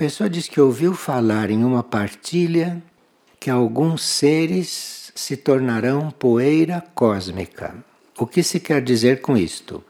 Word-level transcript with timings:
pessoa 0.00 0.30
diz 0.30 0.48
que 0.48 0.58
ouviu 0.58 0.94
falar 0.94 1.50
em 1.50 1.62
uma 1.62 1.82
partilha 1.82 2.82
que 3.38 3.50
alguns 3.50 4.02
seres 4.02 5.12
se 5.14 5.36
tornarão 5.36 6.10
poeira 6.10 6.82
cósmica. 6.94 7.74
O 8.18 8.26
que 8.26 8.42
se 8.42 8.58
quer 8.58 8.80
dizer 8.80 9.20
com 9.20 9.36
isto? 9.36 9.84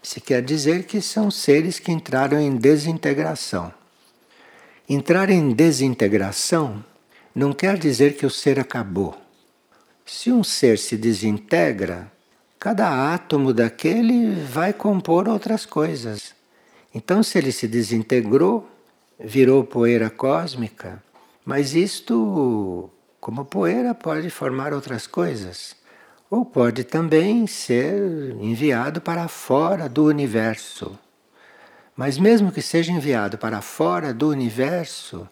Se 0.00 0.20
quer 0.20 0.42
dizer 0.42 0.84
que 0.84 1.00
são 1.00 1.28
seres 1.28 1.80
que 1.80 1.90
entraram 1.90 2.40
em 2.40 2.54
desintegração. 2.54 3.74
Entrar 4.88 5.28
em 5.28 5.52
desintegração 5.52 6.84
não 7.34 7.52
quer 7.52 7.76
dizer 7.76 8.16
que 8.16 8.24
o 8.24 8.30
ser 8.30 8.60
acabou. 8.60 9.20
Se 10.06 10.30
um 10.30 10.44
ser 10.44 10.78
se 10.78 10.96
desintegra, 10.96 12.12
cada 12.60 13.12
átomo 13.12 13.52
daquele 13.52 14.36
vai 14.44 14.72
compor 14.72 15.28
outras 15.28 15.66
coisas. 15.66 16.32
Então, 16.94 17.24
se 17.24 17.38
ele 17.38 17.50
se 17.50 17.66
desintegrou, 17.66 18.70
virou 19.24 19.64
poeira 19.64 20.10
cósmica, 20.10 21.02
mas 21.44 21.74
isto, 21.74 22.90
como 23.18 23.44
poeira, 23.44 23.94
pode 23.94 24.28
formar 24.28 24.72
outras 24.72 25.06
coisas. 25.06 25.74
Ou 26.30 26.44
pode 26.44 26.84
também 26.84 27.46
ser 27.46 28.36
enviado 28.40 29.00
para 29.00 29.28
fora 29.28 29.88
do 29.88 30.04
universo. 30.04 30.98
Mas, 31.96 32.18
mesmo 32.18 32.50
que 32.50 32.60
seja 32.60 32.92
enviado 32.92 33.38
para 33.38 33.60
fora 33.60 34.12
do 34.12 34.28
universo, 34.28 35.28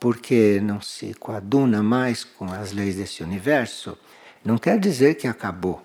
porque 0.00 0.60
não 0.62 0.80
se 0.80 1.12
coaduna 1.14 1.82
mais 1.82 2.24
com 2.24 2.46
as 2.46 2.72
leis 2.72 2.96
desse 2.96 3.22
universo, 3.22 3.96
não 4.44 4.56
quer 4.56 4.78
dizer 4.78 5.14
que 5.14 5.26
acabou. 5.26 5.82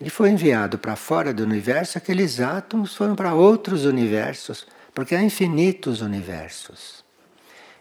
Ele 0.00 0.10
foi 0.10 0.30
enviado 0.30 0.78
para 0.78 0.96
fora 0.96 1.32
do 1.32 1.42
universo, 1.42 1.98
aqueles 1.98 2.40
átomos 2.40 2.94
foram 2.94 3.16
para 3.16 3.34
outros 3.34 3.84
universos, 3.84 4.66
porque 4.94 5.14
há 5.14 5.22
infinitos 5.22 6.00
universos. 6.00 7.04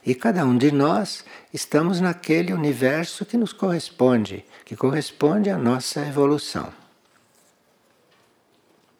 E 0.05 0.13
cada 0.13 0.43
um 0.45 0.57
de 0.57 0.71
nós 0.71 1.23
estamos 1.53 2.01
naquele 2.01 2.51
universo 2.51 3.25
que 3.25 3.37
nos 3.37 3.53
corresponde, 3.53 4.43
que 4.65 4.75
corresponde 4.75 5.49
à 5.49 5.57
nossa 5.57 6.01
evolução. 6.01 6.73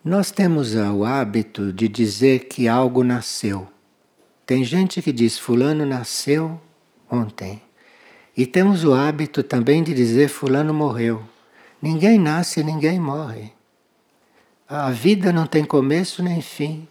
Nós 0.03 0.31
temos 0.31 0.75
o 0.75 1.03
hábito 1.03 1.73
de 1.73 1.87
dizer 1.87 2.47
que 2.47 2.67
algo 2.67 3.03
nasceu. 3.03 3.67
Tem 4.45 4.63
gente 4.63 5.01
que 5.01 5.11
diz 5.11 5.39
Fulano 5.39 5.85
nasceu 5.85 6.59
ontem. 7.09 7.61
E 8.35 8.45
temos 8.45 8.83
o 8.83 8.93
hábito 8.93 9.43
também 9.43 9.83
de 9.83 9.93
dizer 9.93 10.27
Fulano 10.27 10.73
morreu. 10.73 11.23
Ninguém 11.81 12.17
nasce 12.17 12.63
ninguém 12.63 12.99
morre. 12.99 13.53
A 14.67 14.89
vida 14.89 15.31
não 15.31 15.45
tem 15.45 15.63
começo 15.63 16.23
nem 16.23 16.41
fim. 16.41 16.87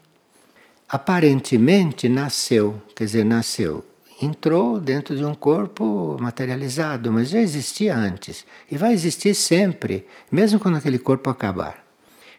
Aparentemente 0.92 2.06
nasceu, 2.06 2.82
quer 2.94 3.06
dizer, 3.06 3.24
nasceu, 3.24 3.82
entrou 4.20 4.78
dentro 4.78 5.16
de 5.16 5.24
um 5.24 5.34
corpo 5.34 6.18
materializado, 6.20 7.10
mas 7.10 7.30
já 7.30 7.40
existia 7.40 7.96
antes 7.96 8.44
e 8.70 8.76
vai 8.76 8.92
existir 8.92 9.34
sempre, 9.34 10.06
mesmo 10.30 10.60
quando 10.60 10.76
aquele 10.76 10.98
corpo 10.98 11.30
acabar. 11.30 11.82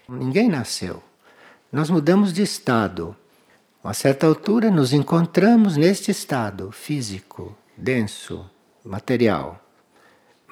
Ninguém 0.08 0.50
nasceu. 0.50 1.02
Nós 1.72 1.90
mudamos 1.90 2.32
de 2.32 2.44
estado. 2.44 3.16
A 3.84 3.92
certa 3.92 4.28
altura 4.28 4.70
nos 4.70 4.94
encontramos 4.94 5.76
neste 5.76 6.12
estado 6.12 6.72
físico, 6.72 7.58
denso, 7.76 8.48
material. 8.86 9.60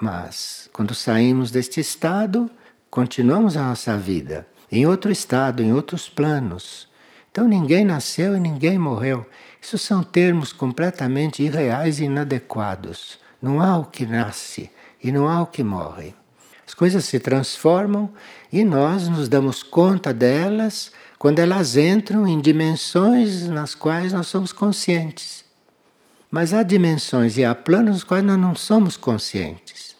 Mas 0.01 0.67
quando 0.73 0.95
saímos 0.95 1.51
deste 1.51 1.79
estado, 1.79 2.49
continuamos 2.89 3.55
a 3.55 3.61
nossa 3.61 3.95
vida 3.95 4.47
em 4.71 4.87
outro 4.87 5.11
estado, 5.11 5.61
em 5.61 5.71
outros 5.71 6.09
planos. 6.09 6.89
Então 7.31 7.47
ninguém 7.47 7.85
nasceu 7.85 8.35
e 8.35 8.39
ninguém 8.39 8.77
morreu. 8.77 9.25
Isso 9.61 9.77
são 9.77 10.03
termos 10.03 10.51
completamente 10.51 11.41
irreais 11.41 11.99
e 11.99 12.03
inadequados. 12.03 13.17
Não 13.41 13.61
há 13.61 13.77
o 13.77 13.85
que 13.85 14.05
nasce 14.05 14.69
e 15.01 15.11
não 15.11 15.29
há 15.29 15.41
o 15.41 15.47
que 15.47 15.63
morre. 15.63 16.13
As 16.67 16.73
coisas 16.73 17.05
se 17.05 17.19
transformam 17.19 18.11
e 18.51 18.63
nós 18.63 19.07
nos 19.07 19.29
damos 19.29 19.63
conta 19.63 20.13
delas 20.13 20.91
quando 21.17 21.39
elas 21.39 21.77
entram 21.77 22.27
em 22.27 22.39
dimensões 22.39 23.47
nas 23.47 23.75
quais 23.75 24.11
nós 24.11 24.27
somos 24.27 24.51
conscientes. 24.51 25.45
Mas 26.29 26.53
há 26.53 26.63
dimensões 26.63 27.37
e 27.37 27.45
há 27.45 27.53
planos 27.55 27.93
nos 27.95 28.03
quais 28.03 28.23
nós 28.23 28.39
não 28.39 28.55
somos 28.55 28.97
conscientes. 28.97 29.95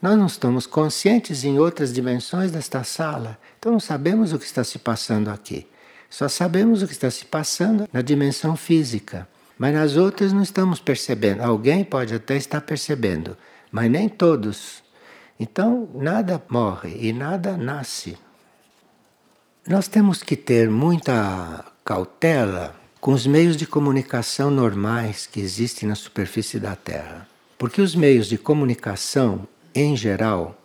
Nós 0.00 0.16
não 0.16 0.26
estamos 0.26 0.66
conscientes 0.66 1.44
em 1.44 1.58
outras 1.58 1.92
dimensões 1.92 2.50
desta 2.50 2.84
sala, 2.84 3.38
então 3.58 3.72
não 3.72 3.80
sabemos 3.80 4.32
o 4.32 4.38
que 4.38 4.46
está 4.46 4.64
se 4.64 4.78
passando 4.78 5.28
aqui. 5.28 5.66
Só 6.10 6.28
sabemos 6.28 6.82
o 6.82 6.86
que 6.86 6.92
está 6.92 7.10
se 7.10 7.24
passando 7.24 7.88
na 7.92 8.02
dimensão 8.02 8.56
física, 8.56 9.26
mas 9.56 9.72
nas 9.72 9.96
outras 9.96 10.32
não 10.32 10.42
estamos 10.42 10.80
percebendo. 10.80 11.40
Alguém 11.40 11.84
pode 11.84 12.12
até 12.12 12.36
estar 12.36 12.60
percebendo, 12.60 13.36
mas 13.72 13.90
nem 13.90 14.08
todos. 14.08 14.82
Então, 15.38 15.88
nada 15.94 16.42
morre 16.50 16.98
e 17.00 17.12
nada 17.12 17.56
nasce. 17.56 18.18
Nós 19.66 19.88
temos 19.88 20.22
que 20.22 20.36
ter 20.36 20.68
muita 20.68 21.64
cautela 21.84 22.74
com 23.00 23.12
os 23.12 23.26
meios 23.26 23.56
de 23.56 23.66
comunicação 23.66 24.50
normais 24.50 25.26
que 25.26 25.40
existem 25.40 25.88
na 25.88 25.94
superfície 25.94 26.58
da 26.58 26.74
Terra. 26.74 27.26
Porque 27.56 27.80
os 27.80 27.94
meios 27.94 28.26
de 28.26 28.36
comunicação 28.36 29.46
em 29.74 29.96
geral, 29.96 30.56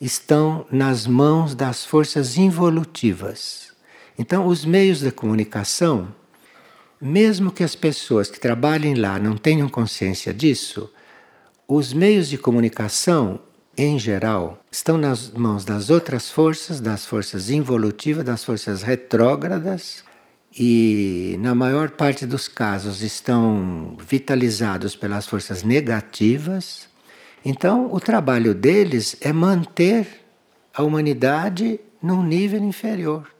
estão 0.00 0.66
nas 0.70 1.06
mãos 1.06 1.54
das 1.54 1.84
forças 1.84 2.36
involutivas. 2.36 3.65
Então, 4.18 4.46
os 4.46 4.64
meios 4.64 5.00
de 5.00 5.10
comunicação, 5.10 6.14
mesmo 7.00 7.50
que 7.50 7.62
as 7.62 7.74
pessoas 7.74 8.30
que 8.30 8.40
trabalhem 8.40 8.94
lá 8.94 9.18
não 9.18 9.36
tenham 9.36 9.68
consciência 9.68 10.32
disso, 10.32 10.90
os 11.68 11.92
meios 11.92 12.28
de 12.28 12.38
comunicação, 12.38 13.40
em 13.76 13.98
geral, 13.98 14.62
estão 14.70 14.96
nas 14.96 15.30
mãos 15.30 15.64
das 15.64 15.90
outras 15.90 16.30
forças, 16.30 16.80
das 16.80 17.04
forças 17.04 17.50
involutivas, 17.50 18.24
das 18.24 18.42
forças 18.42 18.82
retrógradas, 18.82 20.04
e 20.58 21.36
na 21.40 21.54
maior 21.54 21.90
parte 21.90 22.24
dos 22.24 22.48
casos 22.48 23.02
estão 23.02 23.96
vitalizados 24.08 24.96
pelas 24.96 25.26
forças 25.26 25.62
negativas 25.62 26.88
então, 27.48 27.94
o 27.94 28.00
trabalho 28.00 28.52
deles 28.52 29.16
é 29.20 29.32
manter 29.32 30.04
a 30.74 30.82
humanidade 30.82 31.78
num 32.02 32.20
nível 32.20 32.58
inferior. 32.58 33.30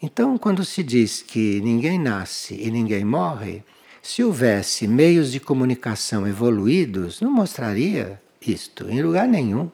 Então, 0.00 0.38
quando 0.38 0.64
se 0.64 0.82
diz 0.82 1.22
que 1.22 1.60
ninguém 1.60 1.98
nasce 1.98 2.54
e 2.54 2.70
ninguém 2.70 3.04
morre, 3.04 3.64
se 4.00 4.22
houvesse 4.22 4.86
meios 4.86 5.32
de 5.32 5.40
comunicação 5.40 6.26
evoluídos, 6.26 7.20
não 7.20 7.32
mostraria 7.32 8.20
isto 8.40 8.88
em 8.88 9.02
lugar 9.02 9.26
nenhum, 9.26 9.68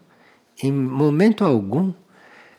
em 0.63 0.73
momento 0.73 1.45
algum, 1.45 1.93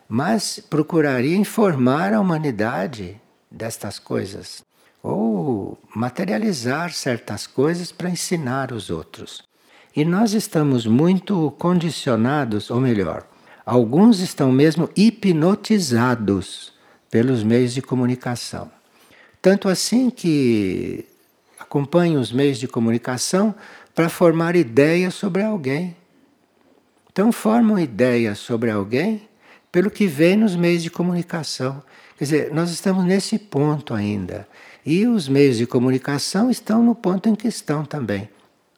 mas 0.08 0.60
procuraria 0.70 1.36
informar 1.36 2.14
a 2.14 2.20
humanidade 2.20 3.20
destas 3.50 3.98
coisas 3.98 4.64
ou 5.02 5.76
materializar 5.94 6.92
certas 6.92 7.48
coisas 7.48 7.90
para 7.90 8.10
ensinar 8.10 8.70
os 8.72 8.90
outros. 8.90 9.42
E 9.94 10.04
nós 10.04 10.34
estamos 10.34 10.86
muito 10.86 11.50
condicionados, 11.58 12.70
ou 12.70 12.80
melhor, 12.80 13.26
alguns 13.64 14.20
estão 14.20 14.52
mesmo 14.52 14.88
hipnotizados 14.96 16.75
pelos 17.10 17.42
meios 17.42 17.72
de 17.72 17.82
comunicação. 17.82 18.70
Tanto 19.40 19.68
assim 19.68 20.10
que 20.10 21.04
acompanham 21.58 22.20
os 22.20 22.32
meios 22.32 22.58
de 22.58 22.68
comunicação 22.68 23.54
para 23.94 24.08
formar 24.08 24.56
ideias 24.56 25.14
sobre 25.14 25.42
alguém. 25.42 25.96
Então 27.10 27.32
formam 27.32 27.78
ideias 27.78 28.38
sobre 28.38 28.70
alguém 28.70 29.28
pelo 29.72 29.90
que 29.90 30.06
vem 30.06 30.36
nos 30.36 30.54
meios 30.56 30.82
de 30.82 30.90
comunicação. 30.90 31.82
Quer 32.18 32.24
dizer, 32.24 32.52
nós 32.52 32.70
estamos 32.70 33.04
nesse 33.04 33.38
ponto 33.38 33.94
ainda. 33.94 34.48
E 34.84 35.06
os 35.06 35.28
meios 35.28 35.56
de 35.56 35.66
comunicação 35.66 36.50
estão 36.50 36.82
no 36.82 36.94
ponto 36.94 37.28
em 37.28 37.34
que 37.34 37.48
estão 37.48 37.84
também 37.84 38.28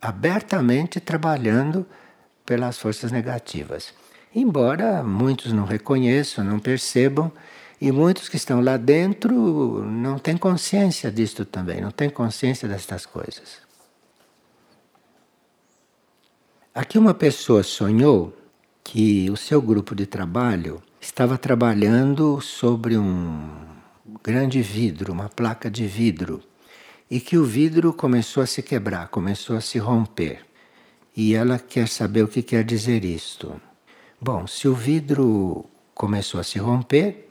abertamente 0.01 1.01
trabalhando 1.01 1.87
pelas 2.47 2.79
forças 2.79 3.13
negativas. 3.13 3.93
Embora 4.35 5.03
muitos 5.03 5.53
não 5.53 5.65
reconheçam, 5.65 6.45
não 6.45 6.59
percebam, 6.59 7.31
e 7.81 7.93
muitos 7.93 8.29
que 8.29 8.37
estão 8.37 8.61
lá 8.61 8.77
dentro 8.77 9.85
não 9.85 10.19
têm 10.19 10.37
consciência 10.37 11.11
disto 11.11 11.45
também, 11.45 11.81
não 11.81 11.91
têm 11.91 12.11
consciência 12.11 12.69
destas 12.69 13.07
coisas. 13.07 13.59
Aqui 16.75 16.99
uma 16.99 17.15
pessoa 17.15 17.63
sonhou 17.63 18.37
que 18.83 19.31
o 19.31 19.37
seu 19.37 19.61
grupo 19.61 19.95
de 19.95 20.07
trabalho 20.07 20.83
estava 21.01 21.37
trabalhando 21.37 22.41
sobre 22.41 22.97
um 22.97 23.51
grande 24.23 24.63
vidro, 24.63 25.13
uma 25.13 25.29
placa 25.29 25.71
de 25.71 25.87
vidro 25.87 26.43
e 27.11 27.21
que 27.21 27.37
o 27.37 27.45
vidro 27.45 27.93
começou 27.93 28.43
a 28.43 28.47
se 28.47 28.63
quebrar, 28.63 29.09
começou 29.09 29.57
a 29.57 29.61
se 29.61 29.79
romper. 29.79 30.45
E 31.17 31.35
ela 31.35 31.59
quer 31.59 31.89
saber 31.89 32.23
o 32.23 32.29
que 32.29 32.43
quer 32.43 32.65
dizer 32.65 33.05
isto. 33.05 33.61
Bom, 34.21 34.47
se 34.47 34.69
o 34.69 34.75
vidro 34.75 35.65
começou 35.95 36.39
a 36.41 36.45
se 36.45 36.59
romper, 36.59 37.28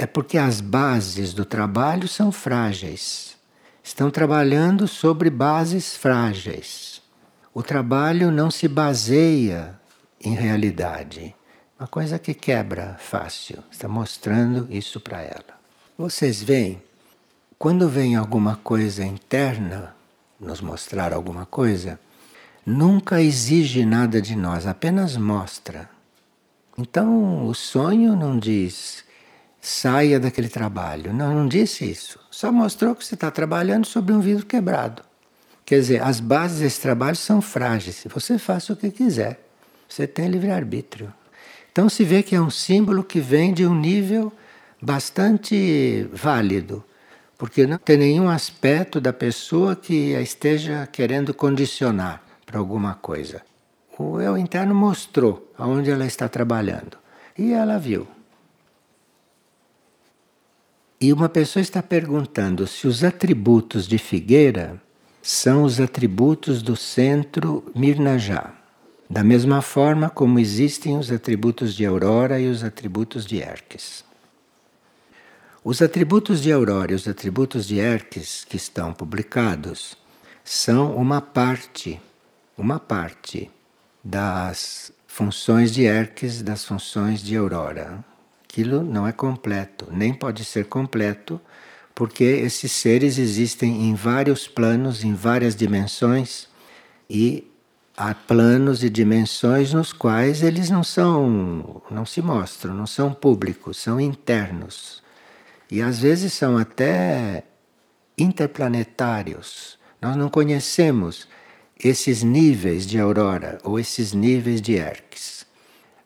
é 0.00 0.06
porque 0.06 0.38
as 0.38 0.62
bases 0.62 1.34
do 1.34 1.44
trabalho 1.44 2.08
são 2.08 2.32
frágeis. 2.32 3.36
estão 3.82 4.10
trabalhando 4.10 4.88
sobre 4.88 5.28
bases 5.28 5.94
frágeis. 5.94 7.02
O 7.52 7.62
trabalho 7.62 8.30
não 8.30 8.50
se 8.50 8.66
baseia 8.66 9.78
em 10.18 10.34
realidade. 10.34 11.34
Uma 11.78 11.86
coisa 11.86 12.18
que 12.18 12.32
quebra 12.32 12.96
fácil. 12.98 13.58
Está 13.70 13.88
mostrando 13.88 14.66
isso 14.70 14.98
para 15.00 15.20
ela. 15.20 15.60
Vocês 15.98 16.42
veem, 16.42 16.82
quando 17.58 17.86
vem 17.86 18.16
alguma 18.16 18.56
coisa 18.56 19.04
interna 19.04 19.94
nos 20.40 20.62
mostrar 20.62 21.12
alguma 21.12 21.44
coisa, 21.44 22.00
nunca 22.64 23.20
exige 23.20 23.84
nada 23.84 24.22
de 24.22 24.34
nós, 24.34 24.66
apenas 24.66 25.14
mostra. 25.18 25.90
Então 26.78 27.46
o 27.46 27.54
sonho 27.54 28.16
não 28.16 28.38
diz 28.38 29.04
saia 29.60 30.18
daquele 30.18 30.48
trabalho. 30.48 31.12
Não, 31.12 31.34
não 31.34 31.46
disse 31.48 31.88
isso. 31.88 32.18
Só 32.30 32.50
mostrou 32.50 32.94
que 32.94 33.04
você 33.04 33.14
está 33.14 33.30
trabalhando 33.30 33.86
sobre 33.86 34.12
um 34.12 34.20
vidro 34.20 34.46
quebrado. 34.46 35.02
Quer 35.64 35.80
dizer, 35.80 36.02
as 36.02 36.18
bases 36.18 36.60
desse 36.60 36.80
trabalho 36.80 37.16
são 37.16 37.40
frágeis. 37.40 38.04
Você 38.08 38.38
faça 38.38 38.72
o 38.72 38.76
que 38.76 38.90
quiser. 38.90 39.40
Você 39.88 40.06
tem 40.06 40.28
livre-arbítrio. 40.28 41.12
Então 41.70 41.88
se 41.88 42.04
vê 42.04 42.22
que 42.22 42.34
é 42.34 42.40
um 42.40 42.50
símbolo 42.50 43.04
que 43.04 43.20
vem 43.20 43.52
de 43.52 43.66
um 43.66 43.74
nível 43.74 44.32
bastante 44.82 46.08
válido, 46.12 46.82
porque 47.38 47.66
não 47.66 47.78
tem 47.78 47.96
nenhum 47.96 48.28
aspecto 48.28 49.00
da 49.00 49.12
pessoa 49.12 49.76
que 49.76 50.14
a 50.16 50.20
esteja 50.20 50.88
querendo 50.90 51.32
condicionar 51.32 52.22
para 52.44 52.58
alguma 52.58 52.94
coisa. 52.94 53.42
O 53.98 54.20
eu 54.20 54.36
interno 54.36 54.74
mostrou 54.74 55.52
aonde 55.56 55.90
ela 55.90 56.06
está 56.06 56.28
trabalhando 56.28 56.96
e 57.38 57.52
ela 57.52 57.78
viu. 57.78 58.08
E 61.02 61.14
uma 61.14 61.30
pessoa 61.30 61.62
está 61.62 61.82
perguntando 61.82 62.66
se 62.66 62.86
os 62.86 63.02
atributos 63.02 63.88
de 63.88 63.96
Figueira 63.96 64.78
são 65.22 65.62
os 65.62 65.80
atributos 65.80 66.60
do 66.60 66.76
centro 66.76 67.64
Mirnajá. 67.74 68.52
Da 69.08 69.24
mesma 69.24 69.62
forma 69.62 70.10
como 70.10 70.38
existem 70.38 70.98
os 70.98 71.10
atributos 71.10 71.74
de 71.74 71.86
Aurora 71.86 72.38
e 72.38 72.48
os 72.48 72.62
atributos 72.62 73.24
de 73.24 73.38
Erques. 73.38 74.04
Os 75.64 75.80
atributos 75.80 76.42
de 76.42 76.52
Aurora 76.52 76.92
e 76.92 76.94
os 76.94 77.08
atributos 77.08 77.66
de 77.66 77.78
Erques 77.78 78.44
que 78.44 78.58
estão 78.58 78.92
publicados 78.92 79.96
são 80.44 80.94
uma 80.94 81.22
parte, 81.22 81.98
uma 82.58 82.78
parte 82.78 83.50
das 84.04 84.92
funções 85.06 85.72
de 85.72 85.84
Erques, 85.84 86.42
das 86.42 86.62
funções 86.62 87.22
de 87.22 87.38
Aurora 87.38 88.04
aquilo 88.50 88.82
não 88.82 89.06
é 89.06 89.12
completo, 89.12 89.86
nem 89.92 90.12
pode 90.12 90.44
ser 90.44 90.66
completo, 90.66 91.40
porque 91.94 92.24
esses 92.24 92.72
seres 92.72 93.16
existem 93.16 93.88
em 93.88 93.94
vários 93.94 94.48
planos, 94.48 95.04
em 95.04 95.14
várias 95.14 95.54
dimensões, 95.54 96.48
e 97.08 97.48
há 97.96 98.12
planos 98.12 98.82
e 98.82 98.90
dimensões 98.90 99.72
nos 99.72 99.92
quais 99.92 100.42
eles 100.42 100.68
não 100.68 100.82
são, 100.82 101.80
não 101.90 102.04
se 102.04 102.20
mostram, 102.20 102.74
não 102.74 102.86
são 102.86 103.12
públicos, 103.12 103.76
são 103.76 104.00
internos. 104.00 105.00
E 105.70 105.80
às 105.80 106.00
vezes 106.00 106.32
são 106.32 106.58
até 106.58 107.44
interplanetários. 108.18 109.78
Nós 110.02 110.16
não 110.16 110.28
conhecemos 110.28 111.28
esses 111.78 112.22
níveis 112.24 112.84
de 112.84 112.98
aurora 112.98 113.58
ou 113.62 113.78
esses 113.78 114.12
níveis 114.12 114.60
de 114.60 114.74
Erques. 114.74 115.46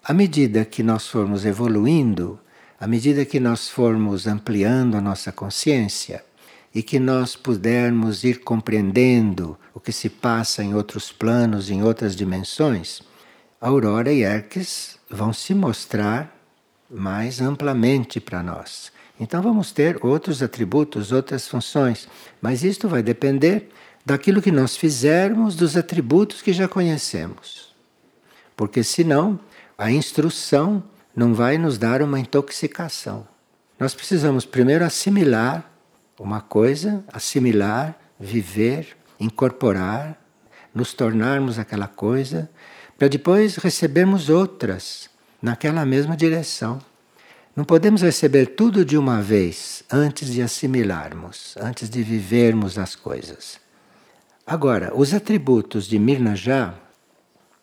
À 0.07 0.13
medida 0.13 0.67
que 0.67 0.83
nós 0.83 1.09
formos 1.09 1.47
evoluindo, 1.47 2.39
à 2.79 2.87
medida 2.87 3.25
que 3.25 3.41
nós 3.41 3.71
formos 3.71 4.27
ampliando 4.27 4.99
a 4.99 5.01
nossa 5.01 5.33
consciência 5.33 6.23
e 6.75 6.83
que 6.83 6.99
nós 6.99 7.35
pudermos 7.35 8.23
ir 8.23 8.41
compreendendo 8.41 9.59
o 9.73 9.81
que 9.81 9.93
se 9.93 10.11
passa 10.11 10.63
em 10.63 10.75
outros 10.75 11.11
planos, 11.11 11.71
em 11.71 11.83
outras 11.83 12.15
dimensões, 12.15 13.01
Aurora 13.59 14.13
e 14.13 14.23
Erques 14.23 14.99
vão 15.09 15.33
se 15.33 15.55
mostrar 15.55 16.39
mais 16.91 17.41
amplamente 17.41 18.21
para 18.21 18.43
nós. 18.43 18.93
Então 19.19 19.41
vamos 19.41 19.73
ter 19.73 20.05
outros 20.05 20.43
atributos, 20.43 21.13
outras 21.13 21.49
funções, 21.49 22.07
mas 22.43 22.63
isto 22.63 22.91
vai 22.91 23.03
depender 23.03 23.71
daquilo 24.05 24.43
que 24.43 24.53
nós 24.53 24.77
fizermos 24.77 25.57
dos 25.57 25.79
atributos 25.79 26.43
que 26.43 26.53
já 26.53 26.69
conhecemos. 26.69 27.75
Porque 28.55 28.85
senão 28.85 29.41
a 29.77 29.91
instrução 29.91 30.83
não 31.15 31.35
vai 31.35 31.59
nos 31.59 31.79
dar 31.79 32.03
uma 32.03 32.19
intoxicação. 32.19 33.27
Nós 33.79 33.95
precisamos 33.95 34.45
primeiro 34.45 34.85
assimilar 34.85 35.71
uma 36.19 36.41
coisa, 36.41 37.05
assimilar, 37.13 37.99
viver, 38.19 38.97
incorporar, 39.19 40.19
nos 40.75 40.93
tornarmos 40.93 41.59
aquela 41.59 41.89
coisa, 41.89 42.51
para 42.99 43.09
depois 43.09 43.57
recebermos 43.57 44.29
outras 44.29 45.09
naquela 45.43 45.85
mesma 45.85 46.17
direção. 46.17 46.81
Não 47.55 47.65
podemos 47.65 48.03
receber 48.03 48.47
tudo 48.47 48.85
de 48.85 48.97
uma 48.97 49.23
vez 49.23 49.85
antes 49.91 50.29
de 50.33 50.43
assimilarmos, 50.43 51.55
antes 51.61 51.89
de 51.89 52.03
vivermos 52.03 52.79
as 52.79 52.97
coisas. 52.97 53.61
Agora, 54.47 54.93
os 54.95 55.15
atributos 55.15 55.87
de 55.87 55.99
Mirnajá 55.99 56.75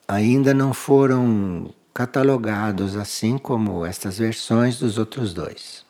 ainda 0.08 0.54
não 0.54 0.74
foram 0.74 1.74
catalogados 1.94 2.96
assim 2.96 3.38
como 3.38 3.86
estas 3.86 4.18
versões 4.18 4.80
dos 4.80 4.98
outros 4.98 5.34
dois. 5.34 5.86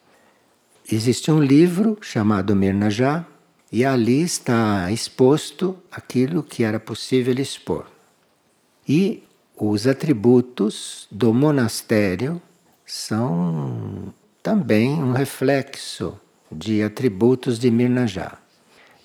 Existe 0.91 1.31
um 1.31 1.41
livro 1.41 1.97
chamado 2.01 2.55
Mirnajá 2.55 3.25
e 3.71 3.85
ali 3.85 4.21
está 4.21 4.91
exposto 4.91 5.77
aquilo 5.91 6.43
que 6.43 6.63
era 6.63 6.79
possível 6.79 7.33
expor. 7.39 7.85
E 8.87 9.23
os 9.55 9.87
atributos 9.87 11.07
do 11.11 11.33
monastério 11.33 12.41
são 12.85 14.13
também 14.43 15.01
um 15.01 15.13
reflexo 15.13 16.19
de 16.51 16.83
atributos 16.83 17.57
de 17.57 17.71
Mirnajá. 17.71 18.37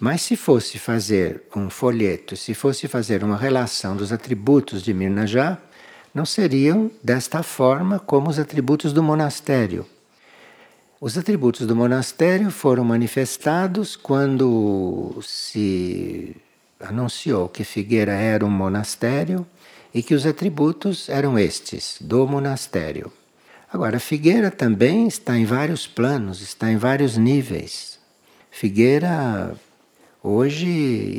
Mas 0.00 0.22
se 0.22 0.36
fosse 0.36 0.78
fazer 0.78 1.42
um 1.54 1.70
folheto, 1.70 2.36
se 2.36 2.52
fosse 2.52 2.88
fazer 2.88 3.22
uma 3.22 3.36
relação 3.36 3.96
dos 3.96 4.12
atributos 4.12 4.82
de 4.82 4.92
Mirnajá, 4.92 5.58
não 6.16 6.24
seriam 6.24 6.90
desta 7.02 7.42
forma 7.42 7.98
como 7.98 8.30
os 8.30 8.38
atributos 8.38 8.90
do 8.94 9.02
monastério. 9.02 9.84
Os 10.98 11.18
atributos 11.18 11.66
do 11.66 11.76
monastério 11.76 12.50
foram 12.50 12.82
manifestados 12.86 13.96
quando 13.96 15.20
se 15.22 16.34
anunciou 16.80 17.50
que 17.50 17.64
Figueira 17.64 18.12
era 18.12 18.46
um 18.46 18.50
monastério 18.50 19.46
e 19.92 20.02
que 20.02 20.14
os 20.14 20.24
atributos 20.24 21.10
eram 21.10 21.38
estes, 21.38 21.98
do 22.00 22.26
monastério. 22.26 23.12
Agora, 23.70 24.00
Figueira 24.00 24.50
também 24.50 25.06
está 25.06 25.36
em 25.36 25.44
vários 25.44 25.86
planos, 25.86 26.40
está 26.40 26.72
em 26.72 26.78
vários 26.78 27.18
níveis. 27.18 27.98
Figueira 28.50 29.54
hoje 30.22 30.68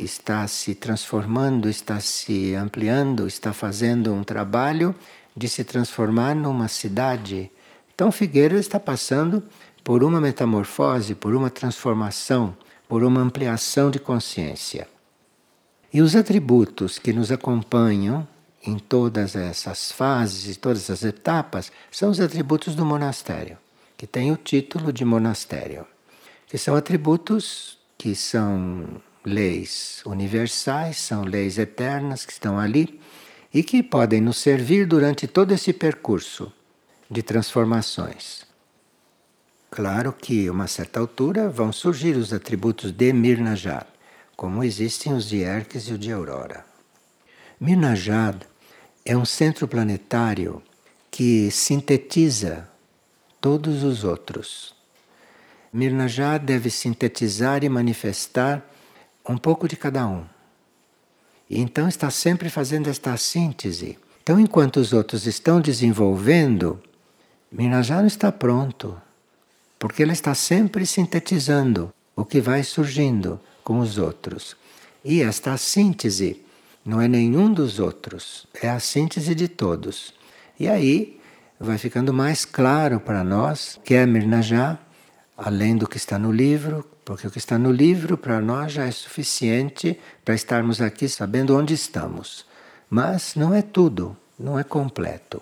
está 0.02 0.46
se 0.46 0.74
transformando, 0.74 1.68
está 1.68 2.00
se 2.00 2.54
ampliando, 2.54 3.26
está 3.26 3.52
fazendo 3.52 4.12
um 4.12 4.22
trabalho 4.22 4.94
de 5.36 5.48
se 5.48 5.64
transformar 5.64 6.34
numa 6.34 6.68
cidade. 6.68 7.50
Então 7.94 8.12
Figueira 8.12 8.58
está 8.58 8.78
passando 8.78 9.42
por 9.82 10.04
uma 10.04 10.20
metamorfose, 10.20 11.14
por 11.14 11.34
uma 11.34 11.48
transformação, 11.48 12.56
por 12.88 13.02
uma 13.02 13.20
ampliação 13.20 13.90
de 13.90 13.98
consciência. 13.98 14.86
E 15.92 16.02
os 16.02 16.14
atributos 16.14 16.98
que 16.98 17.12
nos 17.12 17.32
acompanham 17.32 18.26
em 18.62 18.78
todas 18.78 19.34
essas 19.34 19.90
fases 19.90 20.56
e 20.56 20.58
todas 20.58 20.82
essas 20.82 21.04
etapas 21.04 21.72
são 21.90 22.10
os 22.10 22.20
atributos 22.20 22.74
do 22.74 22.84
monastério, 22.84 23.56
que 23.96 24.06
tem 24.06 24.30
o 24.30 24.36
título 24.36 24.92
de 24.92 25.04
monastério, 25.04 25.86
que 26.46 26.58
são 26.58 26.76
atributos 26.76 27.77
que 27.98 28.14
são 28.14 29.02
leis 29.24 30.00
universais, 30.06 30.96
são 30.96 31.24
leis 31.24 31.58
eternas 31.58 32.24
que 32.24 32.32
estão 32.32 32.58
ali 32.58 33.00
e 33.52 33.62
que 33.62 33.82
podem 33.82 34.20
nos 34.20 34.38
servir 34.38 34.86
durante 34.86 35.26
todo 35.26 35.52
esse 35.52 35.72
percurso 35.72 36.52
de 37.10 37.22
transformações. 37.22 38.46
Claro 39.70 40.12
que, 40.12 40.46
a 40.46 40.52
uma 40.52 40.66
certa 40.66 41.00
altura, 41.00 41.48
vão 41.48 41.72
surgir 41.72 42.16
os 42.16 42.32
atributos 42.32 42.92
de 42.92 43.12
Mirnajad, 43.12 43.86
como 44.36 44.64
existem 44.64 45.12
os 45.12 45.28
de 45.28 45.42
Erques 45.42 45.88
e 45.88 45.92
o 45.92 45.98
de 45.98 46.12
Aurora. 46.12 46.64
Mirnajad 47.60 48.36
é 49.04 49.16
um 49.16 49.24
centro 49.24 49.66
planetário 49.66 50.62
que 51.10 51.50
sintetiza 51.50 52.68
todos 53.40 53.82
os 53.82 54.04
outros. 54.04 54.77
Mirnajá 55.78 56.38
deve 56.38 56.70
sintetizar 56.70 57.62
e 57.62 57.68
manifestar 57.68 58.68
um 59.28 59.38
pouco 59.38 59.68
de 59.68 59.76
cada 59.76 60.04
um. 60.08 60.24
E 61.48 61.60
então 61.60 61.86
está 61.86 62.10
sempre 62.10 62.50
fazendo 62.50 62.88
esta 62.90 63.16
síntese. 63.16 63.96
Então, 64.20 64.40
enquanto 64.40 64.78
os 64.78 64.92
outros 64.92 65.24
estão 65.24 65.60
desenvolvendo, 65.60 66.82
Mirnajá 67.52 68.00
não 68.00 68.08
está 68.08 68.32
pronto, 68.32 69.00
porque 69.78 70.02
ela 70.02 70.12
está 70.12 70.34
sempre 70.34 70.84
sintetizando 70.84 71.94
o 72.16 72.24
que 72.24 72.40
vai 72.40 72.64
surgindo, 72.64 73.40
com 73.62 73.78
os 73.78 73.98
outros. 73.98 74.56
E 75.04 75.22
esta 75.22 75.56
síntese 75.56 76.42
não 76.84 77.00
é 77.00 77.06
nenhum 77.06 77.52
dos 77.52 77.78
outros, 77.78 78.48
é 78.60 78.68
a 78.68 78.80
síntese 78.80 79.32
de 79.32 79.46
todos. 79.46 80.12
E 80.58 80.66
aí 80.66 81.20
vai 81.60 81.78
ficando 81.78 82.12
mais 82.12 82.44
claro 82.44 82.98
para 82.98 83.22
nós 83.22 83.78
que 83.84 83.94
é 83.94 84.04
Mirnajá, 84.04 84.78
além 85.38 85.76
do 85.76 85.86
que 85.86 85.96
está 85.96 86.18
no 86.18 86.32
livro, 86.32 86.84
porque 87.04 87.24
o 87.24 87.30
que 87.30 87.38
está 87.38 87.56
no 87.56 87.70
livro 87.70 88.18
para 88.18 88.40
nós 88.40 88.72
já 88.72 88.86
é 88.86 88.90
suficiente 88.90 89.96
para 90.24 90.34
estarmos 90.34 90.80
aqui 90.80 91.08
sabendo 91.08 91.56
onde 91.56 91.72
estamos. 91.72 92.44
Mas 92.90 93.36
não 93.36 93.54
é 93.54 93.62
tudo, 93.62 94.16
não 94.36 94.58
é 94.58 94.64
completo. 94.64 95.40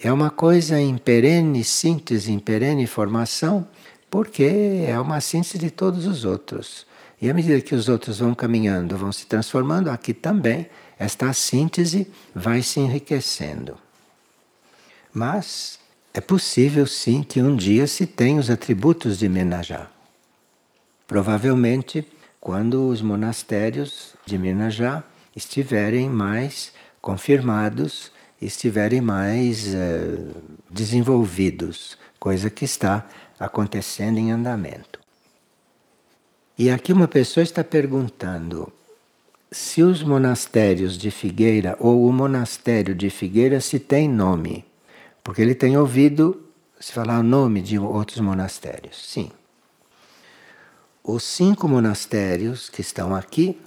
É 0.00 0.10
uma 0.10 0.30
coisa 0.30 0.80
em 0.80 0.96
perene 0.96 1.62
síntese, 1.62 2.32
em 2.32 2.38
perene 2.38 2.86
formação, 2.86 3.68
porque 4.10 4.86
é 4.86 4.98
uma 4.98 5.20
síntese 5.20 5.58
de 5.58 5.70
todos 5.70 6.06
os 6.06 6.24
outros. 6.24 6.86
E 7.20 7.28
à 7.28 7.34
medida 7.34 7.60
que 7.60 7.74
os 7.74 7.88
outros 7.88 8.20
vão 8.20 8.34
caminhando, 8.34 8.96
vão 8.96 9.12
se 9.12 9.26
transformando, 9.26 9.90
aqui 9.90 10.14
também 10.14 10.68
esta 10.98 11.32
síntese 11.34 12.10
vai 12.34 12.62
se 12.62 12.80
enriquecendo. 12.80 13.76
Mas 15.12 15.77
é 16.18 16.20
possível 16.20 16.84
sim 16.84 17.22
que 17.22 17.40
um 17.40 17.54
dia 17.54 17.86
se 17.86 18.04
tenha 18.04 18.40
os 18.40 18.50
atributos 18.50 19.20
de 19.20 19.28
Menajá. 19.28 19.88
Provavelmente 21.06 22.04
quando 22.40 22.88
os 22.88 23.00
monastérios 23.00 24.14
de 24.26 24.36
Menajá 24.36 25.04
estiverem 25.36 26.10
mais 26.10 26.72
confirmados, 27.00 28.10
estiverem 28.42 29.00
mais 29.00 29.68
uh, 29.68 30.34
desenvolvidos, 30.68 31.96
coisa 32.18 32.50
que 32.50 32.64
está 32.64 33.06
acontecendo 33.38 34.18
em 34.18 34.32
andamento. 34.32 34.98
E 36.58 36.68
aqui 36.68 36.92
uma 36.92 37.06
pessoa 37.06 37.44
está 37.44 37.62
perguntando 37.62 38.72
se 39.52 39.84
os 39.84 40.02
monastérios 40.02 40.98
de 40.98 41.12
Figueira 41.12 41.76
ou 41.78 42.08
o 42.08 42.12
monastério 42.12 42.92
de 42.92 43.08
Figueira 43.08 43.60
se 43.60 43.78
tem 43.78 44.08
nome, 44.08 44.64
porque 45.28 45.42
ele 45.42 45.54
tem 45.54 45.76
ouvido 45.76 46.42
se 46.80 46.90
falar 46.90 47.20
o 47.20 47.22
nome 47.22 47.60
de 47.60 47.78
outros 47.78 48.18
monastérios. 48.20 48.96
Sim. 48.96 49.30
Os 51.04 51.22
cinco 51.22 51.68
monastérios 51.68 52.70
que 52.70 52.80
estão 52.80 53.14
aqui, 53.14 53.60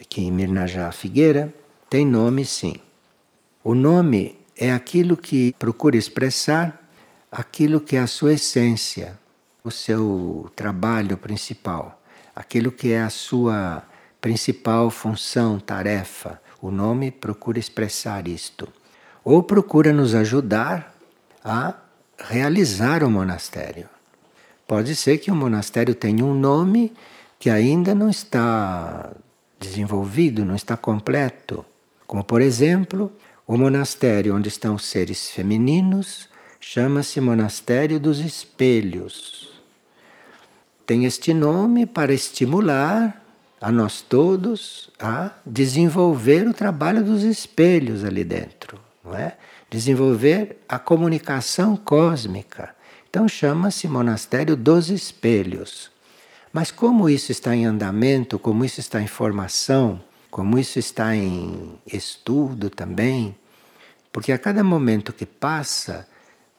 aqui 0.00 0.22
em 0.22 0.30
Mirnajá 0.30 0.92
Figueira, 0.92 1.52
têm 1.88 2.06
nome 2.06 2.44
sim. 2.44 2.76
O 3.64 3.74
nome 3.74 4.38
é 4.56 4.70
aquilo 4.70 5.16
que 5.16 5.52
procura 5.58 5.96
expressar 5.96 6.80
aquilo 7.28 7.80
que 7.80 7.96
é 7.96 8.00
a 8.00 8.06
sua 8.06 8.34
essência, 8.34 9.18
o 9.64 9.70
seu 9.72 10.48
trabalho 10.54 11.16
principal 11.16 12.00
aquilo 12.34 12.70
que 12.70 12.92
é 12.92 13.02
a 13.02 13.10
sua 13.10 13.82
principal 14.20 14.90
função, 14.90 15.58
tarefa. 15.58 16.40
O 16.62 16.70
nome 16.70 17.10
procura 17.10 17.58
expressar 17.58 18.28
isto. 18.28 18.68
Ou 19.24 19.42
procura 19.42 19.92
nos 19.92 20.14
ajudar 20.14 20.94
a 21.44 21.74
realizar 22.18 23.02
o 23.02 23.10
monastério. 23.10 23.88
Pode 24.66 24.94
ser 24.94 25.18
que 25.18 25.30
o 25.30 25.34
monastério 25.34 25.94
tenha 25.94 26.24
um 26.24 26.34
nome 26.34 26.92
que 27.38 27.50
ainda 27.50 27.94
não 27.94 28.08
está 28.08 29.12
desenvolvido, 29.58 30.44
não 30.44 30.54
está 30.54 30.76
completo. 30.76 31.64
Como, 32.06 32.22
por 32.22 32.40
exemplo, 32.40 33.12
o 33.46 33.56
monastério 33.56 34.36
onde 34.36 34.48
estão 34.48 34.74
os 34.74 34.84
seres 34.84 35.30
femininos 35.30 36.28
chama-se 36.60 37.20
Monastério 37.20 37.98
dos 37.98 38.20
Espelhos 38.20 39.50
tem 40.90 41.04
este 41.04 41.32
nome 41.32 41.86
para 41.86 42.12
estimular 42.12 43.24
a 43.60 43.70
nós 43.70 44.00
todos 44.02 44.90
a 44.98 45.30
desenvolver 45.46 46.48
o 46.48 46.52
trabalho 46.52 47.04
dos 47.04 47.22
espelhos 47.22 48.04
ali 48.04 48.24
dentro, 48.24 48.76
não 49.04 49.14
é? 49.14 49.36
Desenvolver 49.70 50.58
a 50.68 50.80
comunicação 50.80 51.76
cósmica. 51.76 52.74
Então 53.08 53.28
chama-se 53.28 53.86
Monastério 53.86 54.56
dos 54.56 54.90
Espelhos. 54.90 55.92
Mas 56.52 56.72
como 56.72 57.08
isso 57.08 57.30
está 57.30 57.54
em 57.54 57.64
andamento, 57.64 58.36
como 58.36 58.64
isso 58.64 58.80
está 58.80 59.00
em 59.00 59.06
formação, 59.06 60.02
como 60.28 60.58
isso 60.58 60.80
está 60.80 61.14
em 61.14 61.78
estudo 61.86 62.68
também, 62.68 63.36
porque 64.12 64.32
a 64.32 64.38
cada 64.38 64.64
momento 64.64 65.12
que 65.12 65.24
passa, 65.24 66.08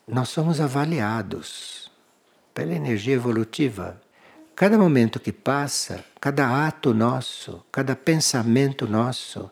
nós 0.08 0.30
somos 0.30 0.62
avaliados 0.62 1.92
pela 2.54 2.74
energia 2.74 3.16
evolutiva. 3.16 4.02
Cada 4.56 4.78
momento 4.78 5.20
que 5.20 5.34
passa, 5.34 6.04
cada 6.20 6.66
ato 6.66 6.94
nosso, 6.94 7.62
cada 7.72 7.94
pensamento 7.94 8.88
nosso, 8.88 9.52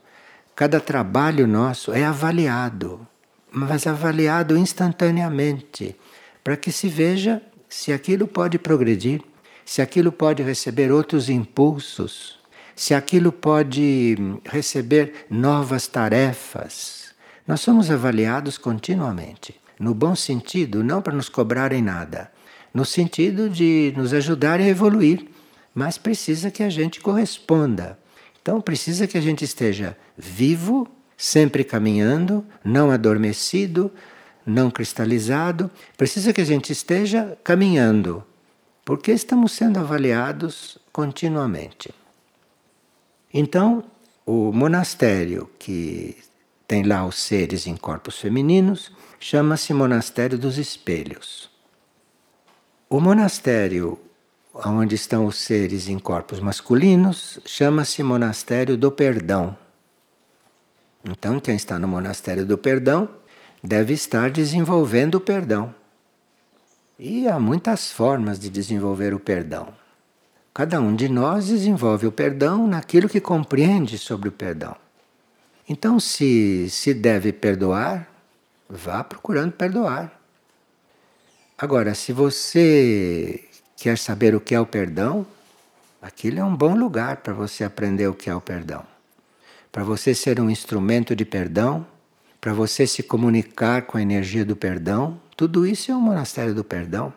cada 0.56 0.80
trabalho 0.80 1.46
nosso 1.46 1.92
é 1.92 2.06
avaliado, 2.06 3.06
mas 3.51 3.88
avaliado 3.88 4.58
instantaneamente, 4.58 5.96
para 6.44 6.58
que 6.58 6.72
se 6.72 6.88
veja 6.88 7.41
se 7.68 7.91
aquilo 7.91 8.27
pode 8.27 8.58
progredir, 8.58 9.22
se 9.65 9.82
aquilo 9.82 10.12
pode 10.12 10.41
receber 10.41 10.91
outros 10.91 11.29
impulsos, 11.29 12.39
se 12.75 12.94
aquilo 12.94 13.32
pode 13.32 14.18
receber 14.46 15.25
novas 15.29 15.88
tarefas. 15.88 17.13
Nós 17.48 17.62
somos 17.62 17.91
avaliados 17.91 18.58
continuamente, 18.58 19.60
no 19.79 19.94
bom 19.94 20.15
sentido, 20.15 20.84
não 20.84 21.01
para 21.01 21.15
nos 21.15 21.29
cobrarem 21.29 21.82
nada 21.82 22.32
no 22.74 22.86
sentido 22.86 23.50
de 23.50 23.94
nos 23.98 24.13
ajudar 24.13 24.60
a 24.60 24.68
evoluir, 24.68 25.25
mas 25.74 25.98
precisa 25.98 26.51
que 26.51 26.63
a 26.63 26.70
gente 26.70 27.00
corresponda. 27.00 27.98
Então 28.41 28.62
precisa 28.62 29.08
que 29.08 29.18
a 29.18 29.22
gente 29.22 29.44
esteja 29.44 29.98
vivo, 30.18 30.88
sempre 31.20 31.66
caminhando, 31.66 32.46
não 32.64 32.90
adormecido, 32.90 33.92
não 34.46 34.72
cristalizado. 34.72 35.70
Precisa 35.98 36.32
que 36.32 36.40
a 36.40 36.46
gente 36.46 36.72
esteja 36.72 37.38
caminhando, 37.44 38.24
porque 38.86 39.12
estamos 39.12 39.52
sendo 39.52 39.80
avaliados 39.80 40.78
continuamente. 40.94 41.94
Então, 43.34 43.84
o 44.26 44.54
monastério 44.54 45.50
que 45.60 46.16
tem 46.66 46.84
lá 46.84 47.06
os 47.06 47.18
seres 47.18 47.68
em 47.68 47.76
corpos 47.76 48.18
femininos 48.18 48.90
chama-se 49.20 49.74
Monastério 49.74 50.38
dos 50.38 50.58
Espelhos. 50.58 51.50
O 52.90 53.02
monastério 53.02 54.00
onde 54.54 54.96
estão 54.96 55.26
os 55.26 55.36
seres 55.36 55.90
em 55.90 56.00
corpos 56.00 56.40
masculinos 56.40 57.42
chama-se 57.46 58.02
Monastério 58.02 58.78
do 58.78 58.90
Perdão. 58.90 59.58
Então, 61.03 61.39
quem 61.39 61.56
está 61.56 61.79
no 61.79 61.88
Monastério 61.88 62.46
do 62.46 62.58
Perdão 62.58 63.10
deve 63.63 63.94
estar 63.94 64.29
desenvolvendo 64.29 65.15
o 65.15 65.22
perdão. 65.22 65.74
E 66.98 67.27
há 67.27 67.39
muitas 67.39 67.91
formas 67.91 68.39
de 68.39 68.50
desenvolver 68.50 69.13
o 69.13 69.20
perdão. 69.20 69.74
Cada 70.53 70.82
um 70.82 70.94
de 70.94 71.08
nós 71.08 71.48
desenvolve 71.48 72.06
o 72.06 72.12
perdão 72.12 72.68
naquilo 72.68 73.08
que 73.08 73.22
compreende 73.22 73.98
sobre 73.98 74.27
o 74.27 74.32
perdão. 74.32 74.75
Então, 75.68 76.00
se 76.00 76.70
se 76.70 76.94
deve 76.94 77.32
perdoar, 77.32 78.10
vá 78.68 79.03
procurando 79.03 79.53
perdoar. 79.53 80.12
Agora, 81.58 81.94
se 81.94 82.12
você 82.12 83.48
quer 83.77 83.98
saber 83.98 84.36
o 84.36 84.41
que 84.41 84.56
é 84.56 84.60
o 84.60 84.65
perdão, 84.65 85.25
aquilo 86.01 86.39
é 86.39 86.44
um 86.44 86.56
bom 86.56 86.75
lugar 86.75 87.18
para 87.18 87.34
você 87.34 87.63
aprender 87.63 88.08
o 88.08 88.13
que 88.13 88.29
é 88.29 88.36
o 88.36 88.41
perdão. 88.41 88.84
Para 89.72 89.84
você 89.84 90.16
ser 90.16 90.40
um 90.40 90.50
instrumento 90.50 91.16
de 91.16 91.24
perdão, 91.24 91.86
para 92.42 92.54
você 92.54 92.88
se 92.88 93.04
comunicar 93.04 93.84
com 93.84 93.98
a 93.98 94.02
energia 94.02 94.44
do 94.44 94.56
perdão, 94.56 95.20
tudo 95.38 95.66
isso 95.66 95.92
é 95.92 95.96
um 95.96 96.02
monastério 96.02 96.56
do 96.56 96.64
perdão. 96.64 97.14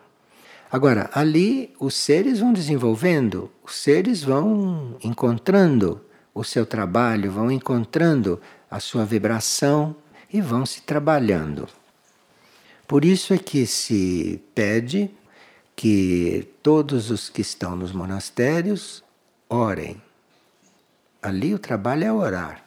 Agora, 0.71 1.09
ali 1.13 1.73
os 1.79 1.95
seres 1.95 2.39
vão 2.39 2.53
desenvolvendo, 2.53 3.49
os 3.63 3.75
seres 3.75 4.23
vão 4.23 4.97
encontrando 5.03 6.01
o 6.33 6.43
seu 6.43 6.65
trabalho, 6.65 7.31
vão 7.31 7.51
encontrando 7.51 8.39
a 8.69 8.79
sua 8.79 9.05
vibração 9.05 9.95
e 10.31 10.41
vão 10.41 10.65
se 10.65 10.81
trabalhando. 10.81 11.67
Por 12.87 13.05
isso 13.05 13.33
é 13.33 13.37
que 13.37 13.65
se 13.65 14.41
pede 14.53 15.09
que 15.75 16.47
todos 16.61 17.09
os 17.09 17.29
que 17.29 17.41
estão 17.41 17.75
nos 17.75 17.91
monastérios 17.91 19.03
orem. 19.49 20.01
Ali 21.23 21.53
o 21.53 21.59
trabalho 21.59 22.03
é 22.03 22.11
orar, 22.11 22.65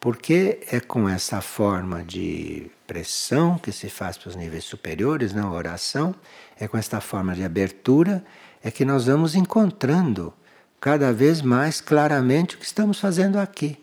porque 0.00 0.60
é 0.70 0.80
com 0.80 1.06
essa 1.06 1.42
forma 1.42 2.02
de 2.02 2.70
pressão 2.86 3.58
que 3.58 3.70
se 3.70 3.90
faz 3.90 4.16
para 4.16 4.30
os 4.30 4.34
níveis 4.34 4.64
superiores, 4.64 5.34
não 5.34 5.52
oração, 5.52 6.14
é 6.58 6.66
com 6.66 6.78
esta 6.78 7.02
forma 7.02 7.34
de 7.34 7.44
abertura 7.44 8.24
é 8.62 8.70
que 8.70 8.84
nós 8.84 9.04
vamos 9.04 9.34
encontrando 9.34 10.32
cada 10.80 11.12
vez 11.12 11.42
mais 11.42 11.82
claramente 11.82 12.54
o 12.54 12.58
que 12.58 12.64
estamos 12.64 12.98
fazendo 12.98 13.38
aqui, 13.38 13.78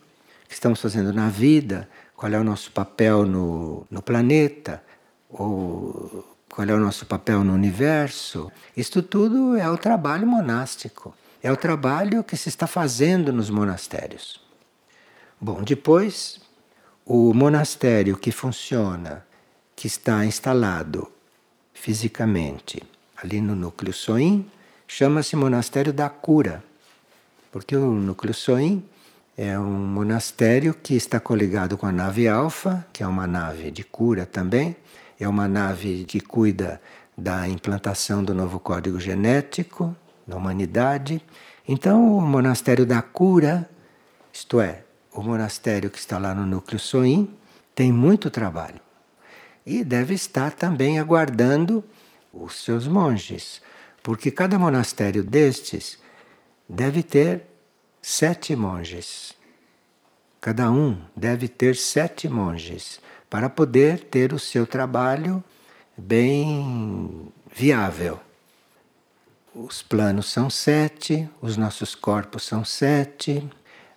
o 0.46 0.48
que 0.48 0.56
estamos 0.56 0.82
fazendo 0.82 1.14
na 1.14 1.30
vida, 1.30 1.88
qual 2.16 2.32
é 2.32 2.40
o 2.40 2.44
nosso 2.44 2.72
papel 2.72 3.28
no, 3.28 3.86
no 3.92 4.02
planeta, 4.02 4.82
ou 5.30 6.26
qual 6.50 6.68
é 6.68 6.74
o 6.74 6.80
nosso 6.80 7.06
papel 7.06 7.44
no 7.44 7.54
universo. 7.54 8.52
Isto 8.76 9.04
tudo 9.04 9.56
é 9.56 9.70
o 9.70 9.78
trabalho 9.78 10.26
monástico. 10.26 11.14
É 11.42 11.52
o 11.52 11.58
trabalho 11.58 12.24
que 12.24 12.36
se 12.36 12.50
está 12.50 12.68
fazendo 12.68 13.32
nos 13.32 13.50
monastérios. 13.50 14.42
Bom, 15.40 15.64
depois, 15.64 16.42
o 17.06 17.34
monastério 17.34 18.18
que 18.18 18.30
funciona, 18.30 19.26
que 19.74 19.88
está 19.88 20.26
instalado 20.26 21.10
fisicamente 21.74 22.84
ali 23.16 23.40
no 23.40 23.56
núcleo 23.56 23.94
Soim, 23.94 24.46
chama-se 24.86 25.36
Monastério 25.38 25.94
da 25.94 26.10
Cura, 26.10 26.62
porque 27.52 27.76
o 27.76 27.92
núcleo 27.92 28.34
Soim 28.34 28.84
é 29.38 29.58
um 29.58 29.80
monastério 29.88 30.74
que 30.74 30.96
está 30.96 31.22
coligado 31.22 31.78
com 31.78 31.86
a 31.86 31.92
nave 31.92 32.28
Alfa, 32.28 32.86
que 32.92 33.02
é 33.02 33.08
uma 33.08 33.26
nave 33.26 33.72
de 33.72 33.86
cura 33.86 34.26
também, 34.26 34.76
é 35.18 35.26
uma 35.26 35.48
nave 35.48 36.04
que 36.04 36.20
cuida 36.20 36.82
da 37.18 37.48
implantação 37.48 38.22
do 38.22 38.34
novo 38.34 38.60
código 38.60 39.00
genético 39.00 39.96
na 40.30 40.36
humanidade. 40.36 41.22
Então, 41.68 42.18
o 42.18 42.22
monastério 42.22 42.86
da 42.86 43.02
cura, 43.02 43.70
isto 44.32 44.62
é, 44.62 44.84
o 45.12 45.22
monastério 45.22 45.90
que 45.90 45.98
está 45.98 46.18
lá 46.18 46.34
no 46.34 46.46
núcleo 46.46 46.80
Soim, 46.80 47.36
tem 47.74 47.92
muito 47.92 48.30
trabalho. 48.30 48.80
E 49.66 49.84
deve 49.84 50.14
estar 50.14 50.52
também 50.52 51.00
aguardando 51.00 51.84
os 52.32 52.64
seus 52.64 52.88
monges, 52.88 53.62
porque 54.04 54.32
cada 54.32 54.58
monastério 54.58 55.24
destes 55.24 55.98
deve 56.68 57.04
ter 57.04 57.44
sete 58.02 58.56
monges. 58.56 59.34
Cada 60.40 60.72
um 60.72 60.98
deve 61.16 61.48
ter 61.48 61.76
sete 61.76 62.30
monges 62.30 63.02
para 63.30 63.50
poder 63.50 64.00
ter 64.06 64.32
o 64.32 64.40
seu 64.40 64.66
trabalho 64.66 65.44
bem 65.98 67.32
viável. 67.54 68.20
Os 69.56 69.82
planos 69.82 70.28
são 70.28 70.48
sete, 70.48 71.28
os 71.42 71.58
nossos 71.58 71.96
corpos 71.96 72.44
são 72.44 72.64
sete, 72.64 73.44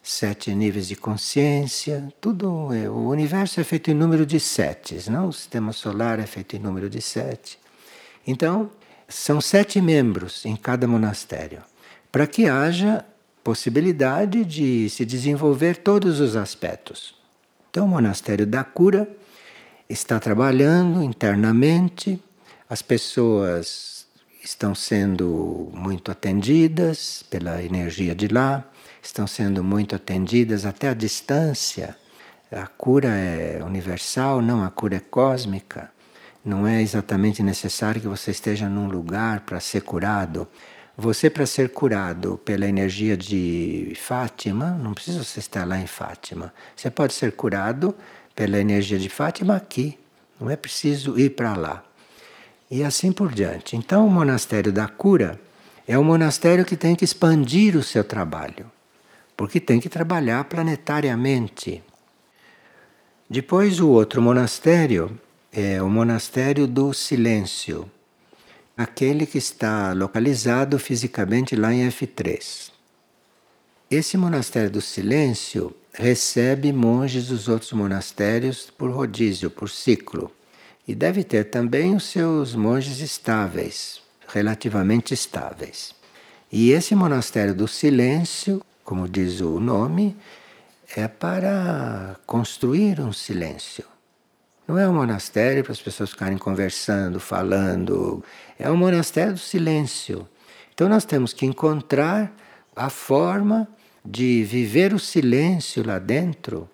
sete 0.03 0.55
níveis 0.55 0.89
de 0.89 0.97
consciência, 0.97 2.11
tudo. 2.23 2.73
É, 2.73 2.89
o 2.89 3.09
universo 3.09 3.61
é 3.61 3.65
feito 3.65 3.91
em 3.91 3.95
número 3.95 4.25
de 4.25 4.41
setes, 4.41 5.09
não? 5.09 5.29
O 5.29 5.33
sistema 5.33 5.73
solar 5.73 6.19
é 6.19 6.25
feito 6.25 6.57
em 6.57 6.59
número 6.59 6.89
de 6.89 7.03
sete. 7.03 7.59
Então, 8.27 8.71
são 9.07 9.43
sete 9.43 9.79
membros 9.79 10.47
em 10.47 10.57
cada 10.57 10.89
monastério, 10.89 11.63
para 12.11 12.27
que 12.27 12.49
haja 12.49 13.05
possibilidade 13.45 14.47
de 14.47 14.89
se 14.89 15.05
desenvolver 15.05 15.77
todos 15.77 16.19
os 16.19 16.35
aspectos. 16.35 17.15
Então, 17.71 17.85
o 17.85 17.89
monastério 17.89 18.47
da 18.47 18.65
cura 18.65 19.07
está 19.87 20.19
trabalhando 20.19 21.03
internamente, 21.03 22.19
as 22.71 22.81
pessoas 22.81 23.92
estão 24.43 24.75
sendo 24.75 25.71
muito 25.73 26.11
atendidas 26.11 27.23
pela 27.31 27.63
energia 27.63 28.15
de 28.15 28.29
lá, 28.29 28.65
estão 29.03 29.27
sendo 29.27 29.63
muito 29.63 29.95
atendidas 29.95 30.67
até 30.67 30.89
a 30.89 30.95
distância. 30.95 31.97
A 32.51 32.67
cura 32.67 33.09
é 33.09 33.63
universal, 33.65 34.43
não, 34.43 34.65
a 34.65 34.71
cura 34.71 34.97
é 34.97 35.01
cósmica. 35.01 35.91
Não 36.45 36.67
é 36.67 36.83
exatamente 36.83 37.43
necessário 37.43 38.01
que 38.01 38.09
você 38.09 38.33
esteja 38.33 38.69
num 38.69 38.89
lugar 38.89 39.41
para 39.41 39.61
ser 39.61 39.83
curado. 39.83 40.49
Você, 40.97 41.31
para 41.31 41.47
ser 41.47 41.71
curado 41.71 42.37
pela 42.45 42.67
energia 42.67 43.17
de 43.17 43.95
Fátima, 43.97 44.71
não 44.71 44.93
precisa 44.93 45.23
você 45.23 45.39
estar 45.41 45.67
lá 45.67 45.79
em 45.79 45.87
Fátima. 45.87 46.53
Você 46.77 46.91
pode 46.91 47.15
ser 47.15 47.33
curado 47.33 47.95
pela 48.35 48.59
energia 48.59 48.99
de 48.99 49.09
Fátima 49.09 49.57
aqui. 49.57 49.99
Não 50.41 50.51
é 50.51 50.57
preciso 50.57 51.19
ir 51.19 51.31
para 51.31 51.55
lá. 51.57 51.85
E 52.73 52.83
assim 52.83 53.12
por 53.12 53.31
diante. 53.31 53.76
Então, 53.76 54.07
o 54.07 54.11
monastério 54.11 54.73
da 54.73 54.88
cura 54.88 55.38
é 55.87 55.99
um 55.99 56.02
monastério 56.02 56.64
que 56.64 56.75
tem 56.75 56.97
que 56.97 57.05
expandir 57.05 57.76
o 57.76 57.83
seu 57.83 58.02
trabalho, 58.02 58.64
porque 59.37 59.61
tem 59.61 59.79
que 59.79 59.90
trabalhar 59.90 60.42
planetariamente. 60.44 61.85
Depois, 63.29 63.79
o 63.79 63.90
outro 63.90 64.23
monastério 64.23 65.20
é 65.53 65.83
o 65.83 65.90
monastério 65.90 66.66
do 66.66 66.94
silêncio, 66.94 67.90
aquele 68.75 69.27
que 69.27 69.37
está 69.37 69.92
localizado 69.92 70.79
fisicamente 70.79 71.55
lá 71.55 71.75
em 71.75 71.87
F3. 71.87 72.70
Esse 73.90 74.16
monastério 74.16 74.70
do 74.70 74.81
silêncio 74.81 75.77
recebe 75.92 76.73
monges 76.73 77.27
dos 77.27 77.49
outros 77.49 77.73
monastérios 77.73 78.70
por 78.70 78.90
rodízio, 78.90 79.51
por 79.51 79.68
ciclo. 79.68 80.33
E 80.87 80.95
deve 80.95 81.23
ter 81.23 81.45
também 81.45 81.95
os 81.95 82.05
seus 82.05 82.55
monges 82.55 83.01
estáveis, 83.01 84.03
relativamente 84.29 85.14
estáveis. 85.14 85.95
E 86.51 86.71
esse 86.71 86.95
monastério 86.95 87.55
do 87.55 87.68
silêncio, 87.68 88.62
como 88.85 89.09
diz 89.09 89.40
o 89.40 89.61
nome, 89.61 90.16
é 90.97 91.09
para 91.09 92.16
construir 92.27 93.01
um 93.01 93.12
silêncio. 93.12 93.85
Não 94.66 94.79
é 94.79 94.88
um 94.88 94.95
monastério 94.95 95.62
para 95.62 95.73
as 95.73 95.81
pessoas 95.81 96.11
ficarem 96.11 96.38
conversando, 96.38 97.18
falando. 97.18 98.23
É 98.59 98.71
um 98.71 98.77
monastério 98.77 99.33
do 99.35 99.38
silêncio. 99.38 100.29
Então 100.75 100.88
nós 100.88 101.05
temos 101.05 101.33
que 101.33 101.47
encontrar 101.47 102.33
a 102.75 102.88
forma 102.88 103.68
de 104.05 104.42
viver 104.45 104.92
o 104.92 104.99
silêncio 104.99 105.87
lá 105.87 105.99
dentro 105.99 106.68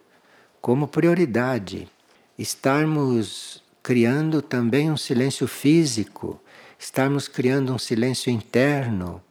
como 0.60 0.88
prioridade, 0.88 1.88
estarmos 2.38 3.62
criando 3.88 4.42
também 4.42 4.90
um 4.90 4.98
silêncio 4.98 5.48
físico, 5.48 6.38
estarmos 6.78 7.26
criando 7.26 7.72
um 7.72 7.78
silêncio 7.78 8.30
interno. 8.30 9.22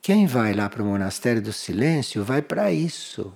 Quem 0.00 0.24
vai 0.24 0.52
lá 0.52 0.68
para 0.68 0.84
o 0.84 0.86
monastério 0.86 1.42
do 1.42 1.52
silêncio 1.52 2.22
vai 2.22 2.40
para 2.40 2.70
isso. 2.70 3.32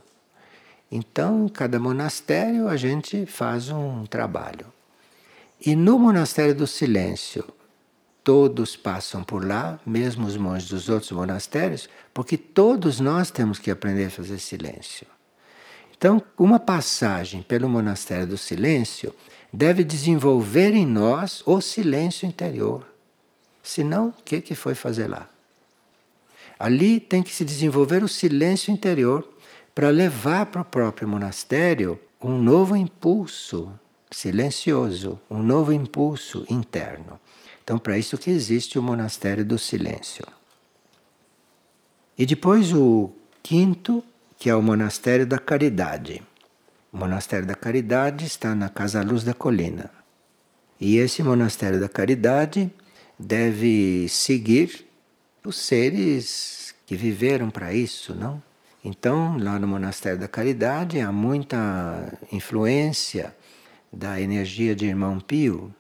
Então, 0.89 1.49
cada 1.49 1.81
monastério 1.81 2.69
a 2.69 2.77
gente 2.77 3.27
faz 3.27 3.71
um 3.71 4.07
trabalho. 4.07 4.73
E 5.61 5.75
no 5.75 5.99
monastério 5.99 6.55
do 6.55 6.67
silêncio, 6.69 7.45
Todos 8.23 8.75
passam 8.75 9.23
por 9.23 9.47
lá, 9.47 9.79
mesmo 9.87 10.27
os 10.27 10.37
monges 10.37 10.69
dos 10.69 10.89
outros 10.89 11.13
monastérios, 11.13 11.89
porque 12.13 12.37
todos 12.37 12.99
nós 12.99 13.31
temos 13.31 13.57
que 13.57 13.71
aprender 13.71 14.07
a 14.07 14.11
fazer 14.11 14.41
silêncio. 14.41 15.07
Então, 15.97 16.21
uma 16.37 16.59
passagem 16.59 17.41
pelo 17.41 17.69
monastério 17.69 18.27
do 18.27 18.37
silêncio 18.37 19.15
deve 19.53 19.85
desenvolver 19.85 20.75
em 20.75 20.87
nós 20.87 21.43
o 21.47 21.61
silêncio 21.61 22.27
interior. 22.27 22.87
Senão, 23.63 24.09
o 24.09 24.23
que, 24.23 24.41
que 24.41 24.55
foi 24.55 24.75
fazer 24.75 25.09
lá? 25.09 25.29
Ali 26.59 27.01
tem 27.01 27.23
que 27.23 27.35
se 27.35 27.45
desenvolver 27.45 28.03
o 28.03 28.09
silêncio 28.09 28.73
interior 28.73 29.29
para 29.75 29.91
levar 29.91 30.47
para 30.47 30.63
o 30.63 30.65
próprio 30.65 31.09
monastério 31.09 31.99
um 32.21 32.39
novo 32.39 32.77
impulso 32.77 33.71
silencioso, 34.11 35.21
um 35.31 35.43
novo 35.43 35.73
impulso 35.73 36.47
interno. 36.49 37.21
Então, 37.63 37.79
para 37.79 37.99
isso 37.99 38.17
que 38.17 38.31
existe 38.31 38.79
o 38.79 38.83
monastério 38.83 39.45
do 39.45 39.59
silêncio. 39.59 40.25
E 42.17 42.25
depois 42.25 42.73
o 42.73 43.11
quinto, 43.43 44.03
que 44.39 44.49
é 44.49 44.55
o 44.55 44.63
monastério 44.63 45.27
da 45.27 45.39
caridade. 45.39 46.23
O 46.97 46.99
monastério 46.99 47.47
da 47.47 47.55
caridade 47.55 48.25
está 48.25 48.55
na 48.55 48.71
Casa 48.71 49.03
Luz 49.03 49.23
da 49.23 49.35
Colina. 49.35 49.91
E 50.81 50.97
esse 50.97 51.23
monastério 51.23 51.79
da 51.79 51.91
caridade 51.91 52.73
deve 53.19 54.09
seguir 54.09 54.87
os 55.45 55.59
seres 55.59 56.75
que 56.87 56.97
viveram 56.97 57.51
para 57.51 57.75
isso, 57.75 58.15
não? 58.15 58.43
Então, 58.83 59.37
lá 59.37 59.59
no 59.59 59.69
monastério 59.69 60.19
da 60.19 60.27
caridade 60.27 60.99
há 60.99 61.13
muita 61.13 62.19
influência 62.33 63.37
da 63.93 64.19
energia 64.19 64.75
de 64.75 64.87
irmão 64.87 65.21
Pio, 65.21 65.75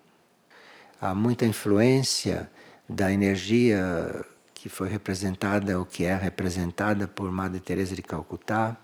há 1.00 1.14
muita 1.14 1.46
influência 1.46 2.50
da 2.86 3.10
energia 3.10 4.22
que 4.52 4.68
foi 4.68 4.90
representada 4.90 5.78
ou 5.78 5.86
que 5.86 6.04
é 6.04 6.14
representada 6.14 7.08
por 7.08 7.32
Madre 7.32 7.58
Teresa 7.58 7.96
de 7.96 8.02
Calcutá, 8.02 8.76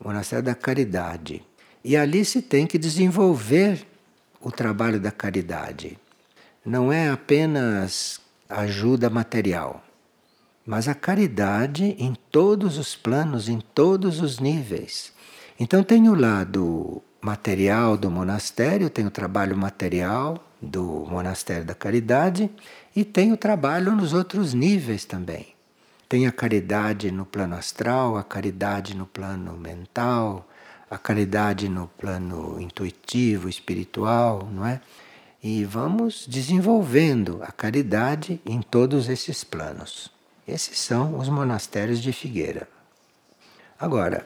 o 0.00 0.08
monastério 0.08 0.44
da 0.44 0.54
caridade. 0.54 1.42
E 1.84 1.96
ali 1.96 2.24
se 2.24 2.40
tem 2.40 2.66
que 2.66 2.78
desenvolver 2.78 3.86
o 4.40 4.50
trabalho 4.50 5.00
da 5.00 5.10
caridade. 5.10 5.98
Não 6.64 6.92
é 6.92 7.10
apenas 7.10 8.20
ajuda 8.48 9.10
material, 9.10 9.84
mas 10.66 10.88
a 10.88 10.94
caridade 10.94 11.94
em 11.98 12.14
todos 12.30 12.78
os 12.78 12.94
planos, 12.96 13.48
em 13.48 13.60
todos 13.60 14.20
os 14.20 14.38
níveis. 14.38 15.12
Então 15.58 15.82
tem 15.82 16.08
o 16.08 16.14
lado 16.14 17.02
material 17.20 17.96
do 17.96 18.10
monastério, 18.10 18.90
tem 18.90 19.06
o 19.06 19.10
trabalho 19.10 19.56
material, 19.56 20.42
do 20.64 21.06
Monastério 21.08 21.64
da 21.64 21.74
Caridade 21.74 22.50
e 22.96 23.04
tem 23.04 23.32
o 23.32 23.36
trabalho 23.36 23.92
nos 23.92 24.12
outros 24.12 24.54
níveis 24.54 25.04
também. 25.04 25.53
Tem 26.14 26.28
a 26.28 26.30
caridade 26.30 27.10
no 27.10 27.26
plano 27.26 27.56
astral, 27.56 28.16
a 28.16 28.22
caridade 28.22 28.94
no 28.96 29.04
plano 29.04 29.58
mental, 29.58 30.48
a 30.88 30.96
caridade 30.96 31.68
no 31.68 31.88
plano 31.88 32.60
intuitivo, 32.60 33.48
espiritual, 33.48 34.48
não 34.48 34.64
é? 34.64 34.80
E 35.42 35.64
vamos 35.64 36.24
desenvolvendo 36.28 37.40
a 37.42 37.50
caridade 37.50 38.40
em 38.46 38.62
todos 38.62 39.08
esses 39.08 39.42
planos. 39.42 40.08
Esses 40.46 40.78
são 40.78 41.18
os 41.18 41.28
monastérios 41.28 42.00
de 42.00 42.12
Figueira. 42.12 42.68
Agora, 43.76 44.24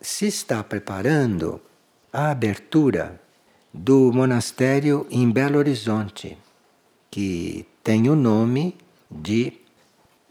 se 0.00 0.26
está 0.26 0.64
preparando 0.64 1.60
a 2.10 2.30
abertura 2.30 3.20
do 3.70 4.10
monastério 4.14 5.06
em 5.10 5.30
Belo 5.30 5.58
Horizonte, 5.58 6.38
que 7.10 7.66
tem 7.82 8.08
o 8.08 8.16
nome 8.16 8.78
de 9.10 9.62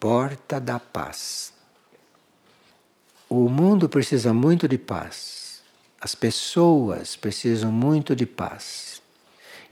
Porta 0.03 0.59
da 0.59 0.79
Paz. 0.79 1.53
O 3.29 3.47
mundo 3.47 3.87
precisa 3.87 4.33
muito 4.33 4.67
de 4.67 4.77
paz. 4.77 5.61
As 6.01 6.13
pessoas 6.13 7.15
precisam 7.15 7.71
muito 7.71 8.13
de 8.13 8.25
paz. 8.25 9.01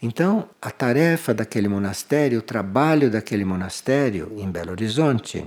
Então, 0.02 0.48
a 0.62 0.72
tarefa 0.72 1.34
daquele 1.34 1.68
monastério, 1.68 2.40
o 2.40 2.42
trabalho 2.42 3.12
daquele 3.12 3.44
monastério 3.44 4.32
em 4.38 4.50
Belo 4.50 4.72
Horizonte, 4.72 5.46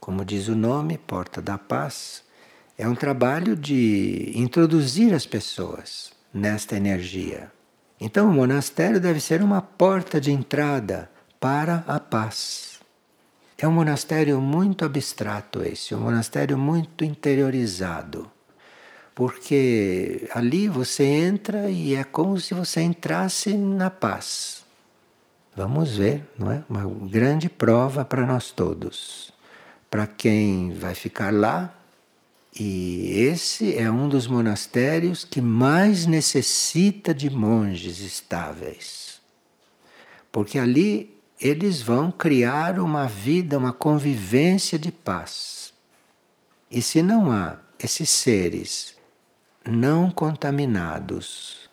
como 0.00 0.24
diz 0.24 0.48
o 0.48 0.56
nome, 0.56 0.98
Porta 0.98 1.40
da 1.40 1.56
Paz, 1.56 2.24
é 2.76 2.88
um 2.88 2.96
trabalho 2.96 3.54
de 3.54 4.32
introduzir 4.34 5.14
as 5.14 5.26
pessoas 5.26 6.10
nesta 6.34 6.76
energia. 6.76 7.52
Então, 8.00 8.28
o 8.28 8.32
monastério 8.32 9.00
deve 9.00 9.20
ser 9.20 9.40
uma 9.42 9.62
porta 9.62 10.20
de 10.20 10.32
entrada 10.32 11.08
para 11.38 11.84
a 11.86 12.00
paz. 12.00 12.71
É 13.62 13.68
um 13.68 13.70
monastério 13.70 14.40
muito 14.40 14.84
abstrato 14.84 15.62
esse, 15.62 15.94
um 15.94 16.00
monastério 16.00 16.58
muito 16.58 17.04
interiorizado. 17.04 18.28
Porque 19.14 20.28
ali 20.34 20.66
você 20.66 21.04
entra 21.04 21.70
e 21.70 21.94
é 21.94 22.02
como 22.02 22.40
se 22.40 22.54
você 22.54 22.80
entrasse 22.80 23.56
na 23.56 23.88
paz. 23.88 24.64
Vamos 25.54 25.96
ver, 25.96 26.24
não 26.36 26.50
é? 26.50 26.64
Uma 26.68 26.84
grande 27.08 27.48
prova 27.48 28.04
para 28.04 28.26
nós 28.26 28.50
todos. 28.50 29.32
Para 29.88 30.08
quem 30.08 30.72
vai 30.72 30.96
ficar 30.96 31.32
lá, 31.32 31.72
e 32.58 33.12
esse 33.12 33.78
é 33.78 33.88
um 33.88 34.08
dos 34.08 34.26
monastérios 34.26 35.24
que 35.24 35.40
mais 35.40 36.04
necessita 36.04 37.14
de 37.14 37.30
monges 37.30 38.00
estáveis. 38.00 39.20
Porque 40.32 40.58
ali 40.58 41.11
eles 41.42 41.82
vão 41.82 42.10
criar 42.10 42.78
uma 42.78 43.06
vida, 43.06 43.58
uma 43.58 43.72
convivência 43.72 44.78
de 44.78 44.92
paz. 44.92 45.74
E 46.70 46.80
se 46.80 47.02
não 47.02 47.32
há 47.32 47.56
esses 47.82 48.08
seres 48.08 48.94
não 49.68 50.10
contaminados 50.10 51.68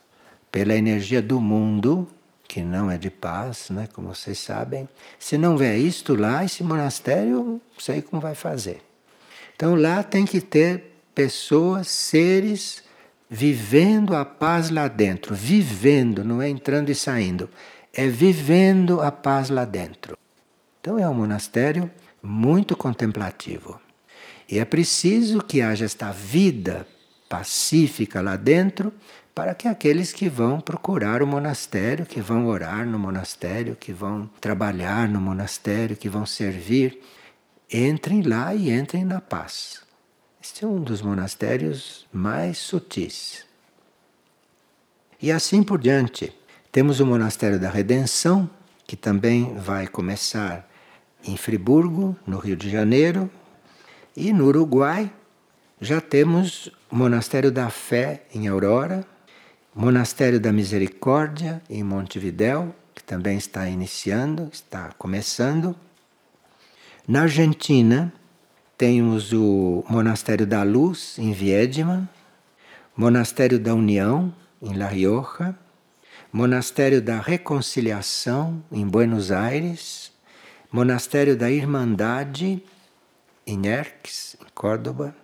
pela 0.51 0.73
energia 0.73 1.21
do 1.21 1.39
mundo, 1.39 2.07
que 2.47 2.61
não 2.61 2.89
é 2.89 2.97
de 2.97 3.11
paz, 3.11 3.69
né, 3.69 3.87
como 3.93 4.13
vocês 4.13 4.39
sabem, 4.39 4.89
se 5.19 5.37
não 5.37 5.55
vê 5.55 5.77
isto 5.77 6.15
lá, 6.15 6.43
esse 6.43 6.63
monastério, 6.63 7.43
não 7.43 7.61
sei 7.77 8.01
como 8.01 8.19
vai 8.19 8.33
fazer. 8.33 8.81
Então 9.55 9.75
lá 9.75 10.01
tem 10.01 10.25
que 10.25 10.41
ter 10.41 10.95
pessoas, 11.13 11.87
seres 11.87 12.83
vivendo 13.29 14.15
a 14.15 14.25
paz 14.25 14.71
lá 14.71 14.87
dentro, 14.87 15.35
vivendo, 15.35 16.23
não 16.23 16.41
é 16.41 16.49
entrando 16.49 16.89
e 16.89 16.95
saindo, 16.95 17.47
é 17.93 18.07
vivendo 18.07 19.01
a 19.01 19.11
paz 19.11 19.49
lá 19.49 19.65
dentro. 19.65 20.17
Então 20.79 20.97
é 20.97 21.07
um 21.07 21.13
monastério 21.13 21.89
muito 22.21 22.75
contemplativo. 22.75 23.79
E 24.47 24.57
é 24.59 24.65
preciso 24.65 25.39
que 25.39 25.61
haja 25.61 25.85
esta 25.85 26.11
vida 26.11 26.87
pacífica 27.27 28.21
lá 28.21 28.35
dentro 28.35 28.91
para 29.35 29.53
que 29.53 29.67
aqueles 29.67 30.11
que 30.11 30.27
vão 30.27 30.59
procurar 30.59 31.21
o 31.21 31.27
monastério, 31.27 32.05
que 32.05 32.19
vão 32.19 32.47
orar 32.47 32.85
no 32.85 32.97
monastério, 32.97 33.75
que 33.75 33.93
vão 33.93 34.29
trabalhar 34.41 35.07
no 35.07 35.21
monastério, 35.21 35.95
que 35.95 36.09
vão 36.09 36.25
servir, 36.25 36.99
entrem 37.71 38.21
lá 38.21 38.53
e 38.53 38.71
entrem 38.71 39.05
na 39.05 39.21
paz. 39.21 39.81
Este 40.41 40.65
é 40.65 40.67
um 40.67 40.81
dos 40.81 41.01
monastérios 41.01 42.07
mais 42.11 42.57
sutis. 42.57 43.45
E 45.21 45.31
assim 45.31 45.61
por 45.61 45.79
diante. 45.79 46.33
Temos 46.79 47.01
o 47.01 47.05
Monastério 47.05 47.59
da 47.59 47.69
Redenção, 47.69 48.49
que 48.87 48.95
também 48.95 49.53
vai 49.55 49.85
começar 49.85 50.65
em 51.25 51.35
Friburgo, 51.35 52.15
no 52.25 52.37
Rio 52.37 52.55
de 52.55 52.69
Janeiro, 52.69 53.29
e 54.15 54.31
no 54.31 54.45
Uruguai 54.45 55.11
já 55.81 55.99
temos 55.99 56.71
o 56.89 56.95
Monastério 56.95 57.51
da 57.51 57.69
Fé 57.69 58.23
em 58.33 58.47
Aurora, 58.47 59.05
Monastério 59.75 60.39
da 60.39 60.53
Misericórdia 60.53 61.61
em 61.69 61.83
Montevidéu, 61.83 62.73
que 62.95 63.03
também 63.03 63.37
está 63.37 63.67
iniciando, 63.67 64.47
está 64.49 64.93
começando. 64.97 65.75
Na 67.05 67.23
Argentina, 67.23 68.13
temos 68.77 69.33
o 69.33 69.83
Monastério 69.89 70.47
da 70.47 70.63
Luz, 70.63 71.19
em 71.19 71.33
Viedma, 71.33 72.09
Monastério 72.95 73.59
da 73.59 73.75
União, 73.75 74.33
em 74.61 74.77
La 74.77 74.87
Rioja, 74.87 75.53
Monastério 76.31 77.01
da 77.01 77.19
Reconciliação, 77.19 78.63
em 78.71 78.87
Buenos 78.87 79.31
Aires, 79.31 80.11
Monastério 80.71 81.35
da 81.35 81.49
Irmandade, 81.49 82.63
em 83.47 83.65
Erques, 83.65 84.37
em 84.39 84.45
Córdoba, 84.53 85.15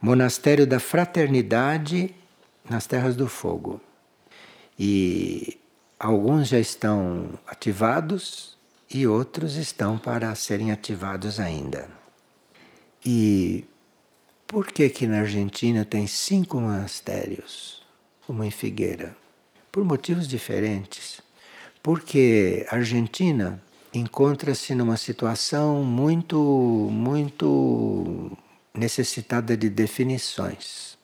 Monastério 0.00 0.66
da 0.66 0.80
Fraternidade, 0.80 2.14
nas 2.68 2.86
Terras 2.86 3.14
do 3.16 3.28
Fogo. 3.28 3.82
E 4.78 5.58
alguns 5.98 6.48
já 6.48 6.58
estão 6.58 7.38
ativados 7.46 8.56
e 8.88 9.06
outros 9.06 9.56
estão 9.56 9.98
para 9.98 10.34
serem 10.34 10.72
ativados 10.72 11.38
ainda. 11.38 11.86
E 13.04 13.66
por 14.46 14.68
que 14.68 14.88
que 14.88 15.06
na 15.06 15.20
Argentina 15.20 15.84
tem 15.84 16.06
cinco 16.06 16.58
monastérios, 16.58 17.86
como 18.26 18.42
em 18.42 18.50
Figueira? 18.50 19.19
Por 19.70 19.84
motivos 19.84 20.26
diferentes. 20.26 21.20
Porque 21.82 22.66
a 22.70 22.76
Argentina 22.76 23.62
encontra-se 23.92 24.74
numa 24.74 24.96
situação 24.96 25.82
muito, 25.82 26.38
muito 26.90 28.36
necessitada 28.74 29.56
de 29.56 29.68
definições. 29.68 30.98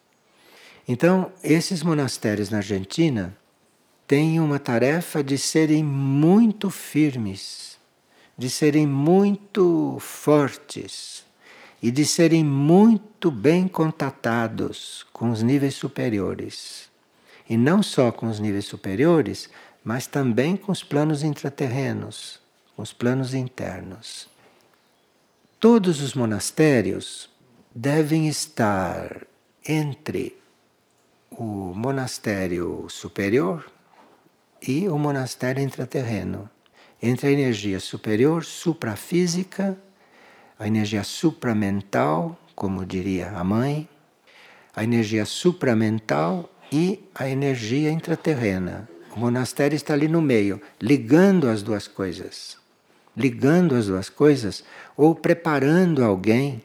Então, 0.88 1.32
esses 1.42 1.82
monastérios 1.82 2.50
na 2.50 2.58
Argentina 2.58 3.36
têm 4.06 4.38
uma 4.38 4.58
tarefa 4.58 5.22
de 5.22 5.36
serem 5.36 5.82
muito 5.82 6.70
firmes, 6.70 7.76
de 8.38 8.48
serem 8.48 8.86
muito 8.86 9.96
fortes 9.98 11.24
e 11.82 11.90
de 11.90 12.06
serem 12.06 12.44
muito 12.44 13.30
bem 13.30 13.66
contatados 13.66 15.04
com 15.12 15.30
os 15.30 15.42
níveis 15.42 15.74
superiores. 15.74 16.88
E 17.48 17.56
não 17.56 17.82
só 17.82 18.10
com 18.10 18.28
os 18.28 18.40
níveis 18.40 18.64
superiores, 18.64 19.48
mas 19.84 20.06
também 20.06 20.56
com 20.56 20.72
os 20.72 20.82
planos 20.82 21.22
intraterrenos, 21.22 22.40
com 22.74 22.82
os 22.82 22.92
planos 22.92 23.34
internos. 23.34 24.28
Todos 25.60 26.02
os 26.02 26.14
monastérios 26.14 27.30
devem 27.74 28.28
estar 28.28 29.26
entre 29.66 30.36
o 31.30 31.72
monastério 31.74 32.86
superior 32.88 33.70
e 34.66 34.88
o 34.88 34.98
monastério 34.98 35.62
intraterreno, 35.62 36.48
entre 37.02 37.28
a 37.28 37.32
energia 37.32 37.78
superior, 37.78 38.44
suprafísica, 38.44 39.78
a 40.58 40.66
energia 40.66 41.04
supramental, 41.04 42.38
como 42.54 42.84
diria 42.86 43.30
a 43.30 43.44
mãe, 43.44 43.88
a 44.74 44.82
energia 44.82 45.24
supramental 45.24 46.50
e 46.70 47.00
a 47.14 47.28
energia 47.28 47.90
intraterrena. 47.90 48.88
O 49.14 49.20
monastério 49.20 49.76
está 49.76 49.94
ali 49.94 50.08
no 50.08 50.20
meio, 50.20 50.60
ligando 50.80 51.48
as 51.48 51.62
duas 51.62 51.88
coisas. 51.88 52.56
Ligando 53.16 53.74
as 53.74 53.86
duas 53.86 54.08
coisas 54.08 54.62
ou 54.96 55.14
preparando 55.14 56.04
alguém 56.04 56.62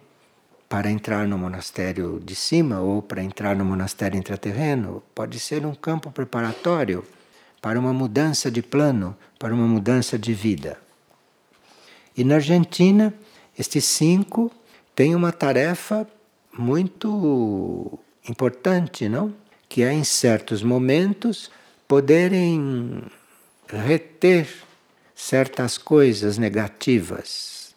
para 0.68 0.90
entrar 0.90 1.28
no 1.28 1.38
monastério 1.38 2.22
de 2.24 2.36
cima 2.36 2.80
ou 2.80 3.02
para 3.02 3.24
entrar 3.24 3.56
no 3.56 3.64
monastério 3.66 4.18
intraterreno. 4.18 5.04
Pode 5.14 5.40
ser 5.40 5.66
um 5.66 5.76
campo 5.76 6.12
preparatório 6.12 7.06
para 7.62 7.80
uma 7.80 7.94
mudança 7.94 8.50
de 8.50 8.62
plano, 8.62 9.16
para 9.38 9.54
uma 9.54 9.68
mudança 9.68 10.18
de 10.18 10.34
vida. 10.34 10.78
E 12.16 12.24
na 12.24 12.36
Argentina, 12.36 13.14
estes 13.58 13.86
cinco 13.86 14.52
têm 14.96 15.16
uma 15.16 15.32
tarefa 15.32 16.08
muito 16.58 17.98
importante, 18.28 19.08
não? 19.08 19.34
Que 19.72 19.84
é 19.84 19.94
em 19.94 20.04
certos 20.04 20.62
momentos 20.62 21.50
poderem 21.88 23.04
reter 23.70 24.46
certas 25.16 25.78
coisas 25.78 26.38
negativas 26.38 27.74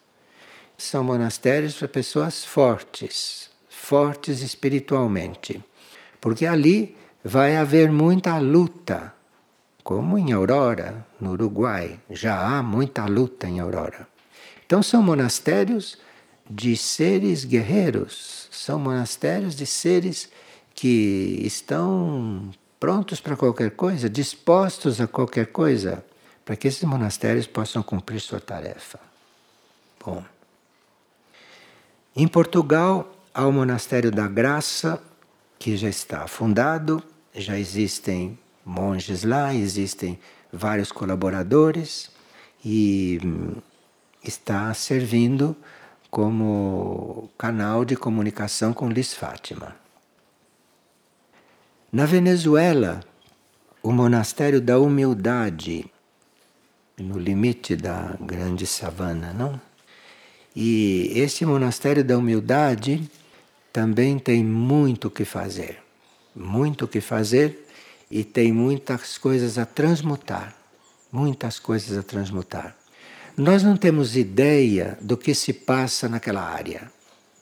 são 0.76 1.04
monastérios 1.04 1.74
para 1.76 1.86
pessoas 1.86 2.44
fortes, 2.44 3.48
fortes 3.68 4.40
espiritualmente. 4.40 5.62
Porque 6.20 6.46
ali 6.46 6.96
vai 7.22 7.56
haver 7.56 7.92
muita 7.92 8.38
luta, 8.38 9.14
como 9.84 10.18
em 10.18 10.32
Aurora, 10.32 11.06
no 11.20 11.30
Uruguai. 11.30 12.00
Já 12.10 12.40
há 12.40 12.60
muita 12.60 13.06
luta 13.06 13.46
em 13.46 13.60
Aurora. 13.60 14.08
Então 14.66 14.82
são 14.82 15.00
monastérios 15.00 15.96
de 16.50 16.76
seres 16.76 17.44
guerreiros, 17.44 18.48
são 18.50 18.80
monastérios 18.80 19.54
de 19.54 19.64
seres 19.64 20.28
que 20.74 21.40
estão 21.44 22.50
prontos 22.80 23.20
para 23.20 23.36
qualquer 23.36 23.70
coisa, 23.70 24.10
dispostos 24.10 25.00
a 25.00 25.06
qualquer 25.06 25.46
coisa, 25.46 26.04
para 26.44 26.56
que 26.56 26.68
esses 26.68 26.82
monastérios 26.82 27.46
possam 27.46 27.82
cumprir 27.82 28.20
sua 28.20 28.40
tarefa. 28.40 28.98
Bom, 30.04 30.22
em 32.14 32.28
Portugal 32.28 33.10
há 33.32 33.46
o 33.46 33.52
Monastério 33.52 34.10
da 34.10 34.28
Graça, 34.28 35.02
que 35.58 35.76
já 35.76 35.88
está 35.88 36.26
fundado, 36.26 37.02
já 37.34 37.58
existem 37.58 38.38
monges 38.64 39.24
lá, 39.24 39.54
existem 39.54 40.18
vários 40.52 40.92
colaboradores 40.92 42.10
e 42.64 43.18
hum, 43.24 43.54
está 44.22 44.72
servindo 44.74 45.56
como 46.10 47.30
canal 47.36 47.84
de 47.84 47.96
comunicação 47.96 48.72
com 48.72 48.88
Liz 48.88 49.14
Fátima. 49.14 49.83
Na 51.94 52.06
Venezuela, 52.06 53.04
o 53.80 53.92
Monastério 53.92 54.60
da 54.60 54.80
Humildade, 54.80 55.86
no 56.98 57.16
limite 57.16 57.76
da 57.76 58.16
grande 58.20 58.66
savana, 58.66 59.32
não? 59.32 59.60
E 60.56 61.12
esse 61.14 61.46
Monastério 61.46 62.02
da 62.02 62.18
Humildade 62.18 63.08
também 63.72 64.18
tem 64.18 64.42
muito 64.42 65.06
o 65.06 65.10
que 65.12 65.24
fazer. 65.24 65.78
Muito 66.34 66.86
o 66.86 66.88
que 66.88 67.00
fazer 67.00 67.64
e 68.10 68.24
tem 68.24 68.52
muitas 68.52 69.16
coisas 69.16 69.56
a 69.56 69.64
transmutar. 69.64 70.52
Muitas 71.12 71.60
coisas 71.60 71.96
a 71.96 72.02
transmutar. 72.02 72.76
Nós 73.36 73.62
não 73.62 73.76
temos 73.76 74.16
ideia 74.16 74.98
do 75.00 75.16
que 75.16 75.32
se 75.32 75.52
passa 75.52 76.08
naquela 76.08 76.42
área. 76.42 76.90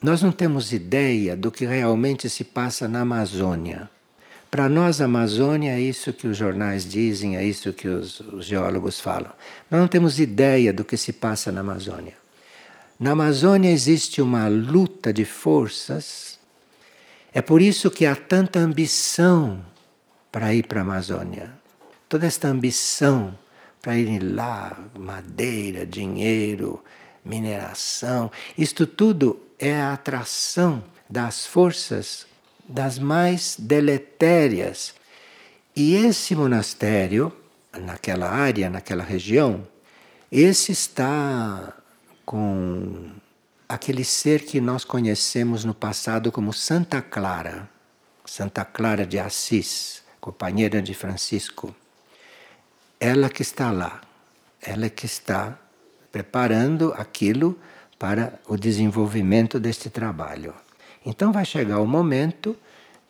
Nós 0.03 0.21
não 0.21 0.31
temos 0.31 0.75
ideia 0.75 1.35
do 1.35 1.51
que 1.51 1.65
realmente 1.65 2.29
se 2.29 2.45
passa 2.45 2.87
na 2.87 3.01
Amazônia. 3.01 3.88
Para 4.53 4.69
nós, 4.69 5.01
a 5.01 5.07
Amazônia 5.07 5.73
é 5.73 5.81
isso 5.81 6.12
que 6.12 6.29
os 6.29 6.37
jornais 6.37 6.85
dizem, 6.85 7.38
é 7.38 7.43
isso 7.43 7.73
que 7.73 7.88
os, 7.88 8.21
os, 8.21 8.45
geólogos 8.45 9.01
falam. 9.01 9.33
Nós 9.71 9.81
não 9.81 9.88
temos 9.88 10.21
ideia 10.21 10.75
do 10.75 10.85
que 10.85 10.95
se 10.99 11.11
passa 11.11 11.51
na 11.51 11.62
Amazônia. 11.62 12.12
Na 13.01 13.12
Amazônia 13.12 13.71
existe 13.71 14.21
uma 14.21 14.49
luta 14.49 15.11
de 15.11 15.25
forças. 15.25 16.38
É 17.33 17.41
por 17.41 17.62
isso 17.62 17.91
que 17.91 18.05
há 18.05 18.15
tanta 18.15 18.59
ambição 18.59 19.65
para 20.31 20.55
ir 20.55 20.67
para 20.67 20.81
a 20.81 20.83
Amazônia. 20.83 21.51
Toda 22.07 22.27
esta 22.27 22.49
ambição 22.49 23.35
para 23.81 23.97
irem 23.97 24.19
lá, 24.19 24.79
madeira, 24.99 25.87
dinheiro, 25.87 26.85
mineração. 27.25 28.31
Isto 28.59 28.87
tudo 28.87 29.41
é 29.59 29.81
a 29.81 29.95
atração 29.95 30.85
das 31.09 31.47
forças 31.47 32.31
das 32.73 32.99
mais 32.99 33.57
deletérias. 33.59 34.95
E 35.75 35.95
esse 35.95 36.35
monastério, 36.35 37.33
naquela 37.79 38.29
área, 38.29 38.69
naquela 38.69 39.05
região, 39.05 39.67
esse 40.31 40.73
está 40.73 41.75
com 42.25 43.11
aquele 43.69 44.05
ser 44.05 44.45
que 44.45 44.61
nós 44.61 44.85
conhecemos 44.85 45.65
no 45.65 45.75
passado 45.75 46.33
como 46.33 46.53
Santa 46.53 47.01
Clara, 47.01 47.69
Santa 48.25 48.65
Clara 48.65 49.07
de 49.07 49.19
Assis, 49.19 50.03
companheira 50.21 50.83
de 50.83 50.95
Francisco 50.95 51.75
ela 53.03 53.29
que 53.29 53.43
está 53.43 53.73
lá, 53.73 54.01
ela 54.61 54.89
que 54.89 55.07
está 55.07 55.59
preparando 56.13 56.95
aquilo 56.97 57.59
para 57.99 58.39
o 58.47 58.57
desenvolvimento 58.57 59.59
deste 59.59 59.91
trabalho. 59.91 60.55
Então 61.05 61.33
vai 61.33 61.45
chegar 61.45 61.81
o 61.81 61.87
momento 61.87 62.57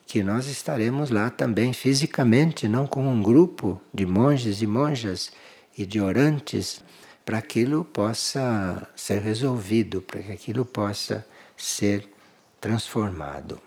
que 0.07 0.23
nós 0.23 0.47
estaremos 0.47 1.11
lá 1.11 1.31
também 1.31 1.73
fisicamente, 1.73 2.69
não 2.69 2.87
com 2.87 3.07
um 3.07 3.23
grupo 3.23 3.81
de 3.93 4.05
monges 4.05 4.63
e 4.63 4.67
monjas 4.67 5.33
e 5.77 5.87
de 5.87 6.01
orantes, 6.01 6.83
para 7.25 7.39
aquilo 7.39 7.85
possa 7.85 8.89
ser 8.97 9.21
resolvido, 9.21 10.03
para 10.03 10.23
que 10.23 10.33
aquilo 10.33 10.65
possa 10.65 11.25
ser 11.57 12.09
transformado. 12.61 13.61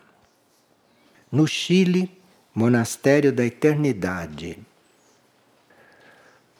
No 1.31 1.47
Chile, 1.47 2.11
Monastério 2.53 3.31
da 3.31 3.45
Eternidade 3.45 4.59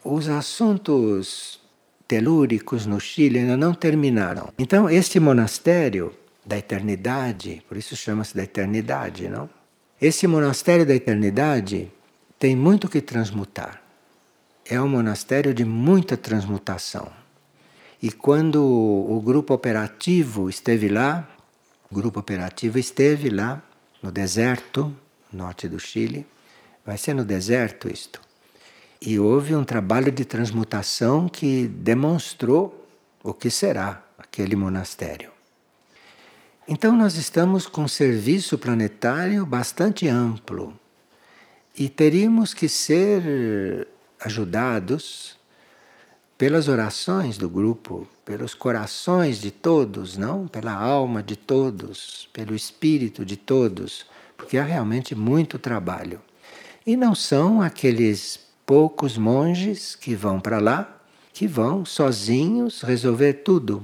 os 0.06 0.30
assuntos 0.30 1.60
telúricos 2.08 2.86
no 2.86 3.00
Chile 3.00 3.40
ainda 3.40 3.58
não 3.58 3.74
terminaram. 3.74 4.54
Então, 4.60 4.88
este 4.88 5.20
monastério 5.20 6.14
da 6.46 6.58
eternidade, 6.58 7.64
por 7.68 7.76
isso 7.76 7.96
chama-se 7.96 8.36
da 8.36 8.44
eternidade, 8.44 9.28
não? 9.28 9.50
Esse 10.00 10.28
monastério 10.28 10.86
da 10.86 10.94
eternidade 10.94 11.92
tem 12.38 12.56
muito 12.56 12.88
que 12.88 13.02
transmutar. 13.02 13.82
É 14.66 14.80
um 14.80 14.88
monastério 14.88 15.54
de 15.54 15.64
muita 15.64 16.18
transmutação. 16.18 17.12
E 18.02 18.12
quando 18.12 18.64
o 18.64 19.22
grupo 19.22 19.54
operativo 19.54 20.50
esteve 20.50 20.90
lá, 20.90 21.28
o 21.90 21.96
grupo 21.96 22.20
operativo 22.20 22.78
esteve 22.78 23.30
lá 23.30 23.64
no 24.02 24.12
deserto, 24.12 24.96
norte 25.32 25.68
do 25.68 25.80
Chile, 25.80 26.26
vai 26.86 26.98
ser 26.98 27.14
no 27.14 27.26
deserto 27.26 27.90
isto. 27.90 28.22
E 29.02 29.18
houve 29.18 29.56
um 29.56 29.64
trabalho 29.64 30.12
de 30.12 30.26
transmutação 30.26 31.28
que 31.28 31.68
demonstrou 31.68 32.88
o 33.24 33.34
que 33.34 33.50
será 33.50 34.04
aquele 34.18 34.56
monastério. 34.56 35.35
Então, 36.68 36.98
nós 36.98 37.16
estamos 37.16 37.68
com 37.68 37.84
um 37.84 37.88
serviço 37.88 38.58
planetário 38.58 39.46
bastante 39.46 40.08
amplo 40.08 40.74
e 41.78 41.88
teríamos 41.88 42.56
que 42.56 42.68
ser 42.68 43.88
ajudados 44.20 45.38
pelas 46.36 46.68
orações 46.68 47.38
do 47.38 47.48
grupo, 47.48 48.08
pelos 48.26 48.56
corações 48.56 49.40
de 49.40 49.52
todos, 49.52 50.18
não? 50.18 50.48
Pela 50.48 50.74
alma 50.74 51.22
de 51.22 51.36
todos, 51.36 52.28
pelo 52.34 52.56
espírito 52.56 53.24
de 53.24 53.38
todos, 53.38 54.04
porque 54.36 54.58
há 54.58 54.64
realmente 54.64 55.14
muito 55.14 55.60
trabalho. 55.60 56.20
E 56.84 56.98
não 56.98 57.14
são 57.14 57.62
aqueles 57.62 58.40
poucos 58.66 59.20
monges 59.20 59.96
que 59.96 60.16
vão 60.16 60.40
para 60.40 60.58
lá, 60.58 61.00
que 61.32 61.46
vão 61.46 61.86
sozinhos 61.86 62.82
resolver 62.82 63.34
tudo. 63.34 63.84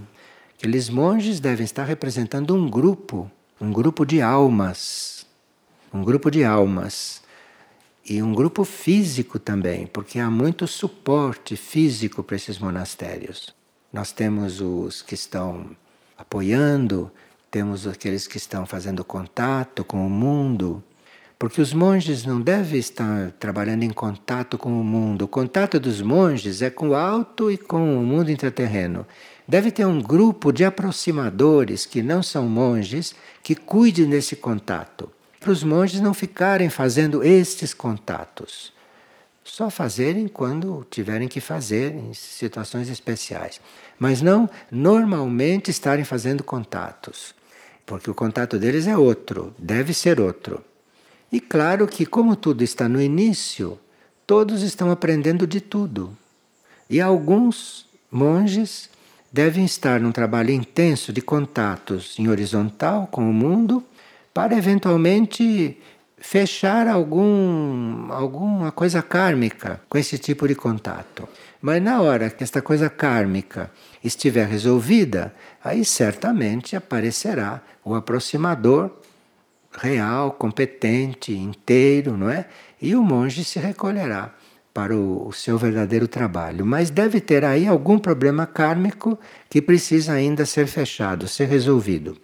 Aqueles 0.62 0.92
monges 0.92 1.40
devem 1.40 1.66
estar 1.66 1.86
representando 1.86 2.54
um 2.54 2.70
grupo, 2.70 3.32
um 3.60 3.74
grupo 3.74 4.06
de 4.06 4.22
almas, 4.22 5.26
um 5.92 6.04
grupo 6.04 6.30
de 6.30 6.44
almas 6.44 7.24
e 8.08 8.22
um 8.22 8.32
grupo 8.32 8.64
físico 8.64 9.40
também, 9.40 9.88
porque 9.88 10.20
há 10.20 10.30
muito 10.30 10.68
suporte 10.68 11.56
físico 11.56 12.22
para 12.22 12.36
esses 12.36 12.60
monastérios. 12.60 13.56
Nós 13.92 14.12
temos 14.12 14.62
os 14.62 15.02
que 15.02 15.16
estão 15.16 15.76
apoiando, 16.16 17.12
temos 17.50 17.88
aqueles 17.88 18.28
que 18.28 18.38
estão 18.38 18.64
fazendo 18.68 19.04
contato 19.04 19.84
com 19.84 20.06
o 20.06 20.10
mundo, 20.12 20.84
porque 21.40 21.60
os 21.60 21.74
monges 21.74 22.24
não 22.24 22.40
devem 22.40 22.80
estar 22.80 23.32
trabalhando 23.40 23.82
em 23.82 23.90
contato 23.90 24.60
com 24.60 24.80
o 24.80 24.84
mundo. 24.84 25.24
O 25.24 25.28
contato 25.28 25.80
dos 25.80 26.04
monges 26.04 26.62
é 26.62 26.70
com 26.70 26.90
o 26.90 26.96
alto 26.96 27.50
e 27.50 27.58
com 27.58 27.98
o 27.98 28.06
mundo 28.06 28.30
intraterreno. 28.30 29.08
Deve 29.52 29.70
ter 29.70 29.86
um 29.86 30.02
grupo 30.02 30.50
de 30.54 30.64
aproximadores 30.64 31.86
que 31.86 32.02
não 32.02 32.24
são 32.24 32.48
monges 32.48 33.14
que 33.44 33.54
cuidem 33.54 34.10
desse 34.10 34.34
contato. 34.34 35.12
Para 35.42 35.52
os 35.52 35.62
monges 35.62 36.00
não 36.00 36.14
ficarem 36.14 36.70
fazendo 36.70 37.22
estes 37.22 37.74
contatos. 37.74 38.72
Só 39.44 39.70
fazerem 39.70 40.30
quando 40.30 40.88
tiverem 40.90 41.28
que 41.28 41.42
fazer, 41.42 41.94
em 41.94 42.14
situações 42.14 42.88
especiais. 42.88 43.60
Mas 44.00 44.22
não 44.22 44.50
normalmente 44.72 45.70
estarem 45.70 46.06
fazendo 46.06 46.46
contatos. 46.46 47.36
Porque 47.86 48.10
o 48.10 48.16
contato 48.16 48.58
deles 48.58 48.88
é 48.88 48.96
outro, 48.96 49.54
deve 49.60 49.94
ser 49.94 50.22
outro. 50.22 50.64
E 51.30 51.42
claro 51.42 51.90
que, 51.90 52.06
como 52.06 52.38
tudo 52.38 52.64
está 52.64 52.88
no 52.88 53.02
início, 53.02 53.78
todos 54.26 54.62
estão 54.62 54.90
aprendendo 54.90 55.46
de 55.46 55.60
tudo. 55.60 56.18
E 56.90 57.02
alguns 57.02 57.86
monges 58.10 58.90
devem 59.32 59.64
estar 59.64 60.00
num 60.00 60.12
trabalho 60.12 60.52
intenso 60.52 61.14
de 61.14 61.22
contatos 61.22 62.20
em 62.20 62.28
horizontal 62.28 63.08
com 63.08 63.30
o 63.30 63.34
mundo 63.34 63.84
para 64.34 64.56
eventualmente 64.56 65.78
fechar 66.18 66.88
algum, 66.88 68.12
alguma 68.12 68.72
coisa 68.72 69.02
kármica 69.02 69.82
com 69.90 69.98
esse 69.98 70.18
tipo 70.18 70.48
de 70.48 70.54
contato. 70.54 71.28
Mas 71.62 71.82
na 71.82 72.02
hora 72.02 72.30
que 72.30 72.44
esta 72.44 72.62
coisa 72.62 72.90
kármica 72.90 73.72
estiver 74.04 74.48
resolvida, 74.48 75.34
aí 75.64 75.84
certamente 75.84 76.76
aparecerá 76.76 77.62
o 77.84 77.96
aproximador 77.96 78.92
real, 79.72 80.32
competente, 80.32 81.34
inteiro, 81.34 82.18
não 82.18 82.30
é? 82.30 82.46
E 82.82 82.96
o 82.96 83.02
monge 83.02 83.44
se 83.44 83.58
recolherá 83.60 84.34
para 84.74 84.96
o, 84.96 85.28
o 85.28 85.34
seu 85.34 85.58
verdadeiro 85.58 86.08
trabalho, 86.08 86.66
mas 86.66 86.90
deve 86.90 87.20
ter 87.20 87.44
aí 87.44 87.68
algum 87.68 88.00
problema 88.00 88.46
kármico 88.46 89.20
que 89.50 89.62
precisa 89.62 90.14
ainda 90.14 90.46
ser 90.46 90.68
fechado, 90.68 91.28
ser 91.28 91.46
resolvido. 91.46 92.18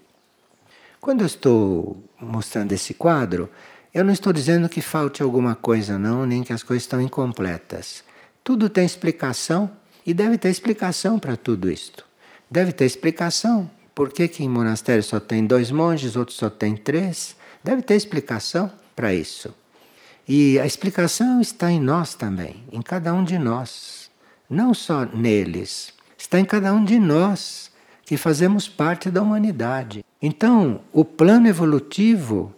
Quando 0.99 1.21
eu 1.21 1.27
estou 1.27 2.03
mostrando 2.19 2.71
esse 2.71 2.93
quadro, 2.93 3.49
eu 3.93 4.03
não 4.03 4.13
estou 4.13 4.31
dizendo 4.31 4.69
que 4.69 4.81
falte 4.81 5.21
alguma 5.21 5.55
coisa, 5.55 5.97
não, 5.97 6.25
nem 6.25 6.43
que 6.43 6.53
as 6.53 6.63
coisas 6.63 6.83
estão 6.83 7.01
incompletas. 7.01 8.03
Tudo 8.43 8.69
tem 8.69 8.85
explicação 8.85 9.69
e 10.05 10.13
deve 10.13 10.37
ter 10.37 10.49
explicação 10.49 11.19
para 11.19 11.35
tudo 11.35 11.69
isto. 11.69 12.05
Deve 12.49 12.71
ter 12.71 12.85
explicação. 12.85 13.69
Por 13.93 14.11
que, 14.11 14.27
que 14.27 14.43
em 14.43 14.49
monastério 14.49 15.03
só 15.03 15.19
tem 15.19 15.45
dois 15.45 15.71
monges, 15.71 16.15
outros 16.15 16.37
só 16.37 16.49
tem 16.49 16.75
três? 16.75 17.35
Deve 17.63 17.81
ter 17.81 17.95
explicação 17.95 18.71
para 18.95 19.13
isso. 19.13 19.53
E 20.27 20.59
a 20.59 20.65
explicação 20.65 21.39
está 21.39 21.71
em 21.71 21.79
nós 21.79 22.13
também, 22.13 22.65
em 22.69 22.81
cada 22.81 23.13
um 23.13 23.23
de 23.23 23.39
nós. 23.39 24.11
Não 24.49 24.73
só 24.73 25.05
neles, 25.05 25.93
está 26.17 26.37
em 26.37 26.43
cada 26.43 26.73
um 26.73 26.83
de 26.83 26.99
nós 26.99 27.71
que 28.05 28.17
fazemos 28.17 28.67
parte 28.67 29.09
da 29.09 29.21
humanidade. 29.21 30.03
Então, 30.21 30.81
o 30.91 31.05
plano 31.05 31.47
evolutivo 31.47 32.53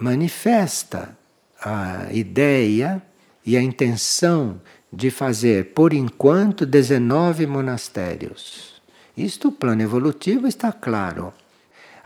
manifesta 0.00 1.16
a 1.60 2.10
ideia 2.12 3.02
e 3.44 3.58
a 3.58 3.62
intenção 3.62 4.58
de 4.90 5.10
fazer, 5.10 5.74
por 5.74 5.92
enquanto, 5.92 6.64
19 6.64 7.46
monastérios. 7.46 8.80
Isto, 9.14 9.48
o 9.48 9.52
plano 9.52 9.82
evolutivo 9.82 10.46
está 10.46 10.72
claro. 10.72 11.32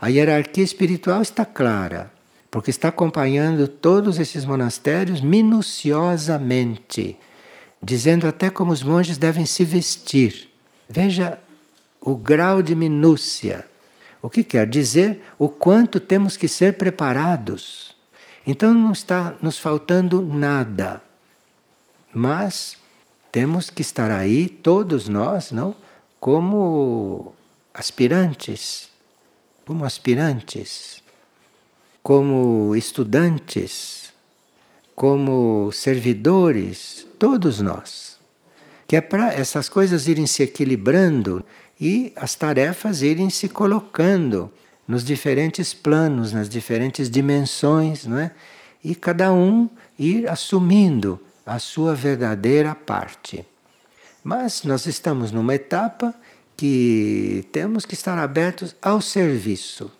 A 0.01 0.07
hierarquia 0.09 0.63
espiritual 0.63 1.21
está 1.21 1.45
clara 1.45 2.11
porque 2.51 2.69
está 2.69 2.89
acompanhando 2.89 3.65
todos 3.65 4.19
esses 4.19 4.43
monastérios 4.43 5.21
minuciosamente, 5.21 7.17
dizendo 7.81 8.27
até 8.27 8.49
como 8.49 8.73
os 8.73 8.83
monges 8.83 9.17
devem 9.17 9.45
se 9.45 9.63
vestir. 9.63 10.51
Veja 10.89 11.39
o 12.01 12.13
grau 12.17 12.61
de 12.61 12.75
minúcia. 12.75 13.65
O 14.21 14.29
que 14.29 14.43
quer 14.43 14.67
dizer 14.67 15.23
o 15.39 15.47
quanto 15.47 15.97
temos 15.99 16.35
que 16.35 16.49
ser 16.49 16.77
preparados. 16.77 17.95
Então 18.45 18.73
não 18.73 18.91
está 18.91 19.33
nos 19.41 19.57
faltando 19.57 20.21
nada. 20.21 21.01
Mas 22.13 22.75
temos 23.31 23.69
que 23.69 23.81
estar 23.81 24.11
aí 24.11 24.49
todos 24.49 25.07
nós, 25.07 25.51
não? 25.51 25.73
Como 26.19 27.33
aspirantes, 27.73 28.89
como 29.65 29.85
aspirantes 29.85 31.00
como 32.03 32.75
estudantes, 32.75 34.11
como 34.95 35.71
servidores, 35.71 37.05
todos 37.17 37.59
nós. 37.59 38.17
Que 38.87 38.95
é 38.97 39.01
para 39.01 39.33
essas 39.33 39.69
coisas 39.69 40.07
irem 40.07 40.27
se 40.27 40.43
equilibrando 40.43 41.45
e 41.79 42.11
as 42.15 42.35
tarefas 42.35 43.01
irem 43.01 43.29
se 43.29 43.47
colocando 43.47 44.51
nos 44.87 45.03
diferentes 45.03 45.73
planos, 45.73 46.33
nas 46.33 46.49
diferentes 46.49 47.09
dimensões, 47.09 48.05
não 48.05 48.19
é? 48.19 48.31
E 48.83 48.93
cada 48.93 49.31
um 49.31 49.69
ir 49.97 50.27
assumindo 50.27 51.19
a 51.45 51.59
sua 51.59 51.95
verdadeira 51.95 52.75
parte. 52.75 53.45
Mas 54.23 54.63
nós 54.63 54.85
estamos 54.85 55.31
numa 55.31 55.55
etapa 55.55 56.13
que 56.57 57.47
temos 57.51 57.85
que 57.85 57.93
estar 57.93 58.17
abertos 58.17 58.75
ao 58.81 59.01
serviço, 59.01 59.91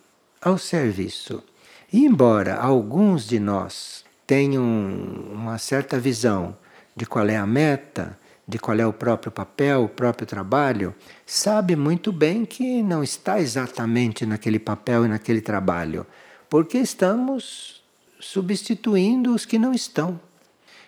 ao 0.42 0.58
serviço. 0.58 1.44
E 1.92 2.06
embora 2.06 2.56
alguns 2.56 3.28
de 3.28 3.40
nós 3.40 4.06
tenham 4.26 4.64
uma 4.64 5.58
certa 5.58 6.00
visão 6.00 6.56
de 6.96 7.06
qual 7.06 7.28
é 7.28 7.36
a 7.36 7.46
meta, 7.46 8.18
de 8.48 8.58
qual 8.58 8.80
é 8.80 8.86
o 8.86 8.94
próprio 8.94 9.32
papel, 9.32 9.84
o 9.84 9.90
próprio 9.90 10.26
trabalho, 10.26 10.96
sabe 11.26 11.76
muito 11.76 12.12
bem 12.12 12.46
que 12.46 12.82
não 12.82 13.04
está 13.04 13.40
exatamente 13.40 14.26
naquele 14.26 14.60
papel 14.60 15.06
e 15.06 15.10
naquele 15.10 15.42
trabalho, 15.42 16.06
porque 16.50 16.78
estamos 16.78 17.82
substituindo 18.20 19.34
os 19.34 19.46
que 19.46 19.60
não 19.60 19.74
estão. 19.74 20.20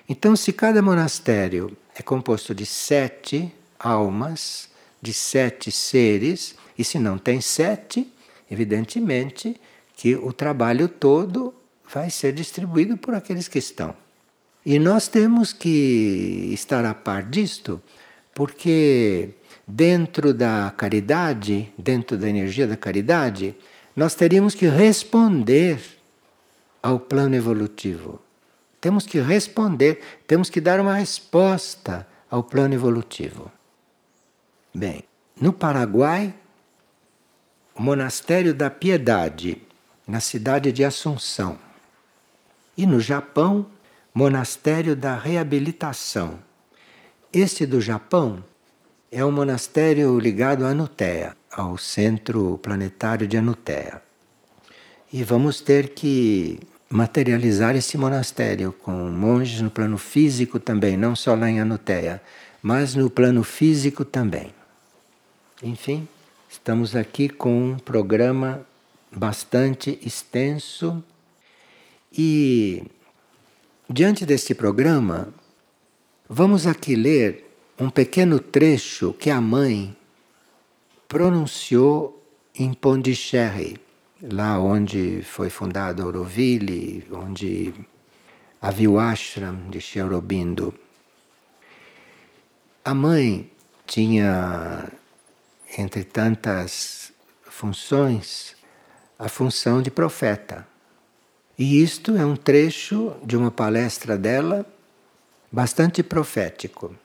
Então, 0.07 0.35
se 0.35 0.53
cada 0.53 0.81
monastério 0.81 1.75
é 1.95 2.01
composto 2.01 2.53
de 2.53 2.65
sete 2.65 3.53
almas, 3.79 4.69
de 5.01 5.13
sete 5.13 5.71
seres, 5.71 6.55
e 6.77 6.83
se 6.83 6.97
não 6.99 7.17
tem 7.17 7.41
sete, 7.41 8.11
evidentemente 8.49 9.59
que 10.03 10.17
o 10.17 10.33
trabalho 10.33 10.89
todo 10.89 11.53
vai 11.89 12.09
ser 12.09 12.33
distribuído 12.33 12.97
por 12.97 13.15
aqueles 13.15 13.47
que 13.47 13.57
estão. 13.57 13.95
E 14.65 14.77
nós 14.77 15.07
temos 15.07 15.53
que 15.53 16.49
estar 16.51 16.83
a 16.83 16.93
par 16.93 17.23
disto, 17.23 17.81
porque 18.35 19.29
dentro 19.65 20.33
da 20.33 20.73
caridade, 20.75 21.73
dentro 21.77 22.17
da 22.17 22.27
energia 22.27 22.67
da 22.67 22.75
caridade, 22.75 23.55
nós 23.95 24.13
teríamos 24.13 24.53
que 24.53 24.67
responder 24.67 25.79
ao 26.81 26.99
plano 26.99 27.35
evolutivo. 27.35 28.19
Temos 28.81 29.05
que 29.05 29.21
responder, 29.21 30.01
temos 30.27 30.49
que 30.49 30.59
dar 30.59 30.81
uma 30.81 30.95
resposta 30.95 32.05
ao 32.29 32.43
plano 32.43 32.73
evolutivo. 32.73 33.49
Bem, 34.75 35.05
no 35.39 35.53
Paraguai, 35.53 36.35
o 37.73 37.81
Monastério 37.81 38.53
da 38.53 38.69
Piedade 38.69 39.61
na 40.07 40.19
cidade 40.19 40.71
de 40.71 40.83
Assunção. 40.83 41.57
E 42.77 42.85
no 42.85 42.99
Japão, 42.99 43.65
Monastério 44.13 44.95
da 44.95 45.15
Reabilitação. 45.15 46.39
Este 47.31 47.65
do 47.65 47.81
Japão 47.81 48.43
é 49.11 49.25
um 49.25 49.31
monastério 49.31 50.19
ligado 50.19 50.65
a 50.65 50.69
Anutea, 50.69 51.35
ao 51.51 51.77
centro 51.77 52.59
planetário 52.59 53.27
de 53.27 53.37
Anutea. 53.37 54.01
E 55.11 55.23
vamos 55.23 55.61
ter 55.61 55.89
que 55.89 56.59
materializar 56.89 57.75
esse 57.75 57.97
monastério 57.97 58.71
com 58.71 58.91
monges 58.91 59.61
no 59.61 59.71
plano 59.71 59.97
físico 59.97 60.59
também, 60.59 60.95
não 60.95 61.15
só 61.15 61.33
lá 61.33 61.49
em 61.49 61.59
Anutea, 61.59 62.21
mas 62.61 62.93
no 62.93 63.09
plano 63.09 63.43
físico 63.43 64.05
também. 64.05 64.53
Enfim, 65.61 66.07
estamos 66.47 66.95
aqui 66.95 67.29
com 67.29 67.71
um 67.71 67.79
programa 67.79 68.63
bastante 69.15 69.99
extenso. 70.05 71.03
E 72.11 72.83
diante 73.89 74.25
deste 74.25 74.53
programa, 74.53 75.33
vamos 76.29 76.67
aqui 76.67 76.95
ler 76.95 77.49
um 77.79 77.89
pequeno 77.89 78.39
trecho 78.39 79.13
que 79.13 79.29
a 79.29 79.41
mãe 79.41 79.95
pronunciou 81.07 82.23
em 82.55 82.73
Pondicherry, 82.73 83.77
lá 84.21 84.59
onde 84.59 85.21
foi 85.23 85.49
fundada 85.49 86.03
Auroville, 86.03 87.07
onde 87.11 87.73
havia 88.61 88.89
o 88.89 88.99
ashram 88.99 89.69
de 89.69 89.79
Sri. 89.81 90.03
A 92.85 92.93
mãe 92.93 93.49
tinha, 93.85 94.91
entre 95.77 96.03
tantas 96.03 97.11
funções, 97.43 98.52
a 99.17 99.29
função 99.29 99.81
de 99.81 99.91
profeta. 99.91 100.67
E 101.57 101.81
isto 101.81 102.15
é 102.15 102.25
um 102.25 102.35
trecho 102.35 103.13
de 103.23 103.37
uma 103.37 103.51
palestra 103.51 104.17
dela 104.17 104.65
bastante 105.51 106.01
profético, 106.01 106.95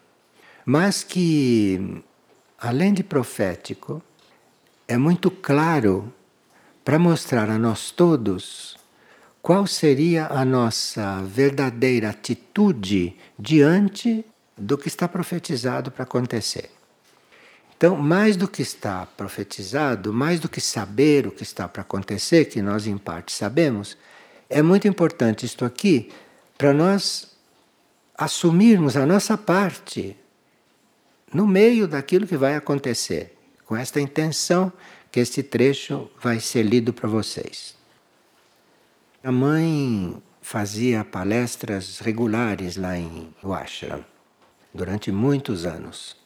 mas 0.65 1.05
que, 1.05 2.03
além 2.59 2.95
de 2.95 3.03
profético, 3.03 4.03
é 4.87 4.97
muito 4.97 5.31
claro 5.31 6.13
para 6.83 6.99
mostrar 6.99 7.51
a 7.51 7.59
nós 7.59 7.91
todos 7.91 8.79
qual 9.43 9.67
seria 9.67 10.27
a 10.27 10.45
nossa 10.45 11.23
verdadeira 11.23 12.11
atitude 12.11 13.15
diante 13.39 14.25
do 14.57 14.77
que 14.77 14.89
está 14.89 15.07
profetizado 15.07 15.91
para 15.91 16.05
acontecer. 16.05 16.78
Então, 17.79 17.95
mais 17.95 18.37
do 18.37 18.49
que 18.49 18.61
está 18.61 19.07
profetizado, 19.07 20.13
mais 20.13 20.41
do 20.41 20.49
que 20.49 20.61
saber 20.61 21.29
o 21.29 21.31
que 21.31 21.45
está 21.45 21.69
para 21.69 21.83
acontecer, 21.83 22.47
que 22.47 22.61
nós 22.61 22.89
em 22.89 22.99
parte 22.99 23.31
sabemos, 23.31 23.97
é 24.51 24.61
muito 24.61 24.89
importante 24.89 25.47
isto 25.47 25.65
aqui 25.65 26.11
para 26.59 26.73
nós 26.73 27.37
assumirmos 28.17 28.97
a 28.97 29.07
nossa 29.07 29.39
parte 29.39 30.17
no 31.33 31.47
meio 31.47 31.87
daquilo 31.87 32.27
que 32.27 32.37
vai 32.37 32.57
acontecer, 32.57 33.39
com 33.65 33.77
esta 33.77 34.01
intenção 34.01 34.73
que 35.13 35.21
este 35.21 35.41
trecho 35.41 36.11
vai 36.21 36.41
ser 36.41 36.65
lido 36.65 36.93
para 36.93 37.09
vocês. 37.09 37.77
A 39.23 39.31
mãe 39.31 40.21
fazia 40.43 41.05
palestras 41.05 42.01
regulares 42.01 42.77
lá 42.77 42.99
em 42.99 43.33
Washington 43.41 44.05
durante 44.75 45.13
muitos 45.13 45.65
anos 45.65 46.17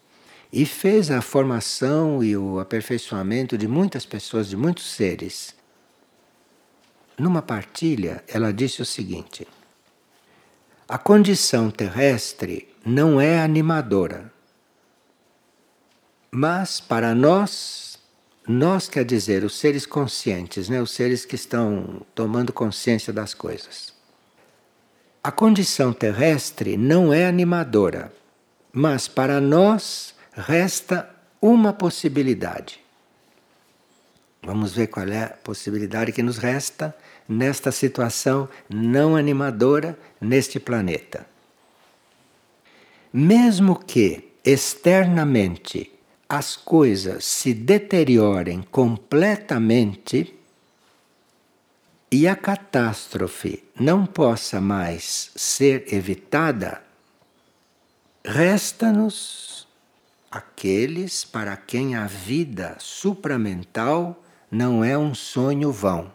e 0.52 0.66
fez 0.66 1.10
a 1.10 1.22
formação 1.22 2.22
e 2.22 2.36
o 2.36 2.60
aperfeiçoamento 2.60 3.56
de 3.56 3.66
muitas 3.66 4.04
pessoas, 4.04 4.48
de 4.48 4.56
muitos 4.56 4.84
seres. 4.92 5.54
Numa 7.18 7.40
partilha, 7.40 8.22
ela 8.28 8.52
disse 8.52 8.82
o 8.82 8.84
seguinte: 8.84 9.46
a 10.86 10.98
condição 10.98 11.70
terrestre 11.70 12.68
não 12.84 13.18
é 13.18 13.40
animadora. 13.40 14.30
Mas 16.30 16.80
para 16.80 17.14
nós, 17.14 17.98
nós 18.46 18.88
quer 18.88 19.04
dizer 19.04 19.44
os 19.44 19.58
seres 19.58 19.86
conscientes, 19.86 20.68
né? 20.68 20.82
os 20.82 20.90
seres 20.90 21.24
que 21.24 21.34
estão 21.34 22.04
tomando 22.14 22.52
consciência 22.52 23.12
das 23.12 23.32
coisas. 23.32 23.92
A 25.22 25.30
condição 25.30 25.92
terrestre 25.92 26.76
não 26.76 27.12
é 27.12 27.26
animadora, 27.26 28.12
mas 28.72 29.06
para 29.06 29.40
nós 29.40 30.14
resta 30.32 31.08
uma 31.40 31.72
possibilidade. 31.72 32.80
Vamos 34.42 34.72
ver 34.72 34.88
qual 34.88 35.06
é 35.08 35.24
a 35.24 35.28
possibilidade 35.28 36.12
que 36.12 36.22
nos 36.22 36.38
resta 36.38 36.94
nesta 37.28 37.70
situação 37.70 38.48
não 38.68 39.14
animadora 39.14 39.96
neste 40.20 40.58
planeta. 40.58 41.26
Mesmo 43.12 43.78
que 43.78 44.32
externamente 44.44 45.92
as 46.28 46.56
coisas 46.56 47.24
se 47.24 47.52
deteriorem 47.54 48.62
completamente 48.62 50.34
e 52.10 52.26
a 52.26 52.34
catástrofe 52.34 53.62
não 53.78 54.06
possa 54.06 54.60
mais 54.60 55.30
ser 55.36 55.92
evitada, 55.92 56.82
resta-nos 58.24 59.51
aqueles 60.32 61.26
para 61.26 61.54
quem 61.58 61.94
a 61.94 62.06
vida 62.06 62.74
supramental 62.78 64.24
não 64.50 64.82
é 64.82 64.96
um 64.96 65.14
sonho 65.14 65.70
vão. 65.70 66.10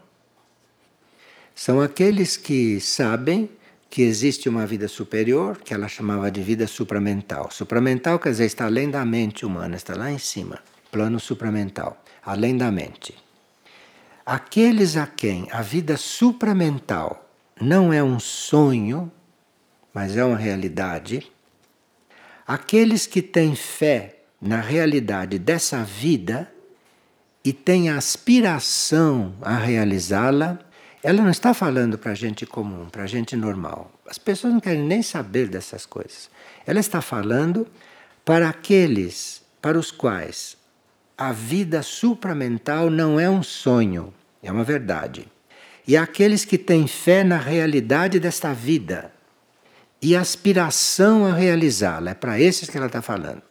São 1.54 1.80
aqueles 1.80 2.36
que 2.36 2.80
sabem 2.80 3.48
que 3.88 4.02
existe 4.02 4.48
uma 4.48 4.66
vida 4.66 4.88
superior, 4.88 5.58
que 5.58 5.72
ela 5.72 5.86
chamava 5.86 6.30
de 6.30 6.42
vida 6.42 6.66
supramental. 6.66 7.50
Supramental 7.50 8.18
quer 8.18 8.30
dizer 8.30 8.46
está 8.46 8.66
além 8.66 8.90
da 8.90 9.04
mente 9.04 9.46
humana, 9.46 9.76
está 9.76 9.96
lá 9.96 10.10
em 10.10 10.18
cima, 10.18 10.58
plano 10.90 11.20
supramental, 11.20 12.02
além 12.24 12.56
da 12.56 12.70
mente. 12.70 13.14
Aqueles 14.26 14.96
a 14.96 15.06
quem 15.06 15.48
a 15.52 15.62
vida 15.62 15.96
supramental 15.96 17.30
não 17.60 17.92
é 17.92 18.02
um 18.02 18.18
sonho, 18.20 19.10
mas 19.94 20.16
é 20.16 20.24
uma 20.24 20.36
realidade, 20.36 21.32
aqueles 22.48 23.06
que 23.06 23.20
têm 23.20 23.54
fé 23.54 24.16
na 24.40 24.58
realidade 24.58 25.38
dessa 25.38 25.84
vida, 25.84 26.50
e 27.44 27.52
tem 27.52 27.88
aspiração 27.88 29.34
a 29.40 29.56
realizá-la, 29.56 30.58
ela 31.02 31.22
não 31.22 31.30
está 31.30 31.54
falando 31.54 31.96
para 31.96 32.14
gente 32.14 32.44
comum, 32.44 32.88
para 32.90 33.06
gente 33.06 33.36
normal. 33.36 33.92
As 34.06 34.18
pessoas 34.18 34.52
não 34.52 34.60
querem 34.60 34.82
nem 34.82 35.02
saber 35.02 35.48
dessas 35.48 35.86
coisas. 35.86 36.28
Ela 36.66 36.80
está 36.80 37.00
falando 37.00 37.66
para 38.24 38.48
aqueles 38.48 39.42
para 39.62 39.78
os 39.78 39.90
quais 39.90 40.56
a 41.16 41.32
vida 41.32 41.82
supramental 41.82 42.90
não 42.90 43.18
é 43.18 43.28
um 43.30 43.42
sonho, 43.42 44.12
é 44.42 44.50
uma 44.52 44.64
verdade. 44.64 45.26
E 45.86 45.96
aqueles 45.96 46.44
que 46.44 46.58
têm 46.58 46.86
fé 46.86 47.24
na 47.24 47.38
realidade 47.38 48.20
desta 48.20 48.52
vida 48.52 49.12
e 50.00 50.14
aspiração 50.16 51.26
a 51.26 51.32
realizá-la, 51.32 52.12
é 52.12 52.14
para 52.14 52.40
esses 52.40 52.68
que 52.68 52.76
ela 52.76 52.86
está 52.86 53.02
falando. 53.02 53.42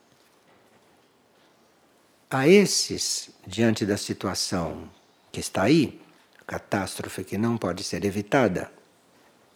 A 2.30 2.48
esses, 2.48 3.30
diante 3.46 3.86
da 3.86 3.98
situação 3.98 4.90
que 5.32 5.40
está 5.40 5.64
aí, 5.64 6.02
catástrofe 6.46 7.24
que 7.24 7.38
não 7.38 7.58
pode 7.58 7.84
ser 7.84 8.04
evitada, 8.06 8.72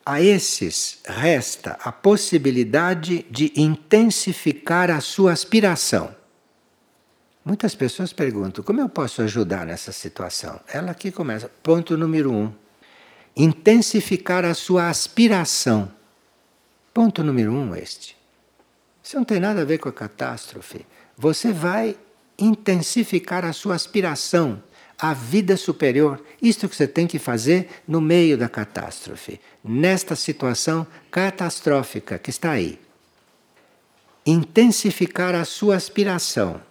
a 0.05 0.21
esses 0.21 0.99
resta 1.05 1.77
a 1.83 1.91
possibilidade 1.91 3.25
de 3.29 3.53
intensificar 3.55 4.89
a 4.89 4.99
sua 4.99 5.31
aspiração. 5.31 6.15
Muitas 7.45 7.75
pessoas 7.75 8.13
perguntam: 8.13 8.63
como 8.63 8.81
eu 8.81 8.89
posso 8.89 9.21
ajudar 9.21 9.65
nessa 9.65 9.91
situação? 9.91 10.59
Ela 10.67 10.91
aqui 10.91 11.11
começa. 11.11 11.49
Ponto 11.61 11.97
número 11.97 12.31
um: 12.31 12.51
intensificar 13.35 14.45
a 14.45 14.53
sua 14.53 14.89
aspiração. 14.89 15.91
Ponto 16.93 17.23
número 17.23 17.53
um, 17.53 17.75
este. 17.75 18.17
Isso 19.03 19.15
não 19.15 19.23
tem 19.23 19.39
nada 19.39 19.61
a 19.61 19.65
ver 19.65 19.77
com 19.77 19.89
a 19.89 19.93
catástrofe. 19.93 20.85
Você 21.17 21.51
vai 21.51 21.97
intensificar 22.37 23.45
a 23.45 23.53
sua 23.53 23.75
aspiração 23.75 24.61
à 24.97 25.13
vida 25.13 25.55
superior. 25.57 26.23
Isto 26.41 26.67
que 26.67 26.75
você 26.75 26.87
tem 26.87 27.07
que 27.07 27.17
fazer 27.17 27.69
no 27.87 28.01
meio 28.01 28.37
da 28.37 28.49
catástrofe, 28.49 29.39
nesta 29.63 30.15
situação 30.15 30.85
catastrófica 31.09 32.19
que 32.19 32.29
está 32.29 32.51
aí. 32.51 32.79
Intensificar 34.25 35.33
a 35.33 35.45
sua 35.45 35.75
aspiração, 35.75 36.61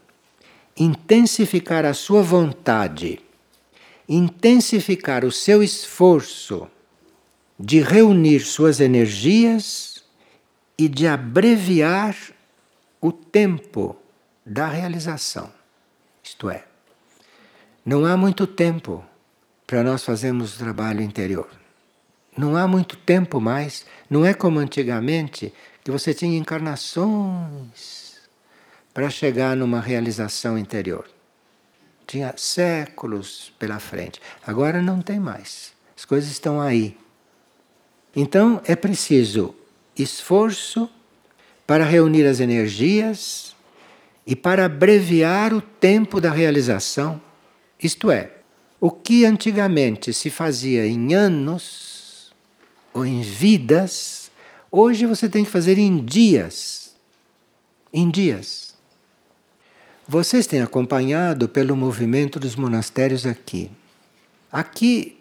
intensificar 0.76 1.84
a 1.84 1.94
sua 1.94 2.22
vontade, 2.22 3.20
intensificar 4.08 5.24
o 5.24 5.32
seu 5.32 5.62
esforço 5.62 6.68
de 7.58 7.80
reunir 7.80 8.40
suas 8.40 8.80
energias 8.80 9.89
e 10.80 10.88
de 10.88 11.06
abreviar 11.06 12.16
o 13.02 13.12
tempo 13.12 13.94
da 14.46 14.66
realização. 14.66 15.52
Isto 16.24 16.48
é, 16.48 16.64
não 17.84 18.06
há 18.06 18.16
muito 18.16 18.46
tempo 18.46 19.04
para 19.66 19.82
nós 19.82 20.02
fazermos 20.02 20.54
o 20.54 20.58
trabalho 20.58 21.02
interior. 21.02 21.50
Não 22.34 22.56
há 22.56 22.66
muito 22.66 22.96
tempo 22.96 23.42
mais, 23.42 23.84
não 24.08 24.24
é 24.24 24.32
como 24.32 24.58
antigamente 24.58 25.52
que 25.84 25.90
você 25.90 26.14
tinha 26.14 26.38
encarnações 26.38 28.18
para 28.94 29.10
chegar 29.10 29.54
numa 29.54 29.80
realização 29.80 30.56
interior. 30.56 31.06
Tinha 32.06 32.32
séculos 32.38 33.52
pela 33.58 33.78
frente. 33.78 34.18
Agora 34.46 34.80
não 34.80 35.02
tem 35.02 35.20
mais. 35.20 35.74
As 35.94 36.06
coisas 36.06 36.30
estão 36.30 36.58
aí. 36.58 36.96
Então 38.16 38.62
é 38.64 38.74
preciso 38.74 39.54
esforço 39.96 40.88
para 41.66 41.84
reunir 41.84 42.26
as 42.26 42.40
energias 42.40 43.54
e 44.26 44.34
para 44.34 44.66
abreviar 44.66 45.52
o 45.52 45.60
tempo 45.60 46.20
da 46.20 46.30
realização. 46.30 47.20
Isto 47.82 48.10
é, 48.10 48.32
o 48.80 48.90
que 48.90 49.24
antigamente 49.24 50.12
se 50.12 50.30
fazia 50.30 50.86
em 50.86 51.14
anos 51.14 52.32
ou 52.92 53.06
em 53.06 53.20
vidas, 53.22 54.30
hoje 54.70 55.06
você 55.06 55.28
tem 55.28 55.44
que 55.44 55.50
fazer 55.50 55.78
em 55.78 56.04
dias. 56.04 56.94
Em 57.92 58.10
dias. 58.10 58.74
Vocês 60.06 60.46
têm 60.46 60.60
acompanhado 60.60 61.48
pelo 61.48 61.76
movimento 61.76 62.40
dos 62.40 62.56
monastérios 62.56 63.26
aqui. 63.26 63.70
Aqui 64.50 65.18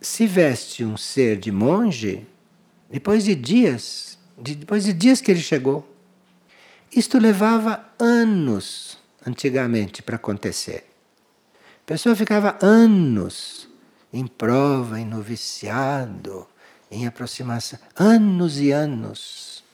se 0.00 0.26
veste 0.26 0.84
um 0.84 0.96
ser 0.96 1.38
de 1.38 1.50
monge 1.50 2.26
depois 2.90 3.24
de 3.24 3.34
dias, 3.34 4.18
depois 4.36 4.84
de 4.84 4.92
dias 4.92 5.20
que 5.20 5.30
ele 5.30 5.40
chegou. 5.40 5.86
Isto 6.92 7.18
levava 7.18 7.84
anos 7.98 8.98
antigamente 9.26 10.02
para 10.02 10.16
acontecer. 10.16 10.84
A 11.82 11.86
pessoa 11.86 12.16
ficava 12.16 12.56
anos 12.60 13.68
em 14.12 14.26
prova, 14.26 15.00
em 15.00 15.04
noviciado, 15.04 16.46
em 16.90 17.06
aproximação, 17.06 17.78
anos 17.94 18.58
e 18.58 18.70
anos. 18.70 19.64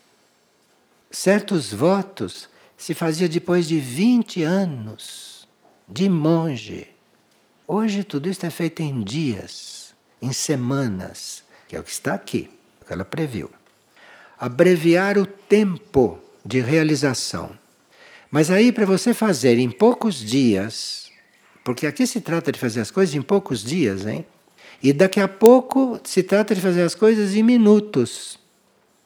Certos 1.11 1.73
votos 1.73 2.49
se 2.77 2.95
fazia 2.95 3.29
depois 3.29 3.69
de 3.69 3.79
20 3.79 4.43
anos 4.43 5.47
de 5.87 6.09
monge. 6.09 6.89
Hoje 7.69 8.03
tudo 8.03 8.29
isso 8.29 8.45
é 8.45 8.51
feito 8.51 8.81
em 8.81 9.03
dias, 9.03 9.95
em 10.21 10.33
semanas, 10.33 11.45
que 11.69 11.77
é 11.77 11.81
o 11.81 11.85
que 11.85 11.91
está 11.91 12.15
aqui, 12.15 12.51
ela 12.91 13.05
previu. 13.05 13.51
Abreviar 14.39 15.19
o 15.19 15.27
tempo 15.27 16.19
de 16.45 16.61
realização. 16.61 17.51
Mas 18.31 18.51
aí, 18.51 18.73
para 18.73 18.87
você 18.87 19.13
fazer 19.13 19.59
em 19.59 19.71
poucos 19.71 20.17
dias, 20.17 21.11
porque 21.63 21.87
aqui 21.87 22.07
se 22.07 22.21
trata 22.21 22.51
de 22.51 22.59
fazer 22.59 22.81
as 22.81 22.91
coisas 22.91 23.15
em 23.15 23.23
poucos 23.23 23.63
dias, 23.63 24.07
hein? 24.07 24.25
E 24.83 24.93
daqui 24.93 25.21
a 25.21 25.29
pouco 25.29 26.01
se 26.03 26.23
trata 26.23 26.55
de 26.55 26.61
fazer 26.61 26.83
as 26.83 26.95
coisas 26.95 27.37
em 27.37 27.43
minutos, 27.43 28.39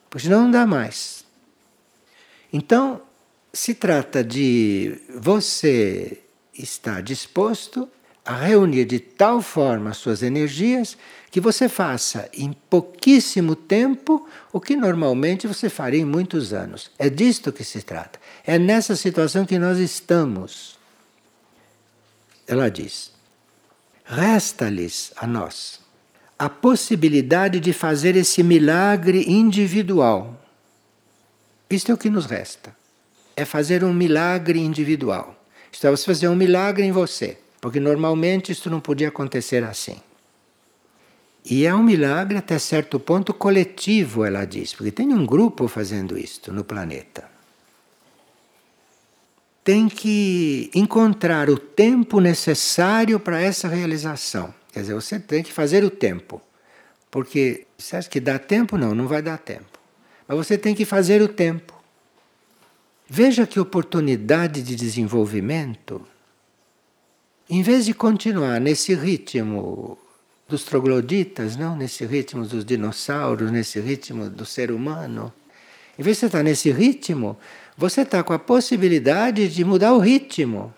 porque 0.09 0.27
senão 0.27 0.45
não 0.45 0.51
dá 0.51 0.66
mais. 0.66 1.24
Então, 2.53 3.03
se 3.53 3.74
trata 3.74 4.24
de 4.24 4.99
você 5.18 6.22
estar 6.55 7.03
disposto 7.03 7.89
a 8.24 8.35
reunir 8.35 8.85
de 8.85 8.99
tal 8.99 9.43
forma 9.43 9.91
as 9.91 9.99
suas 9.99 10.22
energias 10.22 10.97
que 11.37 11.41
você 11.41 11.68
faça 11.68 12.30
em 12.32 12.51
pouquíssimo 12.51 13.55
tempo 13.55 14.26
o 14.51 14.59
que 14.59 14.74
normalmente 14.74 15.47
você 15.47 15.68
faria 15.68 16.01
em 16.01 16.05
muitos 16.05 16.55
anos. 16.55 16.91
É 16.99 17.11
disto 17.11 17.53
que 17.53 17.62
se 17.62 17.82
trata. 17.82 18.18
É 18.47 18.59
nessa 18.59 18.97
situação 18.97 19.45
que 19.45 19.59
nós 19.59 19.78
estamos. 19.78 20.78
Ela 22.49 22.70
diz: 22.70 23.12
resta-lhes 24.03 25.12
a 25.14 25.26
nós 25.26 25.78
a 26.39 26.49
possibilidade 26.49 27.61
de 27.61 27.74
fazer 27.74 28.16
esse 28.16 28.43
milagre 28.43 29.30
individual. 29.30 30.43
Isto 31.68 31.93
é 31.93 31.95
o 31.95 31.99
que 31.99 32.09
nos 32.09 32.24
resta. 32.24 32.74
É 33.37 33.45
fazer 33.45 33.84
um 33.84 33.93
milagre 33.93 34.59
individual. 34.59 35.39
Isto 35.70 35.87
é 35.87 35.91
você 35.91 36.07
fazer 36.07 36.28
um 36.28 36.34
milagre 36.34 36.87
em 36.87 36.93
você. 36.93 37.37
Porque 37.61 37.78
normalmente 37.78 38.53
isso 38.53 38.70
não 38.70 38.80
podia 38.80 39.09
acontecer 39.09 39.62
assim. 39.62 40.01
E 41.49 41.64
é 41.64 41.72
um 41.72 41.82
milagre 41.82 42.36
até 42.36 42.59
certo 42.59 42.99
ponto 42.99 43.32
coletivo, 43.32 44.24
ela 44.24 44.44
diz, 44.44 44.74
porque 44.74 44.90
tem 44.90 45.14
um 45.14 45.24
grupo 45.24 45.68
fazendo 45.68 46.18
isto 46.18 46.53
no 46.53 46.64
planeta. 46.64 47.30
Tem 49.62 49.88
que 49.88 50.68
encontrar 50.74 51.49
o 51.49 51.57
tempo 51.57 52.18
necessário 52.18 53.20
para 53.20 53.40
essa 53.40 53.68
realização. 53.68 54.53
Quer 54.72 54.80
dizer, 54.80 54.94
você 54.94 55.20
tem 55.20 55.42
que 55.44 55.53
fazer 55.53 55.84
o 55.84 55.90
tempo. 55.90 56.42
Porque 57.12 57.64
você 57.78 57.97
acha 57.97 58.11
que 58.11 58.20
dá 58.20 58.40
tempo? 58.40 58.76
Não, 58.76 58.92
não 58.92 59.07
vai 59.07 59.22
dar 59.22 59.38
tempo. 59.38 59.78
Mas 60.26 60.36
você 60.36 60.59
tem 60.59 60.74
que 60.74 60.84
fazer 60.84 61.22
o 61.22 61.28
tempo. 61.28 61.74
Veja 63.09 63.47
que 63.47 63.61
oportunidade 63.61 64.62
de 64.62 64.74
desenvolvimento. 64.74 66.05
Em 67.49 67.62
vez 67.62 67.84
de 67.84 67.94
continuar 67.94 68.61
nesse 68.61 68.94
ritmo 68.94 69.97
dos 70.49 70.62
trogloditas, 70.62 71.57
não? 71.57 71.76
nesse 71.76 72.05
ritmo 72.05 72.47
dos 72.47 72.64
dinossauros, 72.64 73.51
nesse 73.51 73.80
ritmo 73.80 74.30
do 74.30 74.47
ser 74.47 74.70
humano. 74.70 75.32
Em 75.99 76.03
vez 76.03 76.16
de 76.16 76.20
você 76.20 76.26
estar 76.26 76.42
nesse 76.42 76.70
ritmo, 76.70 77.36
você 77.76 78.03
está 78.03 78.22
com 78.22 78.32
a 78.32 78.38
possibilidade 78.38 79.49
de 79.49 79.64
mudar 79.64 79.92
o 79.92 79.99
ritmo, 79.99 80.72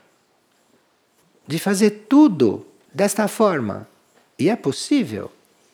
de 1.46 1.58
fazer 1.58 2.06
tudo 2.08 2.66
desta 2.92 3.28
forma. 3.28 3.86
E 4.38 4.48
é 4.48 4.56
possível, 4.56 5.30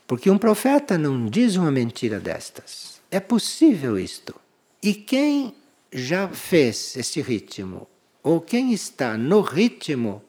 porque 0.06 0.30
um 0.30 0.38
profeta 0.38 0.98
não 0.98 1.26
diz 1.26 1.56
uma 1.56 1.70
mentira 1.70 2.18
destas. 2.18 3.00
É 3.10 3.20
possível 3.20 3.98
isto. 3.98 4.34
E 4.82 4.94
quem 4.94 5.54
já 5.92 6.28
fez 6.28 6.96
este 6.96 7.20
ritmo, 7.20 7.86
ou 8.22 8.40
quem 8.40 8.72
está 8.72 9.16
no 9.16 9.40
ritmo, 9.40 10.22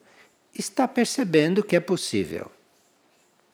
está 0.53 0.87
percebendo 0.87 1.63
que 1.63 1.75
é 1.75 1.79
possível 1.79 2.51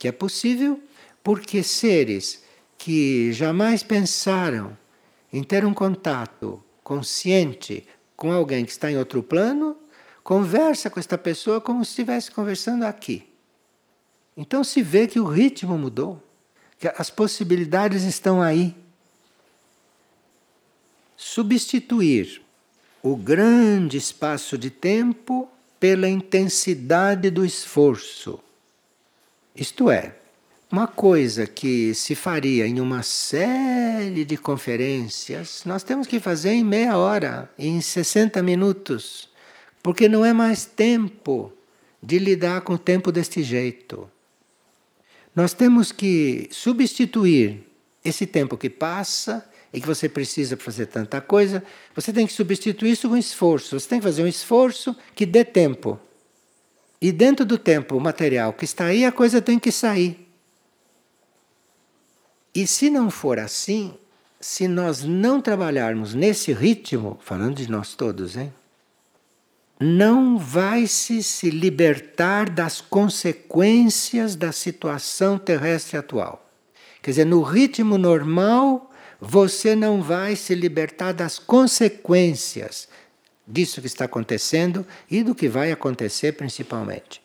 que 0.01 0.07
é 0.07 0.11
possível 0.11 0.81
porque 1.23 1.61
seres 1.61 2.43
que 2.75 3.31
jamais 3.33 3.83
pensaram 3.83 4.75
em 5.31 5.43
ter 5.43 5.63
um 5.63 5.75
contato 5.75 6.59
consciente 6.83 7.87
com 8.15 8.31
alguém 8.31 8.65
que 8.65 8.71
está 8.71 8.89
em 8.89 8.97
outro 8.97 9.21
plano, 9.21 9.77
conversa 10.23 10.89
com 10.89 10.99
esta 10.99 11.19
pessoa 11.19 11.61
como 11.61 11.85
se 11.85 11.91
estivesse 11.91 12.31
conversando 12.31 12.83
aqui. 12.83 13.29
Então 14.35 14.63
se 14.63 14.81
vê 14.81 15.05
que 15.05 15.19
o 15.19 15.25
ritmo 15.25 15.77
mudou, 15.77 16.19
que 16.79 16.87
as 16.87 17.11
possibilidades 17.11 18.01
estão 18.01 18.41
aí. 18.41 18.75
Substituir 21.15 22.41
o 23.03 23.15
grande 23.15 23.97
espaço 23.97 24.57
de 24.57 24.71
tempo 24.71 25.47
pela 25.79 26.09
intensidade 26.09 27.29
do 27.29 27.45
esforço. 27.45 28.43
Isto 29.55 29.91
é, 29.91 30.15
uma 30.71 30.87
coisa 30.87 31.45
que 31.45 31.93
se 31.93 32.15
faria 32.15 32.65
em 32.65 32.79
uma 32.79 33.03
série 33.03 34.23
de 34.23 34.37
conferências, 34.37 35.63
nós 35.65 35.83
temos 35.83 36.07
que 36.07 36.19
fazer 36.19 36.51
em 36.51 36.63
meia 36.63 36.97
hora, 36.97 37.51
em 37.59 37.81
60 37.81 38.41
minutos, 38.41 39.29
porque 39.83 40.07
não 40.07 40.23
é 40.23 40.31
mais 40.31 40.65
tempo 40.65 41.51
de 42.01 42.17
lidar 42.17 42.61
com 42.61 42.73
o 42.73 42.77
tempo 42.77 43.11
deste 43.11 43.43
jeito. 43.43 44.09
Nós 45.35 45.53
temos 45.53 45.91
que 45.91 46.47
substituir 46.51 47.63
esse 48.03 48.25
tempo 48.25 48.57
que 48.57 48.69
passa 48.69 49.45
e 49.73 49.79
que 49.79 49.87
você 49.87 50.09
precisa 50.09 50.57
fazer 50.57 50.87
tanta 50.87 51.21
coisa, 51.21 51.63
você 51.95 52.11
tem 52.11 52.27
que 52.27 52.33
substituir 52.33 52.91
isso 52.91 53.07
com 53.07 53.15
esforço. 53.15 53.79
Você 53.79 53.87
tem 53.87 53.99
que 53.99 54.03
fazer 54.03 54.23
um 54.23 54.27
esforço 54.27 54.95
que 55.15 55.25
dê 55.25 55.45
tempo. 55.45 55.99
E 57.01 57.11
dentro 57.11 57.43
do 57.43 57.57
tempo 57.57 57.99
material 57.99 58.53
que 58.53 58.63
está 58.63 58.85
aí, 58.85 59.03
a 59.03 59.11
coisa 59.11 59.41
tem 59.41 59.57
que 59.57 59.71
sair. 59.71 60.27
E 62.53 62.67
se 62.67 62.89
não 62.89 63.09
for 63.09 63.39
assim, 63.39 63.95
se 64.39 64.67
nós 64.67 65.03
não 65.03 65.41
trabalharmos 65.41 66.13
nesse 66.13 66.53
ritmo, 66.53 67.17
falando 67.21 67.55
de 67.55 67.71
nós 67.71 67.95
todos, 67.95 68.37
hein? 68.37 68.53
Não 69.79 70.37
vai 70.37 70.85
se 70.85 71.23
se 71.23 71.49
libertar 71.49 72.47
das 72.47 72.81
consequências 72.81 74.35
da 74.35 74.51
situação 74.51 75.39
terrestre 75.39 75.97
atual. 75.97 76.47
Quer 77.01 77.11
dizer, 77.11 77.25
no 77.25 77.41
ritmo 77.41 77.97
normal, 77.97 78.91
você 79.19 79.75
não 79.75 80.01
vai 80.01 80.35
se 80.35 80.53
libertar 80.53 81.13
das 81.13 81.39
consequências 81.39 82.87
disso 83.47 83.81
que 83.81 83.87
está 83.87 84.05
acontecendo 84.05 84.85
e 85.09 85.23
do 85.23 85.35
que 85.35 85.47
vai 85.47 85.71
acontecer 85.71 86.33
principalmente. 86.33 87.21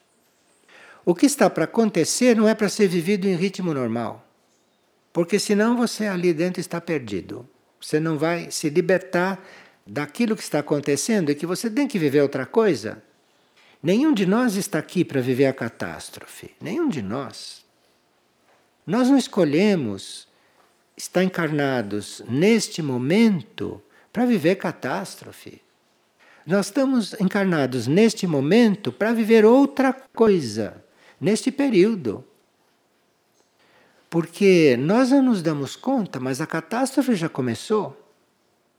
O 1.04 1.14
que 1.14 1.26
está 1.26 1.48
para 1.48 1.64
acontecer 1.64 2.34
não 2.36 2.48
é 2.48 2.54
para 2.54 2.68
ser 2.68 2.88
vivido 2.88 3.26
em 3.26 3.36
ritmo 3.36 3.72
normal, 3.72 4.26
porque 5.12 5.38
senão 5.38 5.76
você 5.76 6.06
ali 6.06 6.34
dentro 6.34 6.60
está 6.60 6.80
perdido. 6.80 7.48
Você 7.80 8.00
não 8.00 8.18
vai 8.18 8.50
se 8.50 8.68
libertar 8.68 9.40
daquilo 9.86 10.34
que 10.34 10.42
está 10.42 10.58
acontecendo 10.58 11.30
e 11.30 11.34
que 11.34 11.46
você 11.46 11.70
tem 11.70 11.86
que 11.86 11.98
viver 11.98 12.22
outra 12.22 12.44
coisa. 12.44 13.02
Nenhum 13.82 14.12
de 14.12 14.26
nós 14.26 14.56
está 14.56 14.80
aqui 14.80 15.04
para 15.04 15.20
viver 15.20 15.46
a 15.46 15.52
catástrofe, 15.52 16.50
nenhum 16.60 16.88
de 16.88 17.02
nós. 17.02 17.64
Nós 18.84 19.08
não 19.08 19.16
escolhemos 19.16 20.26
estar 20.96 21.22
encarnados 21.22 22.22
neste 22.28 22.82
momento 22.82 23.80
para 24.12 24.24
viver 24.24 24.56
catástrofe. 24.56 25.62
Nós 26.46 26.66
estamos 26.66 27.12
encarnados 27.14 27.88
neste 27.88 28.24
momento 28.24 28.92
para 28.92 29.12
viver 29.12 29.44
outra 29.44 29.92
coisa, 29.92 30.80
neste 31.20 31.50
período. 31.50 32.24
Porque 34.08 34.76
nós 34.78 35.10
não 35.10 35.22
nos 35.22 35.42
damos 35.42 35.74
conta, 35.74 36.20
mas 36.20 36.40
a 36.40 36.46
catástrofe 36.46 37.16
já 37.16 37.28
começou. 37.28 38.00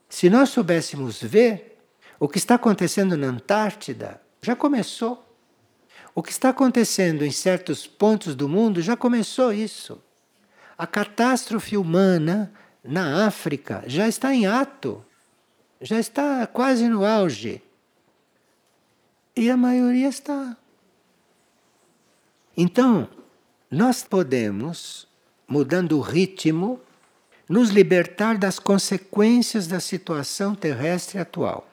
Se 0.08 0.30
nós 0.30 0.48
soubéssemos 0.48 1.22
ver, 1.22 1.78
o 2.18 2.30
que 2.30 2.38
está 2.38 2.56
acontecendo 2.56 3.18
na 3.18 3.28
Antártida 3.28 4.22
já 4.42 4.56
começou. 4.56 5.28
O 6.16 6.24
que 6.24 6.32
está 6.32 6.50
acontecendo 6.50 7.26
em 7.26 7.32
certos 7.32 7.86
pontos 7.86 8.34
do 8.34 8.48
mundo 8.48 8.82
já 8.82 8.96
começou 8.96 9.52
isso. 9.52 10.02
A 10.78 10.88
catástrofe 10.88 11.76
humana 11.76 12.54
na 12.82 13.28
África 13.28 13.84
já 13.88 14.08
está 14.08 14.34
em 14.34 14.48
ato 14.48 15.04
já 15.82 16.00
está 16.00 16.46
quase 16.48 16.88
no 16.88 17.06
auge. 17.06 17.62
E 19.36 19.50
a 19.50 19.58
maioria 19.58 20.08
está. 20.08 20.58
Então, 22.56 23.08
nós 23.70 24.04
podemos, 24.04 25.08
mudando 25.48 25.98
o 25.98 26.02
ritmo, 26.02 26.80
nos 27.48 27.70
libertar 27.70 28.38
das 28.38 28.58
consequências 28.60 29.68
da 29.68 29.80
situação 29.80 30.56
terrestre 30.56 31.20
atual. 31.20 31.70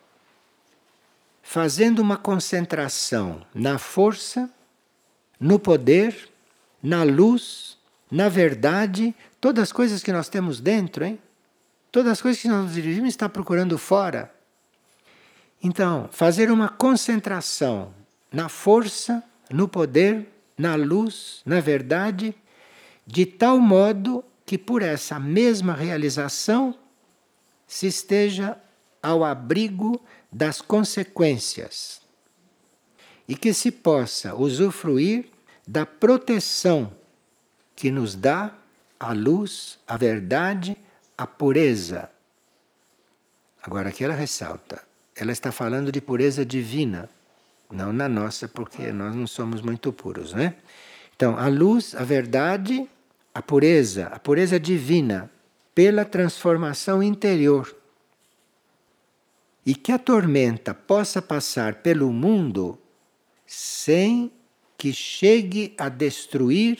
Fazendo 1.42 2.00
uma 2.00 2.16
concentração 2.16 3.44
na 3.54 3.78
força, 3.78 4.50
no 5.40 5.58
poder, 5.58 6.28
na 6.82 7.02
luz, 7.02 7.78
na 8.10 8.28
verdade, 8.28 9.14
todas 9.40 9.64
as 9.64 9.72
coisas 9.72 10.02
que 10.02 10.12
nós 10.12 10.28
temos 10.28 10.60
dentro, 10.60 11.04
hein? 11.04 11.18
Todas 11.94 12.10
as 12.10 12.20
coisas 12.20 12.42
que 12.42 12.48
nós 12.48 12.64
nos 12.64 12.74
dirigimos 12.74 13.10
está 13.10 13.28
procurando 13.28 13.78
fora. 13.78 14.34
Então, 15.62 16.08
fazer 16.10 16.50
uma 16.50 16.68
concentração 16.68 17.94
na 18.32 18.48
força, 18.48 19.22
no 19.48 19.68
poder, 19.68 20.28
na 20.58 20.74
luz, 20.74 21.40
na 21.46 21.60
verdade, 21.60 22.34
de 23.06 23.24
tal 23.24 23.60
modo 23.60 24.24
que 24.44 24.58
por 24.58 24.82
essa 24.82 25.20
mesma 25.20 25.72
realização 25.72 26.76
se 27.64 27.86
esteja 27.86 28.58
ao 29.00 29.22
abrigo 29.22 30.04
das 30.32 30.60
consequências 30.60 32.00
e 33.28 33.36
que 33.36 33.54
se 33.54 33.70
possa 33.70 34.34
usufruir 34.34 35.26
da 35.64 35.86
proteção 35.86 36.92
que 37.76 37.88
nos 37.92 38.16
dá 38.16 38.52
a 38.98 39.12
luz, 39.12 39.78
a 39.86 39.96
verdade 39.96 40.76
a 41.16 41.26
pureza. 41.26 42.10
Agora 43.62 43.88
aqui 43.88 44.04
ela 44.04 44.14
ressalta, 44.14 44.82
ela 45.16 45.32
está 45.32 45.50
falando 45.50 45.90
de 45.90 46.00
pureza 46.00 46.44
divina, 46.44 47.08
não 47.70 47.92
na 47.92 48.08
nossa, 48.08 48.46
porque 48.46 48.92
nós 48.92 49.14
não 49.14 49.26
somos 49.26 49.60
muito 49.60 49.92
puros, 49.92 50.32
né? 50.32 50.54
Então, 51.16 51.38
a 51.38 51.48
luz, 51.48 51.94
a 51.94 52.02
verdade, 52.02 52.88
a 53.32 53.40
pureza, 53.40 54.06
a 54.08 54.18
pureza 54.18 54.58
divina, 54.58 55.30
pela 55.74 56.04
transformação 56.04 57.02
interior. 57.02 57.74
E 59.64 59.74
que 59.74 59.92
a 59.92 59.98
tormenta 59.98 60.74
possa 60.74 61.22
passar 61.22 61.76
pelo 61.76 62.12
mundo 62.12 62.78
sem 63.46 64.30
que 64.76 64.92
chegue 64.92 65.74
a 65.78 65.88
destruir 65.88 66.78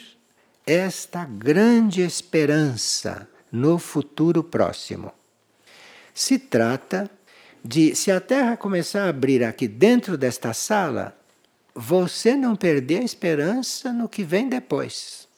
esta 0.67 1.25
grande 1.25 2.03
esperança 2.03 3.29
no 3.55 3.79
futuro 3.79 4.43
próximo. 4.43 5.13
Se 6.13 6.41
trata 6.41 7.09
de, 7.65 7.95
se 7.95 8.11
a 8.11 8.21
Terra 8.21 8.57
começar 8.57 9.05
a 9.05 9.11
abrir 9.11 9.45
aqui 9.45 9.69
dentro 9.69 10.19
desta 10.19 10.53
sala, 10.53 11.17
você 11.73 12.35
não 12.35 12.57
perder 12.57 12.99
a 12.99 13.05
esperança 13.05 13.93
no 13.93 14.09
que 14.09 14.25
vem 14.25 14.49
depois. 14.49 15.29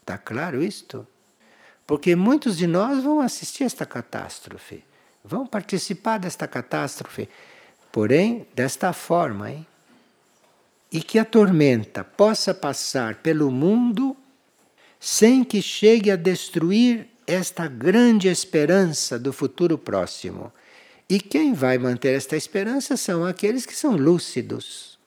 Está 0.00 0.18
claro 0.18 0.62
isto? 0.62 1.06
Porque 1.86 2.14
muitos 2.14 2.58
de 2.58 2.66
nós 2.66 3.02
vão 3.02 3.20
assistir 3.20 3.64
esta 3.64 3.86
catástrofe, 3.86 4.84
vão 5.24 5.46
participar 5.46 6.18
desta 6.18 6.46
catástrofe, 6.46 7.26
porém 7.90 8.46
desta 8.54 8.92
forma, 8.92 9.50
hein? 9.50 9.66
E 10.92 11.02
que 11.02 11.18
a 11.18 11.24
tormenta 11.24 12.04
possa 12.04 12.52
passar 12.52 13.16
pelo 13.16 13.50
mundo 13.50 14.14
sem 14.98 15.42
que 15.42 15.62
chegue 15.62 16.10
a 16.10 16.16
destruir 16.16 17.09
esta 17.30 17.66
grande 17.66 18.28
esperança 18.28 19.18
do 19.18 19.32
futuro 19.32 19.78
próximo. 19.78 20.52
E 21.08 21.20
quem 21.20 21.52
vai 21.52 21.78
manter 21.78 22.14
esta 22.14 22.36
esperança 22.36 22.96
são 22.96 23.24
aqueles 23.24 23.66
que 23.66 23.74
são 23.74 23.96
lúcidos. 23.96 24.98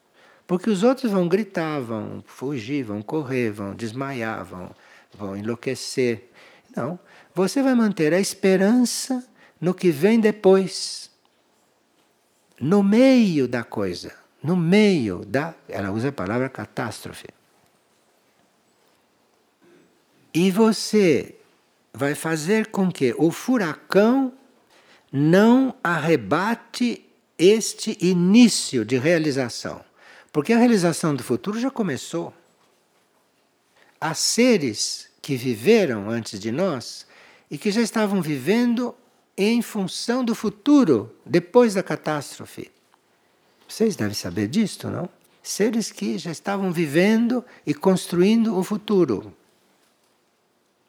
Porque 0.46 0.68
os 0.68 0.82
outros 0.82 1.10
vão 1.10 1.26
gritar, 1.26 1.80
vão 1.80 2.22
fugir, 2.26 2.82
vão 2.84 3.00
correr, 3.00 3.50
vão 3.50 3.74
desmaiar, 3.74 4.44
vão, 4.44 4.70
vão 5.16 5.36
enlouquecer. 5.36 6.30
Não. 6.76 6.98
Você 7.34 7.62
vai 7.62 7.74
manter 7.74 8.12
a 8.12 8.20
esperança 8.20 9.24
no 9.60 9.72
que 9.72 9.90
vem 9.90 10.20
depois. 10.20 11.10
No 12.60 12.82
meio 12.82 13.48
da 13.48 13.64
coisa. 13.64 14.14
No 14.42 14.56
meio 14.56 15.24
da. 15.24 15.54
Ela 15.68 15.90
usa 15.90 16.10
a 16.10 16.12
palavra 16.12 16.48
catástrofe. 16.48 17.28
E 20.34 20.50
você 20.50 21.34
vai 21.94 22.16
fazer 22.16 22.66
com 22.66 22.90
que 22.90 23.14
o 23.16 23.30
furacão 23.30 24.32
não 25.12 25.72
arrebate 25.82 27.08
este 27.38 27.96
início 28.00 28.84
de 28.84 28.98
realização. 28.98 29.80
Porque 30.32 30.52
a 30.52 30.58
realização 30.58 31.14
do 31.14 31.22
futuro 31.22 31.60
já 31.60 31.70
começou. 31.70 32.34
Há 34.00 34.12
seres 34.12 35.08
que 35.22 35.36
viveram 35.36 36.10
antes 36.10 36.40
de 36.40 36.50
nós 36.50 37.06
e 37.48 37.56
que 37.56 37.70
já 37.70 37.80
estavam 37.80 38.20
vivendo 38.20 38.92
em 39.36 39.62
função 39.62 40.24
do 40.24 40.34
futuro, 40.34 41.14
depois 41.24 41.74
da 41.74 41.82
catástrofe. 41.82 42.70
Vocês 43.68 43.94
devem 43.94 44.14
saber 44.14 44.48
disto, 44.48 44.90
não? 44.90 45.08
Seres 45.42 45.92
que 45.92 46.18
já 46.18 46.30
estavam 46.32 46.72
vivendo 46.72 47.44
e 47.64 47.72
construindo 47.72 48.58
o 48.58 48.64
futuro. 48.64 49.32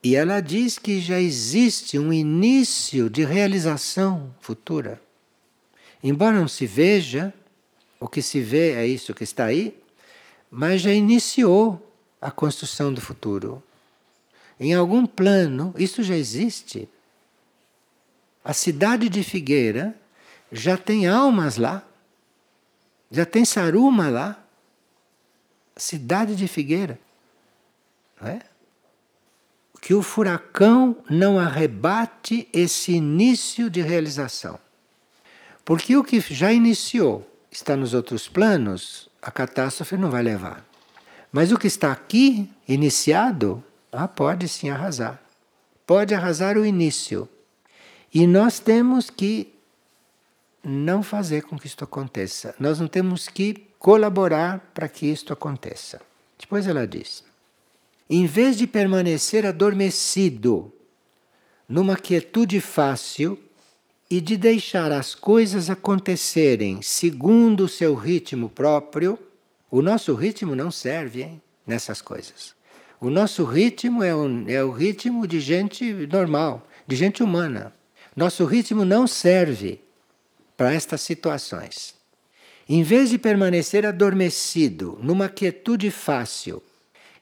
E 0.05 0.15
ela 0.15 0.39
diz 0.39 0.77
que 0.77 1.01
já 1.01 1.19
existe 1.19 1.97
um 1.97 2.13
início 2.13 3.09
de 3.09 3.25
realização 3.25 4.31
futura. 4.39 5.01
Embora 6.03 6.39
não 6.39 6.47
se 6.47 6.67
veja, 6.67 7.33
o 7.99 8.07
que 8.07 8.21
se 8.21 8.39
vê 8.39 8.73
é 8.73 8.85
isso 8.85 9.15
que 9.15 9.23
está 9.23 9.45
aí, 9.45 9.75
mas 10.51 10.81
já 10.83 10.93
iniciou 10.93 11.91
a 12.21 12.29
construção 12.29 12.93
do 12.93 13.01
futuro. 13.01 13.63
Em 14.59 14.75
algum 14.75 15.07
plano, 15.07 15.73
isso 15.75 16.03
já 16.03 16.15
existe. 16.15 16.87
A 18.43 18.53
cidade 18.53 19.09
de 19.09 19.23
Figueira 19.23 19.99
já 20.51 20.77
tem 20.77 21.07
almas 21.07 21.57
lá, 21.57 21.83
já 23.09 23.25
tem 23.25 23.43
Saruma 23.43 24.09
lá. 24.09 24.45
Cidade 25.75 26.35
de 26.35 26.47
Figueira. 26.47 26.99
Não 28.21 28.27
é? 28.27 28.54
Que 29.86 29.93
o 29.93 30.01
furacão 30.01 30.97
não 31.07 31.38
arrebate 31.38 32.49
esse 32.51 32.93
início 32.93 33.69
de 33.69 33.83
realização. 33.83 34.57
Porque 35.63 35.95
o 35.95 36.03
que 36.03 36.19
já 36.19 36.51
iniciou 36.51 37.23
está 37.51 37.75
nos 37.75 37.93
outros 37.93 38.27
planos, 38.27 39.07
a 39.21 39.29
catástrofe 39.29 39.95
não 39.95 40.09
vai 40.09 40.23
levar. 40.23 40.65
Mas 41.31 41.51
o 41.51 41.59
que 41.59 41.67
está 41.67 41.91
aqui, 41.91 42.49
iniciado, 42.67 43.63
ah, 43.91 44.07
pode 44.07 44.47
sim 44.47 44.71
arrasar. 44.71 45.21
Pode 45.86 46.15
arrasar 46.15 46.57
o 46.57 46.65
início. 46.65 47.29
E 48.11 48.25
nós 48.25 48.57
temos 48.57 49.11
que 49.11 49.53
não 50.63 51.03
fazer 51.03 51.43
com 51.43 51.59
que 51.59 51.67
isto 51.67 51.83
aconteça. 51.83 52.55
Nós 52.59 52.79
não 52.79 52.88
temos 52.88 53.27
que 53.27 53.67
colaborar 53.77 54.61
para 54.73 54.89
que 54.89 55.05
isto 55.05 55.31
aconteça. 55.31 56.01
Depois 56.39 56.65
ela 56.65 56.88
diz 56.88 57.23
em 58.09 58.25
vez 58.25 58.57
de 58.57 58.67
permanecer 58.67 59.45
adormecido 59.45 60.71
numa 61.67 61.95
quietude 61.95 62.61
fácil 62.61 63.39
e 64.09 64.21
de 64.21 64.37
deixar 64.37 64.91
as 64.91 65.15
coisas 65.15 65.69
acontecerem 65.69 66.81
segundo 66.81 67.61
o 67.61 67.69
seu 67.69 67.95
ritmo 67.95 68.47
próprio, 68.49 69.17
o 69.71 69.81
nosso 69.81 70.13
ritmo 70.13 70.55
não 70.55 70.69
serve 70.69 71.23
hein, 71.23 71.41
nessas 71.65 72.01
coisas. 72.01 72.53
O 73.01 73.09
nosso 73.09 73.43
ritmo 73.43 74.03
é, 74.03 74.15
um, 74.15 74.47
é 74.47 74.63
o 74.63 74.71
ritmo 74.71 75.27
de 75.27 75.39
gente 75.39 75.91
normal, 76.07 76.67
de 76.87 76.95
gente 76.95 77.23
humana. 77.23 77.73
Nosso 78.15 78.45
ritmo 78.45 78.85
não 78.85 79.07
serve 79.07 79.81
para 80.55 80.71
estas 80.71 81.01
situações. 81.01 81.95
Em 82.69 82.83
vez 82.83 83.09
de 83.09 83.17
permanecer 83.17 83.85
adormecido 83.85 84.97
numa 85.01 85.27
quietude 85.27 85.91
fácil 85.91 86.63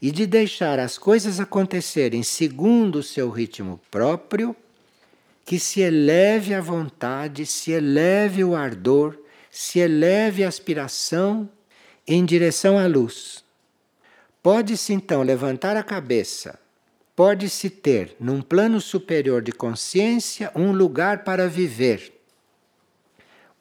e 0.04 0.12
de 0.12 0.28
deixar 0.28 0.80
as 0.80 0.98
coisas 0.98 1.40
acontecerem 1.40 2.24
segundo 2.24 2.98
o 2.98 3.04
seu 3.04 3.30
ritmo 3.30 3.80
próprio, 3.90 4.54
que 5.46 5.58
se 5.58 5.80
eleve 5.80 6.54
a 6.54 6.60
vontade, 6.60 7.46
se 7.46 7.72
eleve 7.72 8.44
o 8.44 8.54
ardor, 8.54 9.18
se 9.50 9.80
eleve 9.80 10.44
a 10.44 10.50
aspiração 10.50 11.50
em 12.06 12.26
direção 12.26 12.78
à 12.78 12.86
luz. 12.86 13.46
Pode-se 14.42 14.92
então 14.92 15.24
levantar 15.24 15.78
a 15.78 15.84
cabeça, 15.84 16.60
pode-se 17.16 17.70
ter, 17.70 18.14
num 18.20 18.42
plano 18.42 18.82
superior 18.82 19.42
de 19.42 19.54
consciência, 19.54 20.52
um 20.54 20.74
lugar 20.74 21.24
para 21.24 21.48
viver, 21.48 22.12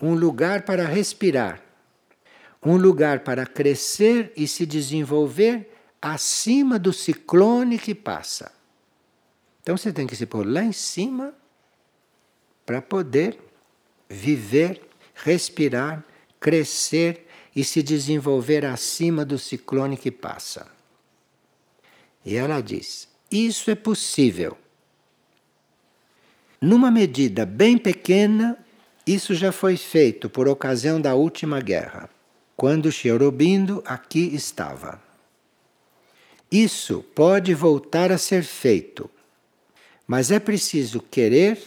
um 0.01 0.13
lugar 0.13 0.63
para 0.63 0.87
respirar, 0.87 1.63
um 2.61 2.77
lugar 2.77 3.21
para 3.21 3.47
crescer 3.47 4.33
e 4.37 4.49
se 4.49 4.67
desenvolver 4.67 5.69
acima 6.03 6.81
do 6.81 6.93
ciclone 6.93 7.79
que 7.79 7.95
passa. 7.95 8.51
Então 9.63 9.77
você 9.77 9.93
tem 9.93 10.07
que 10.07 10.17
se 10.17 10.27
pôr 10.27 10.45
lá 10.45 10.65
em 10.65 10.73
cima 10.73 11.33
para 12.67 12.83
poder 12.83 13.39
viver, 14.09 14.83
respirar, 15.15 16.05
crescer 16.41 17.29
e 17.55 17.63
se 17.63 17.83
desenvolver 17.83 18.65
acima 18.67 19.25
do 19.25 19.39
ciclone 19.39 19.97
que 19.97 20.11
passa. 20.11 20.67
E 22.25 22.35
ela 22.35 22.61
diz: 22.61 23.09
isso 23.31 23.71
é 23.71 23.75
possível. 23.77 24.59
Numa 26.61 26.91
medida 26.91 27.47
bem 27.47 27.79
pequena, 27.79 28.59
isso 29.07 29.35
já 29.35 29.51
foi 29.51 29.77
feito 29.77 30.31
por 30.31 30.49
ocasião 30.49 31.01
da 31.01 31.15
última 31.15 31.61
guerra, 31.61 32.09
quando 32.57 32.93
Cherubindo 32.93 33.83
aqui 33.85 34.35
estava. 34.35 35.12
Isso 36.53 37.03
pode 37.15 37.55
voltar 37.55 38.13
a 38.13 38.19
ser 38.19 38.45
feito, 38.45 39.09
mas 40.07 40.31
é 40.31 40.39
preciso 40.39 41.01
querer 41.01 41.59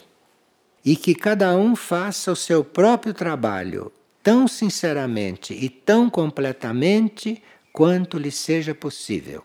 e 0.86 0.96
que 0.96 1.16
cada 1.16 1.58
um 1.58 1.76
faça 1.76 2.32
o 2.32 2.36
seu 2.36 2.64
próprio 2.64 3.12
trabalho 3.12 3.92
tão 4.22 4.48
sinceramente 4.48 5.56
e 5.56 5.70
tão 5.70 6.08
completamente 6.08 7.42
quanto 7.74 8.20
lhe 8.20 8.30
seja 8.30 8.76
possível. 8.76 9.44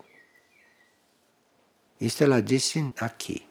Isso 1.99 2.23
ela 2.23 2.39
disse 2.39 2.93
aqui. 2.99 3.41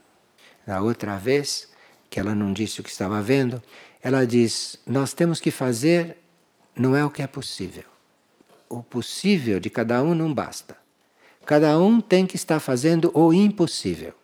Na 0.64 0.80
outra 0.80 1.16
vez, 1.16 1.68
que 2.08 2.20
ela 2.20 2.36
não 2.36 2.52
disse 2.52 2.80
o 2.80 2.84
que 2.84 2.90
estava 2.90 3.20
vendo, 3.20 3.60
ela 4.00 4.24
diz: 4.24 4.78
Nós 4.86 5.12
temos 5.12 5.40
que 5.40 5.50
fazer, 5.50 6.16
não 6.76 6.94
é 6.94 7.04
o 7.04 7.10
que 7.10 7.22
é 7.22 7.26
possível. 7.26 7.84
O 8.68 8.80
possível 8.80 9.58
de 9.58 9.68
cada 9.68 10.00
um 10.04 10.14
não 10.14 10.32
basta. 10.32 10.79
Cada 11.50 11.76
um 11.80 12.00
tem 12.00 12.28
que 12.28 12.36
estar 12.36 12.60
fazendo 12.60 13.10
o 13.12 13.34
impossível. 13.34 14.14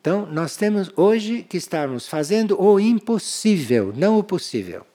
Então, 0.00 0.24
nós 0.24 0.56
temos 0.56 0.88
hoje 0.94 1.42
que 1.42 1.56
estarmos 1.56 2.06
fazendo 2.06 2.62
o 2.62 2.78
impossível, 2.78 3.92
não 3.96 4.20
o 4.20 4.22
possível. 4.22 4.86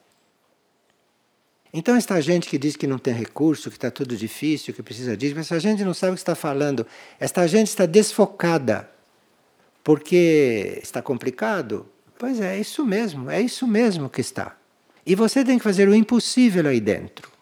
Então, 1.74 1.98
esta 1.98 2.22
gente 2.22 2.48
que 2.48 2.58
diz 2.58 2.78
que 2.78 2.88
não 2.88 2.98
tem 2.98 3.14
recurso, 3.14 3.70
que 3.70 3.76
está 3.76 3.92
tudo 3.92 4.16
difícil, 4.16 4.74
que 4.74 4.82
precisa 4.82 5.18
disso, 5.18 5.38
essa 5.38 5.60
gente 5.60 5.84
não 5.84 5.94
sabe 5.94 6.14
o 6.14 6.16
que 6.16 6.22
está 6.22 6.34
falando. 6.34 6.88
Esta 7.20 7.46
gente 7.46 7.68
está 7.68 7.86
desfocada. 7.86 8.90
Porque 9.84 10.80
está 10.82 11.02
complicado? 11.02 11.86
Pois 12.18 12.40
é, 12.40 12.56
é 12.56 12.62
isso 12.62 12.86
mesmo, 12.86 13.30
é 13.30 13.42
isso 13.42 13.68
mesmo 13.68 14.10
que 14.10 14.22
está. 14.22 14.56
E 15.06 15.14
você 15.14 15.44
tem 15.44 15.58
que 15.58 15.64
fazer 15.66 15.90
o 15.90 15.94
impossível 15.94 16.66
aí 16.70 16.80
dentro. 16.80 17.33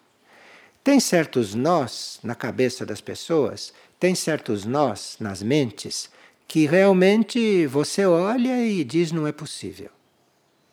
Tem 0.84 0.98
certos 0.98 1.54
nós 1.54 2.18
na 2.22 2.34
cabeça 2.34 2.84
das 2.84 3.00
pessoas, 3.00 3.72
tem 4.00 4.14
certos 4.14 4.64
nós 4.64 5.16
nas 5.20 5.42
mentes, 5.42 6.10
que 6.48 6.66
realmente 6.66 7.66
você 7.66 8.04
olha 8.04 8.66
e 8.66 8.82
diz 8.82 9.12
não 9.12 9.26
é 9.26 9.32
possível. 9.32 9.90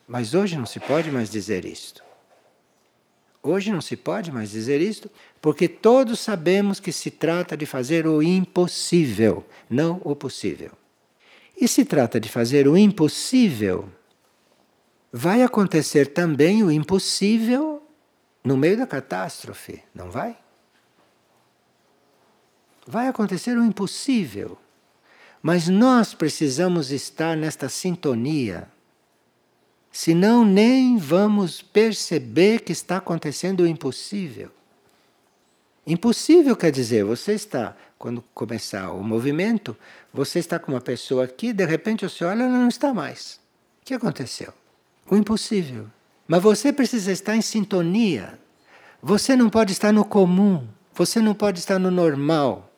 Mas 0.07 0.33
hoje 0.33 0.57
não 0.57 0.65
se 0.65 0.79
pode 0.79 1.11
mais 1.11 1.29
dizer 1.29 1.63
isto. 1.63 2.03
Hoje 3.41 3.71
não 3.71 3.79
se 3.79 3.95
pode 3.95 4.31
mais 4.31 4.49
dizer 4.49 4.81
isto, 4.81 5.09
porque 5.39 5.67
todos 5.67 6.19
sabemos 6.19 6.79
que 6.79 6.91
se 6.91 7.11
trata 7.11 7.55
de 7.55 7.65
fazer 7.65 8.07
o 8.07 8.21
impossível, 8.21 9.45
não 9.69 10.01
o 10.03 10.15
possível. 10.15 10.71
E 11.55 11.67
se 11.67 11.85
trata 11.85 12.19
de 12.19 12.27
fazer 12.27 12.67
o 12.67 12.75
impossível, 12.75 13.87
vai 15.13 15.43
acontecer 15.43 16.07
também 16.07 16.63
o 16.63 16.71
impossível 16.71 17.78
no 18.43 18.57
meio 18.57 18.77
da 18.77 18.87
catástrofe, 18.87 19.83
não 19.93 20.09
vai? 20.09 20.37
Vai 22.87 23.07
acontecer 23.07 23.57
o 23.57 23.63
impossível. 23.63 24.57
Mas 25.41 25.67
nós 25.67 26.13
precisamos 26.13 26.91
estar 26.91 27.37
nesta 27.37 27.69
sintonia. 27.69 28.67
Senão, 29.91 30.43
nem 30.45 30.97
vamos 30.97 31.61
perceber 31.61 32.61
que 32.61 32.71
está 32.71 32.97
acontecendo 32.97 33.61
o 33.61 33.67
impossível. 33.67 34.51
Impossível 35.85 36.55
quer 36.55 36.71
dizer, 36.71 37.03
você 37.03 37.33
está, 37.33 37.75
quando 37.97 38.23
começar 38.33 38.91
o 38.91 39.03
movimento, 39.03 39.75
você 40.13 40.39
está 40.39 40.59
com 40.59 40.71
uma 40.71 40.81
pessoa 40.81 41.23
aqui, 41.23 41.51
de 41.51 41.65
repente 41.65 42.07
você 42.07 42.23
olha, 42.23 42.43
ela 42.43 42.57
não 42.57 42.67
está 42.67 42.93
mais. 42.93 43.39
O 43.81 43.85
que 43.85 43.93
aconteceu? 43.93 44.53
O 45.09 45.15
impossível. 45.15 45.87
Mas 46.29 46.43
você 46.43 46.71
precisa 46.71 47.11
estar 47.11 47.35
em 47.35 47.41
sintonia. 47.41 48.39
Você 49.01 49.35
não 49.35 49.49
pode 49.49 49.71
estar 49.71 49.91
no 49.91 50.05
comum, 50.05 50.67
você 50.93 51.19
não 51.19 51.33
pode 51.33 51.57
estar 51.57 51.79
no 51.79 51.89
normal. 51.89 52.71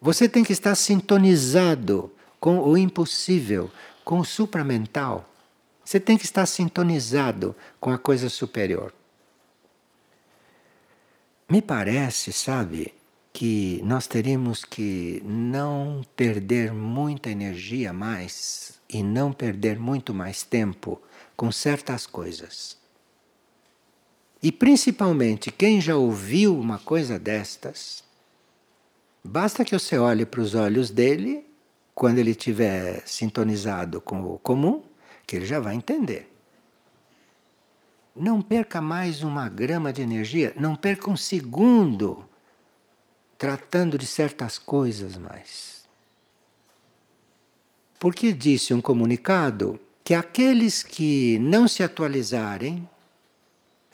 Você 0.00 0.28
tem 0.28 0.42
que 0.42 0.50
estar 0.50 0.74
sintonizado 0.74 2.10
com 2.40 2.58
o 2.58 2.76
impossível, 2.76 3.70
com 4.04 4.18
o 4.18 4.24
supramental. 4.24 5.30
Você 5.84 6.00
tem 6.00 6.18
que 6.18 6.24
estar 6.24 6.44
sintonizado 6.44 7.54
com 7.78 7.90
a 7.90 7.98
coisa 7.98 8.28
superior. 8.28 8.92
Me 11.48 11.62
parece, 11.62 12.32
sabe, 12.32 12.92
que 13.32 13.80
nós 13.84 14.08
teríamos 14.08 14.64
que 14.64 15.22
não 15.24 16.04
perder 16.16 16.72
muita 16.72 17.30
energia 17.30 17.92
mais 17.92 18.80
e 18.88 19.04
não 19.04 19.32
perder 19.32 19.78
muito 19.78 20.12
mais 20.12 20.42
tempo 20.42 21.00
com 21.36 21.50
certas 21.50 22.06
coisas. 22.06 22.76
E 24.42 24.52
principalmente 24.52 25.50
quem 25.50 25.80
já 25.80 25.96
ouviu 25.96 26.58
uma 26.58 26.78
coisa 26.78 27.18
destas, 27.18 28.04
basta 29.22 29.64
que 29.64 29.78
você 29.78 29.96
olhe 29.96 30.26
para 30.26 30.40
os 30.40 30.54
olhos 30.54 30.90
dele 30.90 31.46
quando 31.94 32.18
ele 32.18 32.32
estiver 32.32 33.02
sintonizado 33.06 34.00
com 34.00 34.22
o 34.22 34.38
comum, 34.38 34.82
que 35.26 35.36
ele 35.36 35.46
já 35.46 35.60
vai 35.60 35.74
entender. 35.74 36.30
Não 38.14 38.42
perca 38.42 38.80
mais 38.80 39.22
uma 39.22 39.48
grama 39.48 39.92
de 39.92 40.02
energia, 40.02 40.52
não 40.56 40.76
perca 40.76 41.10
um 41.10 41.16
segundo 41.16 42.28
tratando 43.38 43.96
de 43.96 44.06
certas 44.06 44.58
coisas 44.58 45.16
mais. 45.16 45.88
Porque 47.98 48.32
disse 48.32 48.74
um 48.74 48.80
comunicado 48.80 49.80
que 50.04 50.12
aqueles 50.12 50.82
que 50.82 51.38
não 51.38 51.66
se 51.66 51.82
atualizarem 51.82 52.86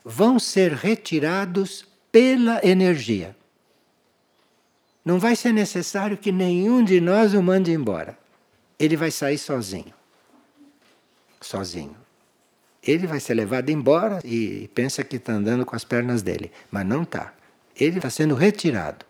vão 0.05 0.41
ser 0.41 0.73
retirados 0.73 1.87
pela 2.11 2.61
energia. 2.67 3.37
Não 5.05 5.21
vai 5.21 5.37
ser 5.37 5.53
necessário 5.53 6.19
que 6.19 6.33
nenhum 6.33 6.85
de 6.85 7.01
nós 7.01 7.33
o 7.33 7.43
mande 7.43 7.71
embora. 7.71 8.19
Ele 8.79 8.97
vai 8.97 9.11
sair 9.13 9.39
sozinho. 9.39 9.95
Sozinho. 11.41 11.97
Ele 12.83 13.07
vai 13.07 13.21
ser 13.21 13.35
levado 13.35 13.71
embora 13.71 14.21
e 14.25 14.69
pensa 14.75 15.05
que 15.05 15.17
está 15.17 15.33
andando 15.33 15.65
com 15.65 15.77
as 15.77 15.85
pernas 15.85 16.23
dele, 16.23 16.51
mas 16.71 16.85
não 16.85 17.03
está. 17.03 17.33
Ele 17.77 17.99
está 17.99 18.11
sendo 18.11 18.35
retirado. 18.35 19.07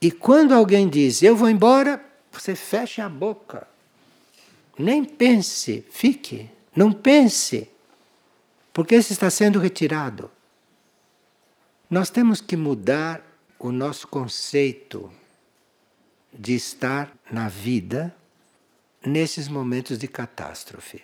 E 0.00 0.10
quando 0.10 0.52
alguém 0.52 0.88
diz 0.88 1.22
eu 1.22 1.36
vou 1.36 1.48
embora, 1.48 2.04
você 2.32 2.56
fecha 2.56 3.04
a 3.04 3.08
boca. 3.08 3.71
Nem 4.78 5.04
pense, 5.04 5.84
fique, 5.90 6.48
não 6.74 6.92
pense, 6.92 7.68
porque 8.72 8.94
esse 8.94 9.12
está 9.12 9.28
sendo 9.28 9.58
retirado. 9.58 10.30
Nós 11.90 12.08
temos 12.08 12.40
que 12.40 12.56
mudar 12.56 13.22
o 13.58 13.70
nosso 13.70 14.08
conceito 14.08 15.12
de 16.32 16.54
estar 16.54 17.12
na 17.30 17.48
vida 17.48 18.14
nesses 19.04 19.46
momentos 19.48 19.98
de 19.98 20.08
catástrofe. 20.08 21.02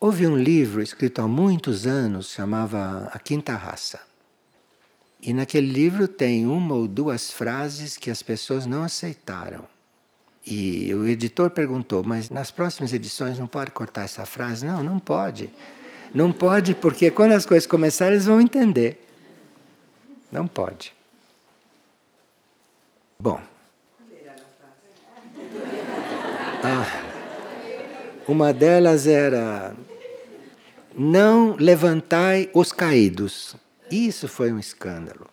Houve 0.00 0.26
um 0.26 0.36
livro 0.36 0.82
escrito 0.82 1.22
há 1.22 1.28
muitos 1.28 1.86
anos, 1.86 2.30
chamava 2.30 3.08
A 3.12 3.18
Quinta 3.18 3.54
Raça. 3.54 4.00
E 5.22 5.32
naquele 5.32 5.68
livro 5.68 6.06
tem 6.06 6.46
uma 6.46 6.74
ou 6.74 6.86
duas 6.86 7.30
frases 7.30 7.96
que 7.96 8.10
as 8.10 8.22
pessoas 8.22 8.66
não 8.66 8.82
aceitaram. 8.82 9.66
E 10.46 10.92
o 10.94 11.06
editor 11.06 11.50
perguntou: 11.50 12.04
Mas 12.04 12.28
nas 12.28 12.50
próximas 12.50 12.92
edições 12.92 13.38
não 13.38 13.46
pode 13.46 13.70
cortar 13.70 14.02
essa 14.04 14.26
frase? 14.26 14.66
Não, 14.66 14.82
não 14.82 14.98
pode. 14.98 15.50
Não 16.14 16.30
pode, 16.30 16.74
porque 16.74 17.10
quando 17.10 17.32
as 17.32 17.46
coisas 17.46 17.66
começarem, 17.66 18.14
eles 18.14 18.26
vão 18.26 18.40
entender. 18.40 19.04
Não 20.30 20.46
pode. 20.46 20.92
Bom. 23.18 23.40
Ah, 26.66 26.86
uma 28.26 28.54
delas 28.54 29.06
era: 29.06 29.76
Não 30.96 31.56
levantai 31.56 32.48
os 32.54 32.72
caídos. 32.72 33.54
Isso 33.90 34.26
foi 34.26 34.50
um 34.50 34.58
escândalo. 34.58 35.28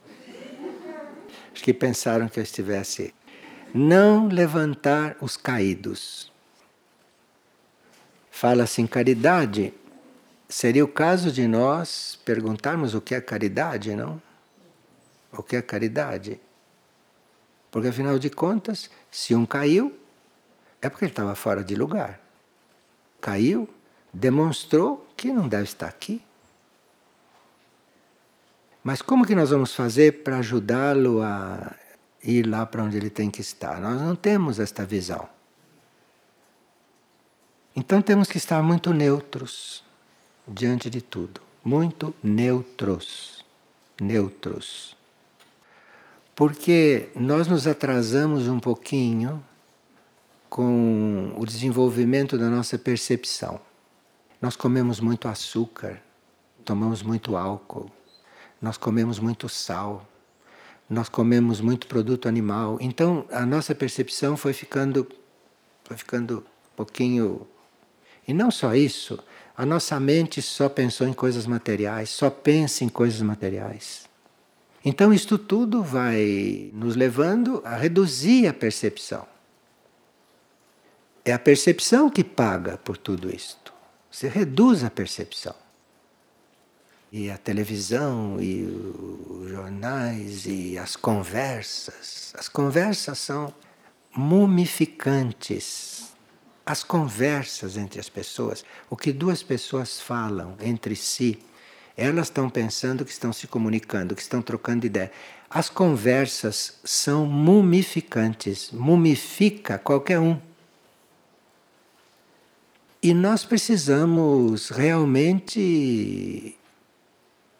Acho 1.54 1.64
que 1.64 1.74
pensaram 1.74 2.28
que 2.28 2.38
eu 2.38 2.44
estivesse. 2.44 3.14
Não 3.74 4.28
levantar 4.28 5.16
os 5.22 5.38
caídos. 5.38 6.32
Fala-se 8.30 8.82
em 8.82 8.88
caridade. 8.88 9.74
Seria 10.50 10.84
o 10.84 10.88
caso 10.88 11.32
de 11.32 11.48
nós 11.48 12.20
perguntarmos 12.26 12.94
o 12.94 13.00
que 13.00 13.16
é 13.16 13.22
caridade, 13.22 13.96
não? 13.96 14.22
O 15.32 15.42
que 15.42 15.56
é 15.56 15.62
caridade? 15.62 16.40
Porque 17.70 17.88
afinal 17.88 18.20
de 18.20 18.30
contas, 18.30 18.90
se 19.10 19.34
um 19.34 19.46
caiu, 19.46 19.98
é 20.82 20.90
porque 20.90 21.06
ele 21.06 21.12
estava 21.12 21.34
fora 21.36 21.64
de 21.64 21.74
lugar. 21.76 22.20
Caiu, 23.22 23.70
demonstrou 24.14 25.08
que 25.16 25.32
não 25.32 25.48
deve 25.48 25.64
estar 25.64 25.88
aqui. 25.88 26.22
Mas 28.84 29.02
como 29.02 29.26
que 29.26 29.36
nós 29.36 29.52
vamos 29.52 29.74
fazer 29.74 30.24
para 30.24 30.40
ajudá-lo 30.40 31.22
a 31.22 31.74
ir 32.24 32.48
lá 32.48 32.66
para 32.66 32.84
onde 32.84 32.98
ele 32.98 33.10
tem 33.10 33.30
que 33.30 33.42
estar? 33.42 33.80
Nós 33.80 34.00
não 34.02 34.16
temos 34.16 34.60
esta 34.60 34.86
visão. 34.86 35.28
Então 37.76 38.02
temos 38.02 38.28
que 38.28 38.38
estar 38.38 38.62
muito 38.62 38.94
neutros 38.94 39.84
diante 40.48 40.90
de 40.90 41.02
tudo. 41.02 41.42
Muito 41.64 42.14
neutros. 42.24 43.46
Neutros. 44.00 44.98
Porque 46.36 47.10
nós 47.16 47.48
nos 47.48 47.68
atrasamos 47.68 48.48
um 48.48 48.60
pouquinho 48.60 49.44
com 50.50 51.34
o 51.38 51.46
desenvolvimento 51.46 52.38
da 52.38 52.50
nossa 52.50 52.78
percepção. 52.78 53.60
Nós 54.42 54.56
comemos 54.56 55.00
muito 55.00 55.28
açúcar, 55.28 56.02
tomamos 56.66 57.04
muito 57.04 57.38
álcool 57.38 57.92
nós 58.62 58.78
comemos 58.78 59.18
muito 59.18 59.50
sal, 59.50 60.08
nós 60.92 61.08
comemos 61.08 61.62
muito 61.62 61.88
produto 61.88 62.28
animal. 62.28 62.78
Então 62.82 63.26
a 63.32 63.46
nossa 63.46 63.74
percepção 63.74 64.36
foi 64.36 64.52
ficando, 64.52 65.08
foi 65.86 65.96
ficando 65.96 66.40
um 66.40 66.76
pouquinho. 66.76 67.48
E 68.28 68.34
não 68.34 68.52
só 68.52 68.76
isso, 68.76 69.18
a 69.56 69.66
nossa 69.66 69.98
mente 70.02 70.42
só 70.42 70.68
pensou 70.68 71.08
em 71.08 71.14
coisas 71.14 71.48
materiais, 71.48 72.10
só 72.10 72.30
pensa 72.30 72.84
em 72.84 72.90
coisas 72.90 73.22
materiais. 73.22 74.10
Então 74.84 75.14
isto 75.14 75.38
tudo 75.38 75.82
vai 75.82 76.70
nos 76.74 76.98
levando 76.98 77.62
a 77.64 77.78
reduzir 77.78 78.48
a 78.48 78.54
percepção. 78.54 79.26
É 81.24 81.32
a 81.32 81.40
percepção 81.40 82.10
que 82.10 82.24
paga 82.24 82.78
por 82.78 82.98
tudo 82.98 83.34
isto. 83.34 83.72
Você 84.12 84.28
reduz 84.28 84.84
a 84.84 84.90
percepção 84.90 85.56
e 87.12 87.30
a 87.30 87.38
televisão 87.38 88.40
e 88.40 88.64
os 88.64 89.50
jornais 89.50 90.46
e 90.46 90.78
as 90.78 90.96
conversas. 90.96 92.34
As 92.38 92.48
conversas 92.48 93.20
são 93.20 93.54
mumificantes. 94.16 96.14
As 96.66 96.84
conversas 96.84 97.76
entre 97.76 98.00
as 98.00 98.08
pessoas, 98.08 98.64
o 98.90 98.96
que 98.96 99.12
duas 99.12 99.44
pessoas 99.44 100.00
falam 100.00 100.56
entre 100.62 100.96
si, 100.96 101.40
elas 101.98 102.28
estão 102.28 102.50
pensando 102.50 103.04
que 103.04 103.12
estão 103.12 103.34
se 103.34 103.48
comunicando, 103.48 104.16
que 104.16 104.22
estão 104.22 104.42
trocando 104.42 104.86
ideia. 104.86 105.12
As 105.50 105.70
conversas 105.70 106.80
são 106.84 107.26
mumificantes, 107.26 108.72
mumifica 108.72 109.78
qualquer 109.78 110.20
um. 110.20 110.40
E 113.04 113.14
nós 113.14 113.44
precisamos 113.44 114.70
realmente 114.70 116.58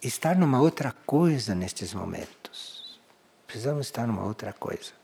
estar 0.02 0.36
numa 0.38 0.60
outra 0.60 0.92
coisa 1.06 1.54
nestes 1.54 1.94
momentos. 1.94 3.00
Precisamos 3.46 3.86
estar 3.88 4.08
numa 4.08 4.24
outra 4.24 4.54
coisa. 4.54 5.01